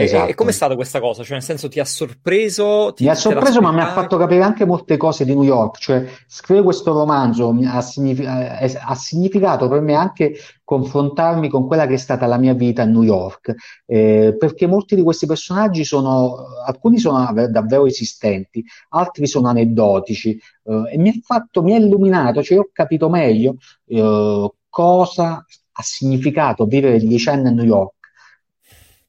Esatto. 0.00 0.30
E, 0.30 0.34
com'è 0.34 0.52
stata 0.52 0.76
questa 0.76 1.00
cosa? 1.00 1.24
Cioè, 1.24 1.32
nel 1.32 1.42
senso, 1.42 1.68
ti 1.68 1.80
ha 1.80 1.84
sorpreso? 1.84 2.92
Ti, 2.94 3.02
mi 3.02 3.10
ha 3.10 3.14
sorpreso, 3.14 3.60
ma 3.60 3.72
mi 3.72 3.80
ha 3.80 3.88
fatto 3.92 4.16
capire 4.16 4.42
anche 4.42 4.64
molte 4.64 4.96
cose 4.96 5.24
di 5.24 5.34
New 5.34 5.42
York. 5.42 5.78
Cioè, 5.78 6.06
scrivere 6.26 6.64
questo 6.64 6.92
romanzo 6.92 7.52
ha, 7.66 7.80
signific- 7.80 8.28
eh, 8.28 8.78
ha, 8.80 8.94
significato 8.94 9.68
per 9.68 9.80
me 9.80 9.94
anche 9.94 10.36
confrontarmi 10.62 11.48
con 11.48 11.66
quella 11.66 11.86
che 11.86 11.94
è 11.94 11.98
stata 11.98 12.26
la 12.26 12.38
mia 12.38 12.54
vita 12.54 12.82
a 12.82 12.84
New 12.84 13.02
York, 13.02 13.54
eh, 13.86 14.36
perché 14.38 14.66
molti 14.68 14.94
di 14.94 15.02
questi 15.02 15.26
personaggi 15.26 15.82
sono, 15.82 16.46
alcuni 16.64 16.98
sono 16.98 17.32
davvero 17.48 17.86
esistenti, 17.86 18.64
altri 18.90 19.26
sono 19.26 19.48
aneddotici, 19.48 20.38
eh, 20.64 20.92
e 20.92 20.98
mi 20.98 21.08
ha 21.08 21.14
fatto, 21.22 21.62
mi 21.62 21.74
ha 21.74 21.78
illuminato, 21.78 22.42
cioè 22.42 22.58
ho 22.58 22.68
capito 22.72 23.08
meglio 23.08 23.56
eh, 23.86 24.52
cosa 24.68 25.44
ha 25.72 25.82
significato 25.82 26.66
vivere 26.66 26.98
dieci 26.98 27.28
anni 27.28 27.48
a 27.48 27.50
New 27.50 27.64
York. 27.64 27.94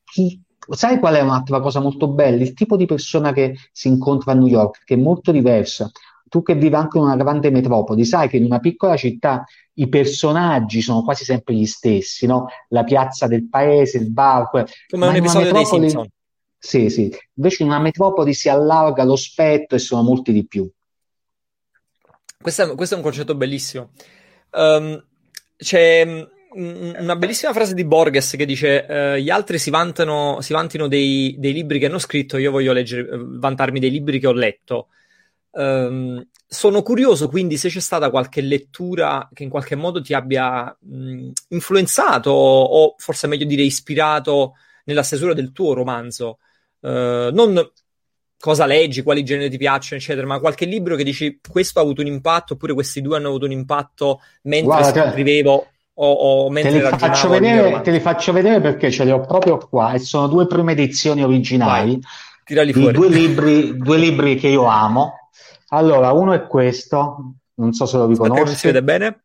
Chi, 0.03 0.41
Sai 0.71 0.99
qual 0.99 1.15
è 1.15 1.21
un'altra 1.21 1.59
cosa 1.59 1.79
molto 1.79 2.07
bella? 2.07 2.41
Il 2.41 2.53
tipo 2.53 2.77
di 2.77 2.85
persona 2.85 3.31
che 3.31 3.55
si 3.71 3.87
incontra 3.87 4.31
a 4.31 4.35
New 4.35 4.47
York, 4.47 4.83
che 4.83 4.93
è 4.95 4.97
molto 4.97 5.31
diversa. 5.31 5.89
Tu 6.27 6.43
che 6.43 6.53
vivi 6.53 6.75
anche 6.75 6.97
in 6.97 7.05
una 7.05 7.15
grande 7.15 7.49
metropoli, 7.49 8.05
sai 8.05 8.29
che 8.29 8.37
in 8.37 8.45
una 8.45 8.59
piccola 8.59 8.95
città 8.95 9.43
i 9.73 9.89
personaggi 9.89 10.81
sono 10.81 11.03
quasi 11.03 11.23
sempre 11.23 11.55
gli 11.55 11.65
stessi, 11.65 12.27
no? 12.27 12.47
La 12.67 12.83
piazza 12.83 13.25
del 13.25 13.49
paese, 13.49 13.97
il 13.97 14.11
bar. 14.11 14.49
Come 14.49 15.07
un 15.07 15.15
episodio 15.15 15.51
dei 15.51 15.65
Simpson. 15.65 16.07
Sì, 16.57 16.89
sì. 16.89 17.11
Invece 17.35 17.63
in 17.63 17.69
una 17.69 17.79
metropoli 17.79 18.33
si 18.33 18.49
allarga 18.49 19.03
lo 19.05 19.15
spettro 19.15 19.77
e 19.77 19.79
sono 19.79 20.03
molti 20.03 20.31
di 20.31 20.45
più. 20.45 20.69
Questo 22.41 22.63
è, 22.63 22.75
questo 22.75 22.93
è 22.93 22.97
un 22.97 23.03
concetto 23.03 23.35
bellissimo. 23.35 23.91
Um, 24.51 25.03
c'è 25.55 26.27
una 26.51 27.15
bellissima 27.15 27.53
frase 27.53 27.73
di 27.73 27.85
Borges 27.85 28.35
che 28.35 28.45
dice 28.45 28.85
eh, 28.85 29.21
gli 29.21 29.29
altri 29.29 29.59
si 29.59 29.69
vantano, 29.69 30.41
si 30.41 30.53
vantino 30.53 30.87
dei, 30.87 31.35
dei, 31.37 31.53
libri 31.53 31.79
che 31.79 31.85
hanno 31.85 31.99
scritto, 31.99 32.37
io 32.37 32.51
voglio 32.51 32.73
leggere, 32.73 33.07
vantarmi 33.11 33.79
dei 33.79 33.91
libri 33.91 34.19
che 34.19 34.27
ho 34.27 34.33
letto. 34.33 34.87
Um, 35.51 36.25
sono 36.45 36.83
curioso 36.83 37.27
quindi 37.27 37.57
se 37.57 37.69
c'è 37.69 37.79
stata 37.79 38.11
qualche 38.11 38.41
lettura 38.41 39.27
che 39.33 39.41
in 39.41 39.49
qualche 39.49 39.75
modo 39.75 39.99
ti 39.99 40.13
abbia 40.13 40.75
mh, 40.79 41.31
influenzato 41.49 42.29
o 42.29 42.93
forse 42.97 43.25
meglio 43.25 43.45
dire 43.45 43.63
ispirato 43.63 44.53
nella 44.85 45.03
stesura 45.03 45.33
del 45.33 45.51
tuo 45.51 45.73
romanzo. 45.73 46.39
Uh, 46.79 47.29
non 47.31 47.71
cosa 48.39 48.65
leggi, 48.65 49.03
quali 49.03 49.23
generi 49.23 49.49
ti 49.49 49.57
piacciono, 49.57 49.99
eccetera, 49.99 50.25
ma 50.25 50.39
qualche 50.39 50.65
libro 50.65 50.95
che 50.95 51.03
dici 51.03 51.39
questo 51.47 51.79
ha 51.79 51.81
avuto 51.81 52.01
un 52.01 52.07
impatto 52.07 52.53
oppure 52.53 52.73
questi 52.73 53.01
due 53.01 53.17
hanno 53.17 53.27
avuto 53.27 53.45
un 53.45 53.51
impatto 53.51 54.21
mentre 54.43 54.79
Guarda, 54.79 55.11
scrivevo 55.11 55.67
o, 56.01 56.11
o 56.45 56.49
mentre 56.49 56.71
te 56.71 56.89
li, 56.89 56.97
faccio 56.97 57.27
vedere, 57.27 57.81
te 57.81 57.91
li 57.91 57.99
faccio 57.99 58.31
vedere 58.31 58.61
perché 58.61 58.89
ce 58.89 59.03
li 59.03 59.11
ho 59.11 59.19
proprio 59.19 59.57
qua 59.57 59.91
e 59.91 59.99
sono 59.99 60.27
due 60.27 60.47
prime 60.47 60.71
edizioni 60.71 61.23
originali 61.23 61.99
Vai, 62.47 62.71
di 62.71 62.91
due 62.91 63.09
libri, 63.09 63.77
due 63.77 63.97
libri 63.97 64.35
che 64.35 64.47
io 64.47 64.63
amo. 64.63 65.29
Allora, 65.69 66.13
uno 66.13 66.31
è 66.33 66.47
questo, 66.47 67.33
non 67.55 67.73
so 67.73 67.85
se 67.85 67.97
lo 67.97 68.07
riconosci. 68.07 68.43
non 68.43 68.53
si 68.55 68.67
vede 68.67 68.81
bene. 68.81 69.23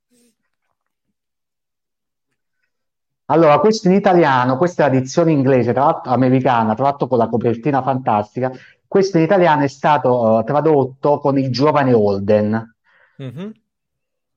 Allora, 3.26 3.58
questo 3.60 3.88
in 3.88 3.94
italiano, 3.94 4.58
questa 4.58 4.84
è 4.84 4.90
l'edizione 4.90 5.30
inglese, 5.30 5.72
tra 5.72 5.84
l'altro 5.84 6.12
americana, 6.12 6.74
tra 6.74 6.84
l'altro 6.84 7.06
con 7.06 7.18
la 7.18 7.28
copertina 7.28 7.82
fantastica. 7.82 8.50
Questo 8.86 9.16
in 9.16 9.22
italiano 9.22 9.62
è 9.62 9.68
stato 9.68 10.20
uh, 10.20 10.44
tradotto 10.44 11.18
con 11.18 11.38
il 11.38 11.50
giovane 11.50 11.94
Holden. 11.94 12.74
Mm-hmm 13.22 13.50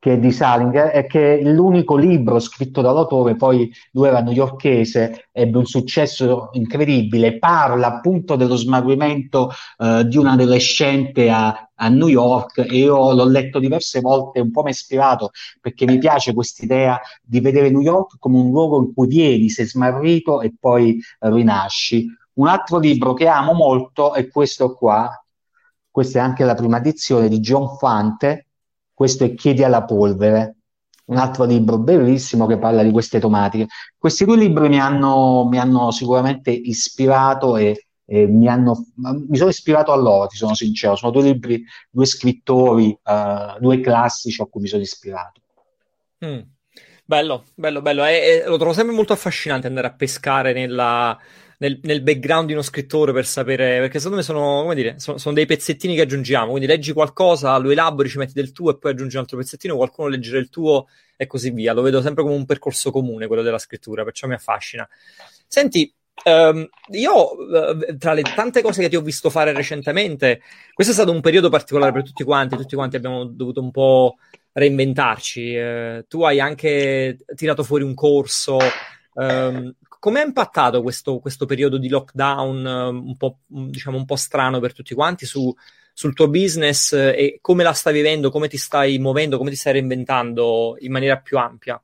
che 0.08 0.14
è 0.14 0.20
di 0.20 0.32
Salinger 0.32 0.96
e 0.96 1.06
che 1.06 1.38
è 1.38 1.44
l'unico 1.44 1.98
libro 1.98 2.40
scritto 2.40 2.80
dall'autore, 2.80 3.36
poi 3.36 3.70
lui 3.92 4.08
era 4.08 4.22
newyorkese, 4.22 5.28
ebbe 5.34 5.58
un 5.58 5.66
successo 5.66 6.48
incredibile, 6.54 7.38
parla 7.38 7.88
appunto 7.88 8.38
dello 8.38 8.56
smarrimento 8.56 9.52
eh, 9.78 10.06
di 10.08 10.16
un 10.16 10.28
adolescente 10.28 11.30
a, 11.30 11.70
a, 11.76 11.90
New 11.90 12.08
York 12.08 12.60
e 12.60 12.78
io 12.78 13.12
l'ho 13.12 13.28
letto 13.28 13.60
diverse 13.60 14.00
volte, 14.00 14.40
un 14.40 14.50
po' 14.50 14.62
mi 14.62 14.70
ha 14.70 14.72
ispirato 14.72 15.32
perché 15.60 15.86
mi 15.86 15.98
piace 15.98 16.34
quest'idea 16.34 16.98
di 17.22 17.42
vedere 17.42 17.70
New 17.70 17.82
York 17.82 18.16
come 18.18 18.38
un 18.38 18.50
luogo 18.52 18.80
in 18.80 18.94
cui 18.94 19.08
vieni, 19.08 19.50
sei 19.50 19.66
smarrito 19.66 20.40
e 20.40 20.54
poi 20.58 21.02
rinasci. 21.20 22.08
Un 22.36 22.48
altro 22.48 22.78
libro 22.78 23.14
che 23.14 23.28
amo 23.28 23.52
molto 23.52 24.14
è 24.14 24.30
questo 24.30 24.74
qua, 24.74 25.12
questa 25.92 26.20
è 26.20 26.22
anche 26.22 26.46
la 26.46 26.56
prima 26.56 26.78
edizione 26.78 27.28
di 27.28 27.40
John 27.40 27.76
Fante, 27.78 28.47
questo 28.98 29.26
è 29.26 29.36
Chiedi 29.36 29.64
alla 29.64 29.84
polvere, 29.84 30.56
un 31.06 31.18
altro 31.18 31.44
libro 31.44 31.78
bellissimo 31.78 32.48
che 32.48 32.58
parla 32.58 32.82
di 32.82 32.90
queste 32.90 33.20
tematiche. 33.20 33.68
Questi 33.96 34.26
due 34.26 34.38
libri 34.38 34.70
mi 34.70 34.80
hanno, 34.80 35.46
mi 35.48 35.60
hanno 35.60 35.92
sicuramente 35.92 36.50
ispirato 36.50 37.58
e, 37.58 37.90
e 38.08 38.26
mi, 38.26 38.48
hanno, 38.48 38.88
mi, 38.96 39.38
sono 39.38 39.52
ispirato 39.52 39.92
a 39.92 39.96
loro, 39.98 40.26
ti 40.26 40.36
sono 40.36 40.56
sincero. 40.56 40.96
Sono 40.96 41.12
due 41.12 41.22
libri, 41.22 41.64
due 41.92 42.08
scrittori, 42.08 42.88
uh, 43.04 43.60
due 43.60 43.82
classici 43.82 44.42
a 44.42 44.48
cui 44.48 44.62
mi 44.62 44.68
sono 44.68 44.82
ispirato. 44.82 45.42
Mm. 46.26 46.40
Bello, 47.06 47.44
bello, 47.54 47.84
bello. 47.84 48.04
E, 48.04 48.14
e, 48.16 48.48
lo 48.48 48.58
trovo 48.58 48.74
sempre 48.74 48.96
molto 48.96 49.14
affascinante 49.14 49.68
andare 49.68 49.86
a 49.86 49.94
pescare 49.94 50.54
nella, 50.54 51.16
nel, 51.58 51.80
nel, 51.84 52.02
background 52.02 52.48
di 52.48 52.54
uno 52.54 52.62
scrittore 52.62 53.14
per 53.14 53.26
sapere, 53.26 53.80
perché 53.80 53.98
secondo 53.98 54.18
me 54.18 54.24
sono, 54.24 54.62
come 54.62 54.76
dire, 54.76 55.00
sono, 55.00 55.18
sono, 55.18 55.34
dei 55.34 55.46
pezzettini 55.46 55.96
che 55.96 56.02
aggiungiamo, 56.02 56.50
quindi 56.50 56.68
leggi 56.68 56.94
qualcosa, 56.94 57.58
lo 57.58 57.72
elabori, 57.72 58.10
ci 58.10 58.18
metti 58.18 58.34
del 58.34 58.52
tuo 58.52 58.72
e 58.72 58.78
poi 58.78 58.92
aggiungi 58.92 59.16
un 59.16 59.22
altro 59.22 59.38
pezzettino, 59.38 59.76
qualcuno 59.76 60.10
leggerà 60.10 60.38
il 60.38 60.50
tuo 60.50 60.88
e 61.16 61.26
così 61.26 61.50
via. 61.50 61.74
Lo 61.74 61.82
vedo 61.82 62.02
sempre 62.02 62.24
come 62.24 62.36
un 62.36 62.46
percorso 62.46 62.92
comune, 62.92 63.28
quello 63.28 63.42
della 63.42 63.58
scrittura, 63.58 64.04
perciò 64.04 64.28
mi 64.28 64.36
affascina. 64.36 64.88
Senti, 65.48 65.92
Um, 66.24 66.68
io, 66.94 67.36
uh, 67.36 67.96
tra 67.98 68.14
le 68.14 68.24
tante 68.24 68.64
cose 68.64 68.82
che 68.82 68.90
ti 68.90 68.96
ho 68.96 69.02
visto 69.02 69.30
fare 69.30 69.54
recentemente, 69.54 70.42
questo 70.74 70.92
è 70.92 70.96
stato 70.96 71.12
un 71.12 71.22
periodo 71.22 71.50
particolare 71.50 71.92
per 71.92 72.04
tutti 72.04 72.24
quanti, 72.24 72.58
tutti 72.58 72.76
quanti 72.76 72.96
abbiamo 72.96 73.24
dovuto 73.24 73.62
un 73.62 73.70
po' 73.70 74.16
reinventarci. 74.52 75.56
Uh, 75.56 76.06
tu 76.08 76.24
hai 76.24 76.40
anche 76.40 77.20
tirato 77.36 77.64
fuori 77.64 77.84
un 77.84 77.94
corso. 77.94 78.58
Um, 79.14 79.74
come 80.00 80.22
ha 80.22 80.26
impattato 80.26 80.82
questo, 80.82 81.20
questo, 81.20 81.46
periodo 81.46 81.78
di 81.78 81.90
lockdown 81.90 82.66
um, 82.66 83.08
un 83.08 83.18
po', 83.18 83.40
diciamo, 83.46 83.98
un 83.98 84.06
po' 84.06 84.16
strano 84.16 84.60
per 84.60 84.74
tutti 84.74 84.94
quanti 84.94 85.26
su, 85.26 85.54
sul 85.94 86.14
tuo 86.14 86.30
business 86.30 86.94
eh, 86.94 87.16
e 87.18 87.40
come 87.42 87.64
la 87.64 87.74
stai 87.74 87.94
vivendo, 87.94 88.30
come 88.30 88.48
ti 88.48 88.58
stai 88.58 89.00
muovendo, 89.00 89.38
come 89.38 89.50
ti 89.50 89.56
stai 89.56 89.74
reinventando 89.74 90.76
in 90.80 90.92
maniera 90.92 91.18
più 91.18 91.38
ampia? 91.38 91.82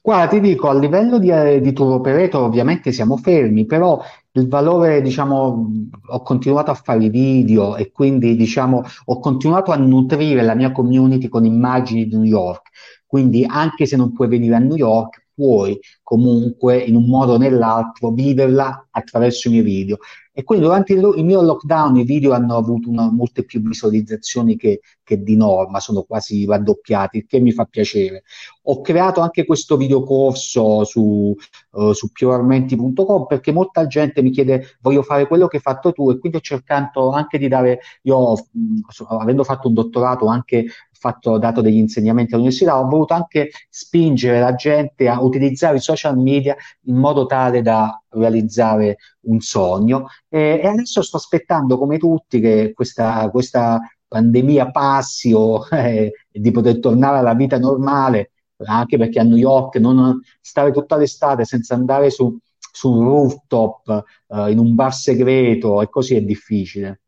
Guarda, 0.00 0.28
ti 0.28 0.40
dico, 0.40 0.68
a 0.68 0.78
livello 0.78 1.18
di, 1.18 1.28
eh, 1.30 1.60
di 1.60 1.72
tour 1.74 1.92
operator 1.92 2.42
ovviamente 2.42 2.92
siamo 2.92 3.18
fermi, 3.18 3.66
però 3.66 4.02
il 4.32 4.48
valore, 4.48 5.02
diciamo, 5.02 5.70
ho 6.06 6.22
continuato 6.22 6.70
a 6.70 6.74
fare 6.74 7.04
i 7.04 7.10
video 7.10 7.76
e 7.76 7.90
quindi, 7.92 8.34
diciamo, 8.34 8.82
ho 9.04 9.18
continuato 9.18 9.72
a 9.72 9.76
nutrire 9.76 10.42
la 10.42 10.54
mia 10.54 10.72
community 10.72 11.28
con 11.28 11.44
immagini 11.44 12.06
di 12.06 12.14
New 12.14 12.24
York. 12.24 12.70
Quindi 13.06 13.44
anche 13.46 13.84
se 13.84 13.96
non 13.96 14.12
puoi 14.12 14.28
venire 14.28 14.54
a 14.54 14.58
New 14.58 14.76
York, 14.76 15.26
puoi 15.38 15.78
comunque 16.02 16.78
in 16.78 16.96
un 16.96 17.06
modo 17.06 17.34
o 17.34 17.36
nell'altro 17.36 18.10
viverla 18.10 18.88
attraverso 18.90 19.46
i 19.46 19.52
miei 19.52 19.62
video. 19.62 19.98
E 20.38 20.44
quindi 20.44 20.64
durante 20.64 20.92
il, 20.92 21.14
il 21.16 21.24
mio 21.24 21.42
lockdown 21.42 21.96
i 21.96 22.04
video 22.04 22.32
hanno 22.32 22.56
avuto 22.56 22.88
una, 22.88 23.10
molte 23.10 23.44
più 23.44 23.60
visualizzazioni 23.60 24.56
che, 24.56 24.80
che, 25.02 25.20
di 25.20 25.34
norma, 25.34 25.80
sono 25.80 26.02
quasi 26.02 26.46
raddoppiati, 26.46 27.16
il 27.18 27.26
che 27.26 27.40
mi 27.40 27.50
fa 27.50 27.64
piacere. 27.64 28.22
Ho 28.62 28.80
creato 28.80 29.20
anche 29.20 29.44
questo 29.44 29.76
videocorso 29.76 30.84
su, 30.84 31.34
uh, 31.72 31.92
su 31.92 32.12
pioarmenti.com 32.12 33.26
perché 33.26 33.50
molta 33.50 33.88
gente 33.88 34.22
mi 34.22 34.30
chiede 34.30 34.76
voglio 34.80 35.02
fare 35.02 35.26
quello 35.26 35.48
che 35.48 35.56
hai 35.56 35.62
fatto 35.62 35.90
tu 35.90 36.08
e 36.08 36.18
quindi 36.18 36.38
ho 36.38 36.42
cercato 36.42 37.10
anche 37.10 37.36
di 37.36 37.48
dare, 37.48 37.80
io 38.02 38.34
mh, 38.34 38.80
avendo 39.08 39.42
fatto 39.42 39.66
un 39.66 39.74
dottorato 39.74 40.26
anche 40.26 40.66
fatto, 40.98 41.38
dato 41.38 41.60
degli 41.60 41.76
insegnamenti 41.76 42.34
all'università, 42.34 42.78
ho 42.78 42.88
voluto 42.88 43.14
anche 43.14 43.50
spingere 43.68 44.40
la 44.40 44.54
gente 44.54 45.08
a 45.08 45.22
utilizzare 45.22 45.76
i 45.76 45.80
social 45.80 46.18
media 46.18 46.56
in 46.84 46.96
modo 46.96 47.26
tale 47.26 47.62
da 47.62 48.02
realizzare 48.10 48.98
un 49.22 49.40
sogno. 49.40 50.08
E, 50.28 50.60
e 50.62 50.66
adesso 50.66 51.02
sto 51.02 51.16
aspettando, 51.16 51.78
come 51.78 51.98
tutti, 51.98 52.40
che 52.40 52.72
questa, 52.74 53.28
questa 53.30 53.80
pandemia 54.08 54.70
passi 54.70 55.32
o 55.32 55.66
eh, 55.70 56.12
di 56.30 56.50
poter 56.50 56.80
tornare 56.80 57.18
alla 57.18 57.34
vita 57.34 57.58
normale, 57.58 58.32
anche 58.64 58.96
perché 58.98 59.20
a 59.20 59.24
New 59.24 59.36
York 59.36 59.76
non 59.76 60.20
stare 60.40 60.72
tutta 60.72 60.96
l'estate 60.96 61.44
senza 61.44 61.74
andare 61.74 62.10
su, 62.10 62.36
su 62.72 62.90
un 62.90 63.04
rooftop, 63.04 64.04
eh, 64.28 64.50
in 64.50 64.58
un 64.58 64.74
bar 64.74 64.92
segreto 64.92 65.80
e 65.82 65.88
così 65.88 66.16
è 66.16 66.22
difficile. 66.22 67.00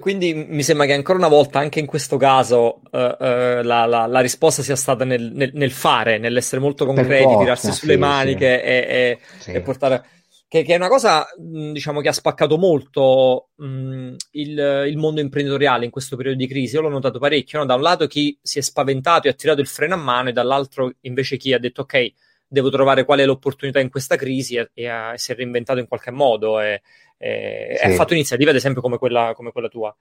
Quindi 0.00 0.32
mi 0.32 0.62
sembra 0.62 0.86
che 0.86 0.94
ancora 0.94 1.18
una 1.18 1.28
volta, 1.28 1.58
anche 1.58 1.78
in 1.78 1.84
questo 1.84 2.16
caso, 2.16 2.80
uh, 2.90 2.96
uh, 2.96 3.62
la, 3.62 3.84
la, 3.84 4.06
la, 4.06 4.20
risposta 4.20 4.62
sia 4.62 4.74
stata 4.74 5.04
nel, 5.04 5.30
nel, 5.34 5.50
nel, 5.52 5.70
fare, 5.70 6.16
nell'essere 6.16 6.62
molto 6.62 6.86
concreti, 6.86 7.24
forza, 7.24 7.38
tirarsi 7.38 7.72
sulle 7.72 7.92
sì, 7.94 7.98
maniche 7.98 8.58
sì. 8.58 8.64
E, 8.64 8.86
e, 8.88 9.18
sì. 9.38 9.52
e, 9.52 9.60
portare. 9.60 10.04
Che, 10.48 10.62
che, 10.62 10.72
è 10.72 10.76
una 10.76 10.88
cosa, 10.88 11.26
diciamo, 11.36 12.00
che 12.00 12.08
ha 12.08 12.12
spaccato 12.12 12.56
molto 12.56 13.50
mh, 13.56 14.14
il, 14.30 14.84
il, 14.88 14.96
mondo 14.96 15.20
imprenditoriale 15.20 15.84
in 15.84 15.90
questo 15.90 16.16
periodo 16.16 16.38
di 16.38 16.46
crisi. 16.46 16.74
Io 16.74 16.80
l'ho 16.80 16.88
notato 16.88 17.18
parecchio. 17.18 17.58
No? 17.58 17.66
Da 17.66 17.74
un 17.74 17.82
lato 17.82 18.06
chi 18.06 18.38
si 18.40 18.58
è 18.58 18.62
spaventato 18.62 19.26
e 19.26 19.30
ha 19.30 19.34
tirato 19.34 19.60
il 19.60 19.66
freno 19.66 19.94
a 19.94 19.98
mano, 19.98 20.30
e 20.30 20.32
dall'altro 20.32 20.90
invece 21.02 21.36
chi 21.36 21.52
ha 21.52 21.58
detto 21.58 21.82
ok, 21.82 22.12
devo 22.52 22.70
trovare 22.70 23.04
qual 23.04 23.20
è 23.20 23.24
l'opportunità 23.24 23.80
in 23.80 23.88
questa 23.88 24.16
crisi 24.16 24.56
e, 24.56 24.70
e, 24.74 24.84
e 24.84 25.12
si 25.16 25.32
è 25.32 25.34
reinventato 25.34 25.80
in 25.80 25.88
qualche 25.88 26.10
modo. 26.10 26.60
E, 26.60 26.82
e 27.16 27.78
sì. 27.80 27.86
ha 27.86 27.90
fatto 27.92 28.12
iniziative, 28.12 28.50
ad 28.50 28.56
esempio, 28.56 28.82
come 28.82 28.98
quella, 28.98 29.32
come 29.34 29.52
quella 29.52 29.68
tua. 29.68 29.94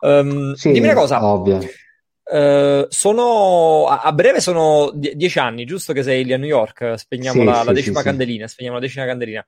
Um, 0.00 0.52
sì, 0.52 0.72
dimmi 0.72 0.86
una 0.88 0.94
cosa. 0.94 1.24
Ovvio. 1.24 1.60
Uh, 2.24 2.86
sono 2.88 3.86
a, 3.86 4.10
breve 4.12 4.40
sono 4.40 4.90
die- 4.94 5.14
dieci 5.14 5.38
anni, 5.38 5.66
giusto 5.66 5.92
che 5.92 6.02
sei 6.02 6.24
lì 6.24 6.32
a 6.32 6.38
New 6.38 6.48
York? 6.48 6.94
Spegniamo 6.98 7.40
sì, 7.40 7.44
la, 7.46 7.60
sì, 7.60 7.66
la, 7.66 7.72
decima 7.72 7.98
sì, 8.00 8.04
candelina. 8.04 8.46
Spegniamo 8.46 8.78
la 8.78 8.84
decima 8.84 9.06
candelina. 9.06 9.46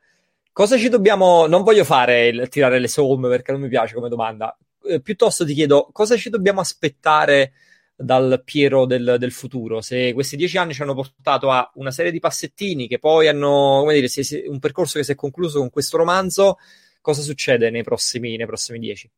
Cosa 0.52 0.78
ci 0.78 0.88
dobbiamo? 0.88 1.46
Non 1.46 1.62
voglio 1.62 1.84
fare 1.84 2.28
il 2.28 2.48
tirare 2.48 2.78
le 2.78 2.88
somme 2.88 3.28
perché 3.28 3.52
non 3.52 3.60
mi 3.60 3.68
piace 3.68 3.94
come 3.94 4.08
domanda. 4.08 4.56
Uh, 4.80 5.00
piuttosto 5.00 5.44
ti 5.44 5.52
chiedo 5.52 5.88
cosa 5.92 6.16
ci 6.16 6.30
dobbiamo 6.30 6.60
aspettare 6.60 7.52
dal 7.96 8.42
Piero 8.44 8.84
del, 8.84 9.16
del, 9.18 9.32
futuro. 9.32 9.80
Se 9.80 10.12
questi 10.12 10.36
dieci 10.36 10.58
anni 10.58 10.74
ci 10.74 10.82
hanno 10.82 10.94
portato 10.94 11.50
a 11.50 11.68
una 11.74 11.90
serie 11.90 12.12
di 12.12 12.20
passettini 12.20 12.86
che 12.86 12.98
poi 12.98 13.28
hanno, 13.28 13.78
come 13.80 13.94
dire, 13.94 14.08
si, 14.08 14.22
si, 14.22 14.44
un 14.46 14.58
percorso 14.58 14.98
che 14.98 15.04
si 15.04 15.12
è 15.12 15.14
concluso 15.14 15.58
con 15.58 15.70
questo 15.70 15.96
romanzo 15.96 16.58
cosa 17.06 17.22
succede 17.22 17.70
nei 17.70 17.84
prossimi, 17.84 18.36
nei 18.36 18.46
prossimi 18.46 18.80
dieci? 18.80 19.08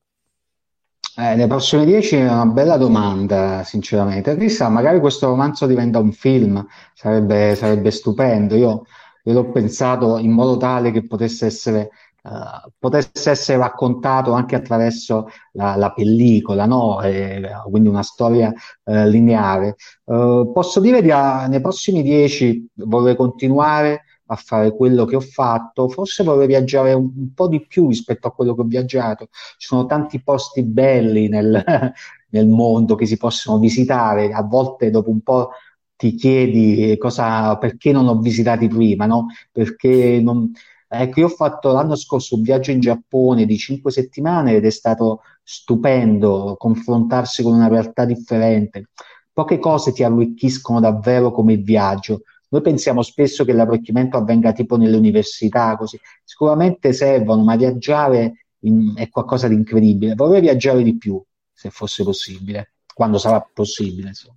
Eh, 1.16 1.34
nei 1.34 1.46
prossimi 1.46 1.86
dieci 1.86 2.16
è 2.16 2.22
una 2.22 2.44
bella 2.44 2.76
domanda, 2.76 3.64
sinceramente. 3.64 4.36
Chissà, 4.36 4.68
magari 4.68 5.00
questo 5.00 5.26
romanzo 5.26 5.66
diventa 5.66 5.98
un 5.98 6.12
film, 6.12 6.64
sarebbe, 6.92 7.54
sarebbe 7.54 7.90
stupendo. 7.90 8.54
Io, 8.56 8.84
io 9.24 9.32
l'ho 9.32 9.50
pensato 9.50 10.18
in 10.18 10.30
modo 10.32 10.58
tale 10.58 10.90
che 10.90 11.06
potesse 11.06 11.46
essere 11.46 11.90
uh, 12.22 12.70
potesse 12.78 13.30
essere 13.30 13.58
raccontato 13.58 14.32
anche 14.32 14.56
attraverso 14.56 15.28
la, 15.52 15.76
la 15.76 15.92
pellicola, 15.92 16.66
no? 16.66 17.00
E, 17.02 17.42
quindi 17.70 17.88
una 17.88 18.02
storia 18.02 18.52
uh, 18.84 19.06
lineare. 19.06 19.76
Uh, 20.04 20.50
posso 20.52 20.80
dire 20.80 21.00
che 21.02 21.14
nei 21.48 21.60
prossimi 21.60 22.02
dieci 22.02 22.66
vorrei 22.74 23.16
continuare 23.16 24.02
a 24.30 24.36
fare 24.36 24.74
quello 24.74 25.04
che 25.04 25.16
ho 25.16 25.20
fatto, 25.20 25.88
forse 25.88 26.22
vorrei 26.22 26.46
viaggiare 26.46 26.92
un, 26.92 27.10
un, 27.16 27.32
po' 27.34 27.48
di 27.48 27.64
più 27.66 27.88
rispetto 27.88 28.28
a 28.28 28.32
quello 28.32 28.54
che 28.54 28.60
ho 28.60 28.64
viaggiato. 28.64 29.28
Ci 29.56 29.66
sono 29.66 29.86
tanti 29.86 30.22
posti 30.22 30.62
belli 30.62 31.28
nel, 31.28 31.62
nel 32.30 32.46
mondo 32.46 32.94
che 32.94 33.06
si 33.06 33.16
possono 33.16 33.58
visitare, 33.58 34.32
a 34.32 34.42
volte 34.42 34.90
dopo 34.90 35.10
un 35.10 35.20
po' 35.22 35.50
ti 35.96 36.14
chiedi 36.14 36.96
cosa, 36.98 37.56
perché 37.58 37.90
non 37.90 38.06
ho 38.06 38.18
visitati 38.20 38.68
prima, 38.68 39.06
no? 39.06 39.26
Perché 39.50 40.20
non, 40.22 40.52
ecco, 40.88 41.20
io 41.20 41.26
ho 41.26 41.30
fatto 41.30 41.72
l'anno 41.72 41.94
scorso 41.96 42.34
un 42.34 42.42
viaggio 42.42 42.70
in 42.70 42.80
Giappone 42.80 43.44
di 43.44 43.56
cinque 43.56 43.90
settimane 43.90 44.54
ed 44.54 44.64
è 44.64 44.70
stato 44.70 45.20
stupendo 45.42 46.56
confrontarsi 46.58 47.42
con 47.42 47.54
una 47.54 47.68
realtà 47.68 48.04
differente. 48.04 48.88
Poche 49.32 49.58
cose 49.58 49.92
ti 49.92 50.02
arricchiscono 50.02 50.80
davvero 50.80 51.30
come 51.30 51.52
il 51.52 51.62
viaggio. 51.62 52.22
Noi 52.50 52.62
pensiamo 52.62 53.02
spesso 53.02 53.44
che 53.44 53.52
l'arricchimento 53.52 54.16
avvenga 54.16 54.52
tipo 54.52 54.76
nelle 54.76 54.96
università, 54.96 55.76
così. 55.76 55.98
Sicuramente 56.24 56.92
servono, 56.92 57.44
ma 57.44 57.56
viaggiare 57.56 58.46
in, 58.60 58.94
è 58.96 59.08
qualcosa 59.10 59.46
di 59.48 59.54
incredibile. 59.54 60.14
Vorrei 60.14 60.40
viaggiare 60.40 60.82
di 60.82 60.96
più, 60.96 61.22
se 61.52 61.70
fosse 61.70 62.04
possibile, 62.04 62.72
quando 62.92 63.18
sarà 63.18 63.46
possibile. 63.52 64.08
Insomma. 64.08 64.36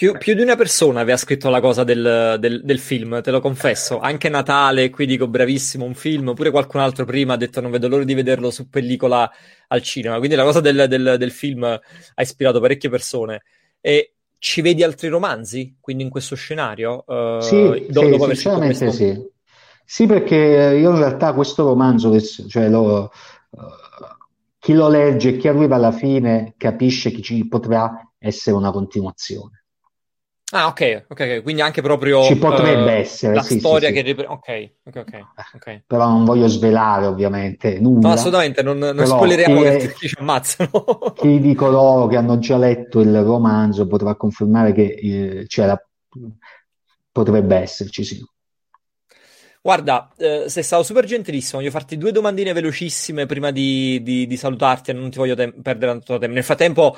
Più, 0.00 0.16
più, 0.16 0.32
di 0.32 0.40
una 0.40 0.56
persona 0.56 1.00
aveva 1.00 1.18
scritto 1.18 1.50
la 1.50 1.60
cosa 1.60 1.84
del, 1.84 2.38
del, 2.40 2.62
del, 2.64 2.78
film, 2.78 3.20
te 3.20 3.30
lo 3.30 3.42
confesso. 3.42 3.98
Anche 3.98 4.30
Natale, 4.30 4.88
qui 4.88 5.04
dico 5.04 5.28
bravissimo, 5.28 5.84
un 5.84 5.92
film. 5.92 6.32
Pure 6.32 6.50
qualcun 6.50 6.80
altro 6.80 7.04
prima 7.04 7.34
ha 7.34 7.36
detto 7.36 7.60
non 7.60 7.70
vedo 7.70 7.86
l'ora 7.86 8.04
di 8.04 8.14
vederlo 8.14 8.50
su 8.50 8.70
pellicola 8.70 9.30
al 9.68 9.82
cinema. 9.82 10.16
Quindi 10.16 10.36
la 10.36 10.44
cosa 10.44 10.60
del, 10.60 10.86
del 10.88 11.30
film 11.30 11.64
ha 11.64 12.22
ispirato 12.22 12.60
parecchie 12.60 12.88
persone. 12.88 13.42
E 13.78 14.14
ci 14.38 14.62
vedi 14.62 14.82
altri 14.82 15.08
romanzi, 15.08 15.76
quindi 15.78 16.02
in 16.04 16.08
questo 16.08 16.34
scenario? 16.34 17.04
Uh, 17.06 17.40
sì, 17.40 17.86
do, 17.90 18.00
sì 18.00 18.24
sinceramente 18.24 18.92
sì. 18.92 19.22
Sì, 19.84 20.06
perché 20.06 20.34
io 20.80 20.92
in 20.92 20.96
realtà 20.96 21.34
questo 21.34 21.62
romanzo, 21.62 22.18
cioè 22.48 22.70
lo, 22.70 23.12
uh, 23.50 23.60
chi 24.58 24.72
lo 24.72 24.88
legge, 24.88 25.36
chi 25.36 25.46
arriva 25.46 25.76
alla 25.76 25.92
fine, 25.92 26.54
capisce 26.56 27.10
che 27.10 27.20
ci 27.20 27.46
potrà 27.46 28.10
essere 28.18 28.56
una 28.56 28.70
continuazione. 28.70 29.59
Ah, 30.52 30.66
ok, 30.66 31.06
ok, 31.08 31.42
quindi 31.42 31.62
anche 31.62 31.80
proprio 31.80 32.24
ci 32.24 32.36
potrebbe 32.36 32.96
uh, 32.96 32.98
essere 32.98 33.34
la 33.34 33.42
sì, 33.42 33.60
storia 33.60 33.88
sì, 33.88 33.94
che 33.94 34.00
ripre- 34.00 34.26
ok, 34.26 34.70
ok, 34.84 34.96
ok. 34.96 35.24
okay. 35.54 35.82
Però 35.86 36.08
non 36.08 36.24
voglio 36.24 36.48
svelare 36.48 37.06
ovviamente 37.06 37.78
nulla. 37.78 38.08
No, 38.08 38.14
assolutamente, 38.14 38.62
non, 38.62 38.78
non 38.78 39.06
spoileriamo 39.06 39.62
che 39.62 39.94
ci 39.96 40.16
ammazzano. 40.18 40.70
chi 41.14 41.38
di 41.38 41.54
coloro 41.54 42.08
che 42.08 42.16
hanno 42.16 42.38
già 42.40 42.56
letto 42.56 42.98
il 43.00 43.22
romanzo 43.22 43.86
potrà 43.86 44.16
confermare 44.16 44.72
che 44.72 44.82
eh, 44.82 45.46
c'era, 45.46 45.80
potrebbe 47.12 47.56
esserci, 47.56 48.02
sì. 48.02 48.24
Guarda, 49.62 50.10
eh, 50.16 50.44
sei 50.48 50.62
stato 50.62 50.82
super 50.82 51.04
gentilissimo. 51.04 51.58
Voglio 51.60 51.70
farti 51.70 51.98
due 51.98 52.12
domandine 52.12 52.52
velocissime 52.54 53.26
prima 53.26 53.50
di, 53.50 54.00
di, 54.02 54.26
di 54.26 54.36
salutarti. 54.36 54.92
Non 54.94 55.10
ti 55.10 55.18
voglio 55.18 55.34
te- 55.34 55.52
perdere 55.52 55.92
tanto 55.92 56.18
tempo. 56.18 56.34
Nel 56.34 56.44
frattempo 56.44 56.96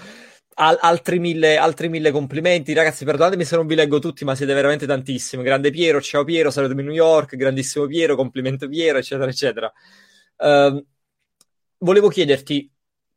Al- 0.54 0.78
altri, 0.80 1.18
mille, 1.18 1.56
altri 1.56 1.88
mille 1.88 2.10
complimenti, 2.10 2.74
ragazzi. 2.74 3.04
Perdonatemi 3.04 3.44
se 3.44 3.56
non 3.56 3.66
vi 3.66 3.74
leggo 3.74 3.98
tutti, 3.98 4.24
ma 4.24 4.34
siete 4.34 4.52
veramente 4.52 4.86
tantissimi. 4.86 5.42
Grande 5.42 5.70
Piero, 5.70 6.00
ciao 6.00 6.24
Piero, 6.24 6.50
salutami 6.50 6.82
New 6.82 6.92
York, 6.92 7.36
grandissimo 7.36 7.86
Piero, 7.86 8.16
complimento 8.16 8.68
Piero, 8.68 8.98
eccetera, 8.98 9.30
eccetera. 9.30 9.72
Uh, 10.36 10.84
volevo 11.78 12.08
chiederti 12.08 12.70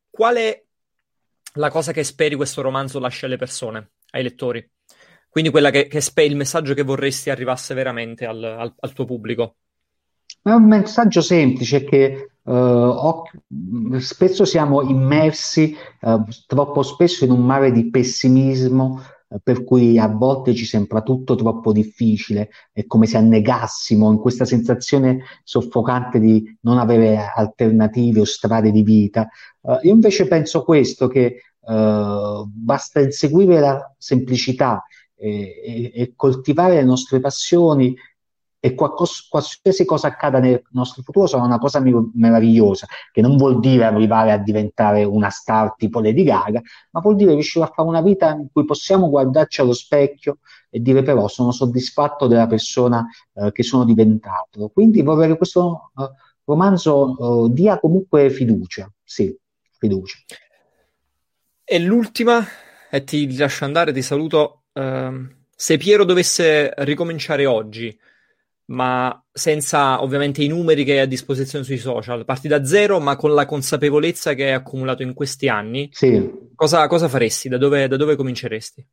qual 0.10 0.38
è 0.38 0.64
la 1.56 1.70
cosa 1.70 1.92
che 1.92 2.04
speri 2.04 2.36
questo 2.36 2.62
romanzo 2.62 3.00
lasci 3.00 3.26
alle 3.26 3.38
persone, 3.38 3.92
ai 4.12 4.24
lettori? 4.24 4.72
Quindi 5.30 5.52
che, 5.52 5.88
che 5.88 6.00
speri, 6.00 6.30
il 6.30 6.38
messaggio 6.38 6.74
che 6.74 6.84
vorresti 6.84 7.30
arrivasse 7.30 7.74
veramente 7.74 8.26
al, 8.26 8.42
al, 8.42 8.74
al 8.80 8.94
tuo 8.94 9.04
pubblico. 9.04 9.58
È 10.42 10.52
un 10.52 10.68
messaggio 10.68 11.22
semplice 11.22 11.84
che 11.84 12.30
Uh, 12.46 13.98
spesso 13.98 14.46
siamo 14.46 14.84
immersi 14.84 15.76
uh, 16.02 16.24
troppo 16.46 16.84
spesso 16.84 17.26
in 17.26 17.32
un 17.32 17.44
mare 17.44 17.72
di 17.72 17.90
pessimismo 17.90 19.02
uh, 19.28 19.40
per 19.42 19.64
cui 19.64 19.98
a 19.98 20.08
volte 20.08 20.54
ci 20.54 20.64
sembra 20.64 21.02
tutto 21.02 21.34
troppo 21.34 21.72
difficile, 21.72 22.50
è 22.72 22.86
come 22.86 23.08
se 23.08 23.18
annegassimo 23.18 24.12
in 24.12 24.20
questa 24.20 24.46
sensazione 24.46 25.24
soffocante 25.44 26.20
di 26.20 26.56
non 26.62 26.78
avere 26.78 27.32
alternative 27.34 28.20
o 28.20 28.26
strade 28.26 28.70
di 28.70 28.84
vita. 28.84 29.28
io 29.82 29.92
invece 29.92 30.28
penso 30.28 30.64
questo, 30.64 31.08
che 31.08 31.42
basta 31.66 33.00
inseguire 33.00 33.60
la 33.60 33.96
semplicità 33.98 34.84
e, 35.16 35.32
e, 35.66 35.92
e 35.96 36.14
coltivare 36.16 36.76
le 36.76 36.84
nostre 36.84 37.20
passioni 37.20 37.96
e 38.66 38.74
qualsiasi 38.74 39.86
cosa 39.86 40.08
accada 40.08 40.40
nel 40.40 40.60
nostro 40.72 41.04
futuro 41.04 41.28
sarà 41.28 41.44
una 41.44 41.60
cosa 41.60 41.80
meravigliosa, 42.14 42.88
che 43.12 43.22
non 43.22 43.38
vuol 43.38 43.60
dire 43.60 43.84
arrivare 43.84 44.32
a 44.32 44.38
diventare 44.38 45.04
una 45.04 45.30
star 45.30 45.76
tipo 45.76 46.00
Lady 46.00 46.24
Gaga, 46.24 46.60
ma 46.90 47.00
vuol 47.00 47.16
dire 47.16 47.34
riuscire 47.34 47.64
a 47.64 47.72
fare 47.72 47.88
una 47.88 48.02
vita 48.02 48.32
in 48.32 48.48
cui 48.52 48.66
possiamo 48.66 49.08
guardarci 49.08 49.62
allo 49.62 49.74
specchio 49.74 50.40
e 50.72 50.82
dire 50.82 51.04
però 51.04 51.28
sono 51.28 51.52
soddisfatto 51.52 52.26
della 52.26 52.48
persona 52.48 53.08
eh, 53.34 53.52
che 53.52 53.62
sono 53.62 53.86
diventato. 53.86 54.70
Quindi 54.70 55.04
vorrei 55.04 55.28
che 55.28 55.38
questo 55.38 55.92
eh, 56.00 56.10
romanzo 56.46 57.46
eh, 57.46 57.54
dia 57.54 57.80
comunque 57.80 58.32
fiducia, 58.32 58.92
sì, 59.04 59.38
fiducia. 59.78 60.18
E 61.64 61.80
l'ultima, 61.80 62.44
e 62.90 63.04
ti 63.04 63.38
lascio 63.38 63.64
andare, 63.64 63.94
ti 63.94 64.02
saluto. 64.02 64.64
Uh, 64.74 65.28
se 65.56 65.78
Piero 65.78 66.04
dovesse 66.04 66.74
ricominciare 66.78 67.46
oggi, 67.46 67.98
ma 68.68 69.24
senza 69.32 70.02
ovviamente 70.02 70.44
i 70.44 70.48
numeri 70.48 70.84
che 70.84 70.94
hai 70.94 71.00
a 71.00 71.06
disposizione 71.06 71.64
sui 71.64 71.78
social. 71.78 72.26
Parti 72.26 72.48
da 72.48 72.66
zero, 72.66 73.00
ma 73.00 73.16
con 73.16 73.34
la 73.34 73.46
consapevolezza 73.46 74.34
che 74.34 74.46
hai 74.46 74.54
accumulato 74.54 75.04
in 75.04 75.14
questi 75.14 75.48
anni. 75.48 75.90
Sì. 75.92 76.32
Cosa, 76.56 76.88
cosa 76.88 77.08
faresti? 77.08 77.50
Da 77.50 77.58
dove, 77.58 77.88
da 77.88 77.98
dove 77.98 78.16
cominceresti? 78.16 78.86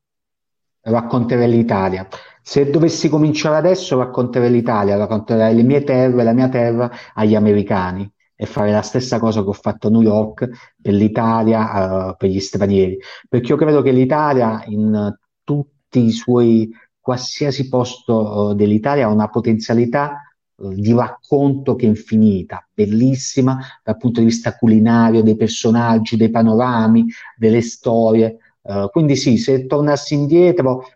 Racconterei 0.83 1.49
l'Italia. 1.49 2.09
Se 2.43 2.69
dovessi 2.69 3.09
cominciare 3.09 3.57
adesso, 3.57 3.97
racconterei 3.97 4.51
l'Italia, 4.51 4.97
racconterei 4.97 5.55
le 5.55 5.63
mie 5.63 5.85
terre, 5.85 6.25
la 6.25 6.33
mia 6.33 6.49
terra 6.49 6.91
agli 7.15 7.37
americani 7.37 8.11
e 8.35 8.47
fare 8.47 8.73
la 8.73 8.83
stessa 8.83 9.21
cosa 9.21 9.43
che 9.43 9.49
ho 9.49 9.53
fatto 9.53 9.87
a 9.87 9.91
New 9.91 10.03
York 10.03 10.75
per 10.83 10.93
l'Italia, 10.93 12.09
uh, 12.09 12.17
per 12.17 12.29
gli 12.29 12.41
stranieri. 12.41 12.99
Perché 13.29 13.53
io 13.53 13.57
credo 13.57 13.81
che 13.83 13.93
l'Italia, 13.93 14.65
in 14.67 15.17
tutti 15.45 16.05
i 16.05 16.11
suoi 16.11 16.69
qualsiasi 17.03 17.69
posto 17.69 18.15
uh, 18.15 18.55
dell'Italia 18.55 19.07
ha 19.07 19.13
una 19.13 19.29
potenzialità 19.29 20.33
uh, 20.55 20.73
di 20.73 20.95
racconto 20.95 21.75
che 21.75 21.85
è 21.85 21.89
infinita, 21.89 22.67
bellissima 22.73 23.59
dal 23.83 23.97
punto 23.97 24.21
di 24.21 24.27
vista 24.27 24.57
culinario, 24.57 25.23
dei 25.23 25.37
personaggi, 25.37 26.17
dei 26.17 26.31
panorami, 26.31 27.05
delle 27.37 27.61
storie. 27.61 28.39
Uh, 28.63 28.89
quindi 28.89 29.17
sì, 29.17 29.37
se 29.37 29.67
tornassi 29.67 30.15
indietro 30.15 30.87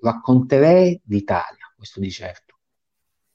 racconterei 0.00 1.00
l'Italia, 1.04 1.72
questo 1.76 2.00
di 2.00 2.10
certo. 2.10 2.46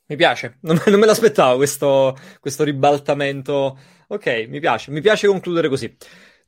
Mi 0.08 0.18
piace, 0.18 0.58
non, 0.64 0.82
non 0.86 1.00
me 1.00 1.06
l'aspettavo 1.06 1.56
questo, 1.56 2.18
questo 2.42 2.66
ribaltamento. 2.66 3.78
Ok, 4.08 4.48
mi 4.50 4.60
piace, 4.60 4.92
mi 4.92 5.00
piace 5.00 5.28
concludere 5.28 5.70
così. 5.70 5.96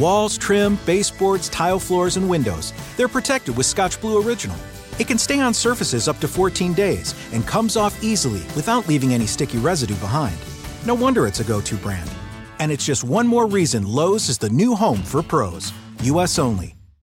Walls, 0.00 0.36
trim, 0.36 0.76
baseboards, 0.86 1.48
tile 1.50 1.78
floors, 1.78 2.16
and 2.16 2.28
windows, 2.28 2.72
they're 2.96 3.06
protected 3.06 3.56
with 3.56 3.64
Scotch 3.64 4.00
Blue 4.00 4.20
Original. 4.20 4.56
It 4.98 5.06
can 5.06 5.18
stay 5.18 5.38
on 5.38 5.54
surfaces 5.54 6.08
up 6.08 6.18
to 6.18 6.26
14 6.26 6.72
days 6.72 7.14
and 7.32 7.46
comes 7.46 7.76
off 7.76 8.02
easily 8.02 8.42
without 8.56 8.88
leaving 8.88 9.14
any 9.14 9.26
sticky 9.26 9.58
residue 9.58 9.94
behind. 9.98 10.36
No 10.84 10.94
wonder 10.94 11.28
it's 11.28 11.38
a 11.38 11.44
go 11.44 11.60
to 11.60 11.76
brand. 11.76 12.10
And 12.58 12.72
it's 12.72 12.84
just 12.84 13.04
one 13.04 13.28
more 13.28 13.46
reason 13.46 13.86
Lowe's 13.86 14.28
is 14.28 14.38
the 14.38 14.50
new 14.50 14.74
home 14.74 14.98
for 14.98 15.22
pros. 15.22 15.72
US 16.02 16.40
only. 16.40 16.75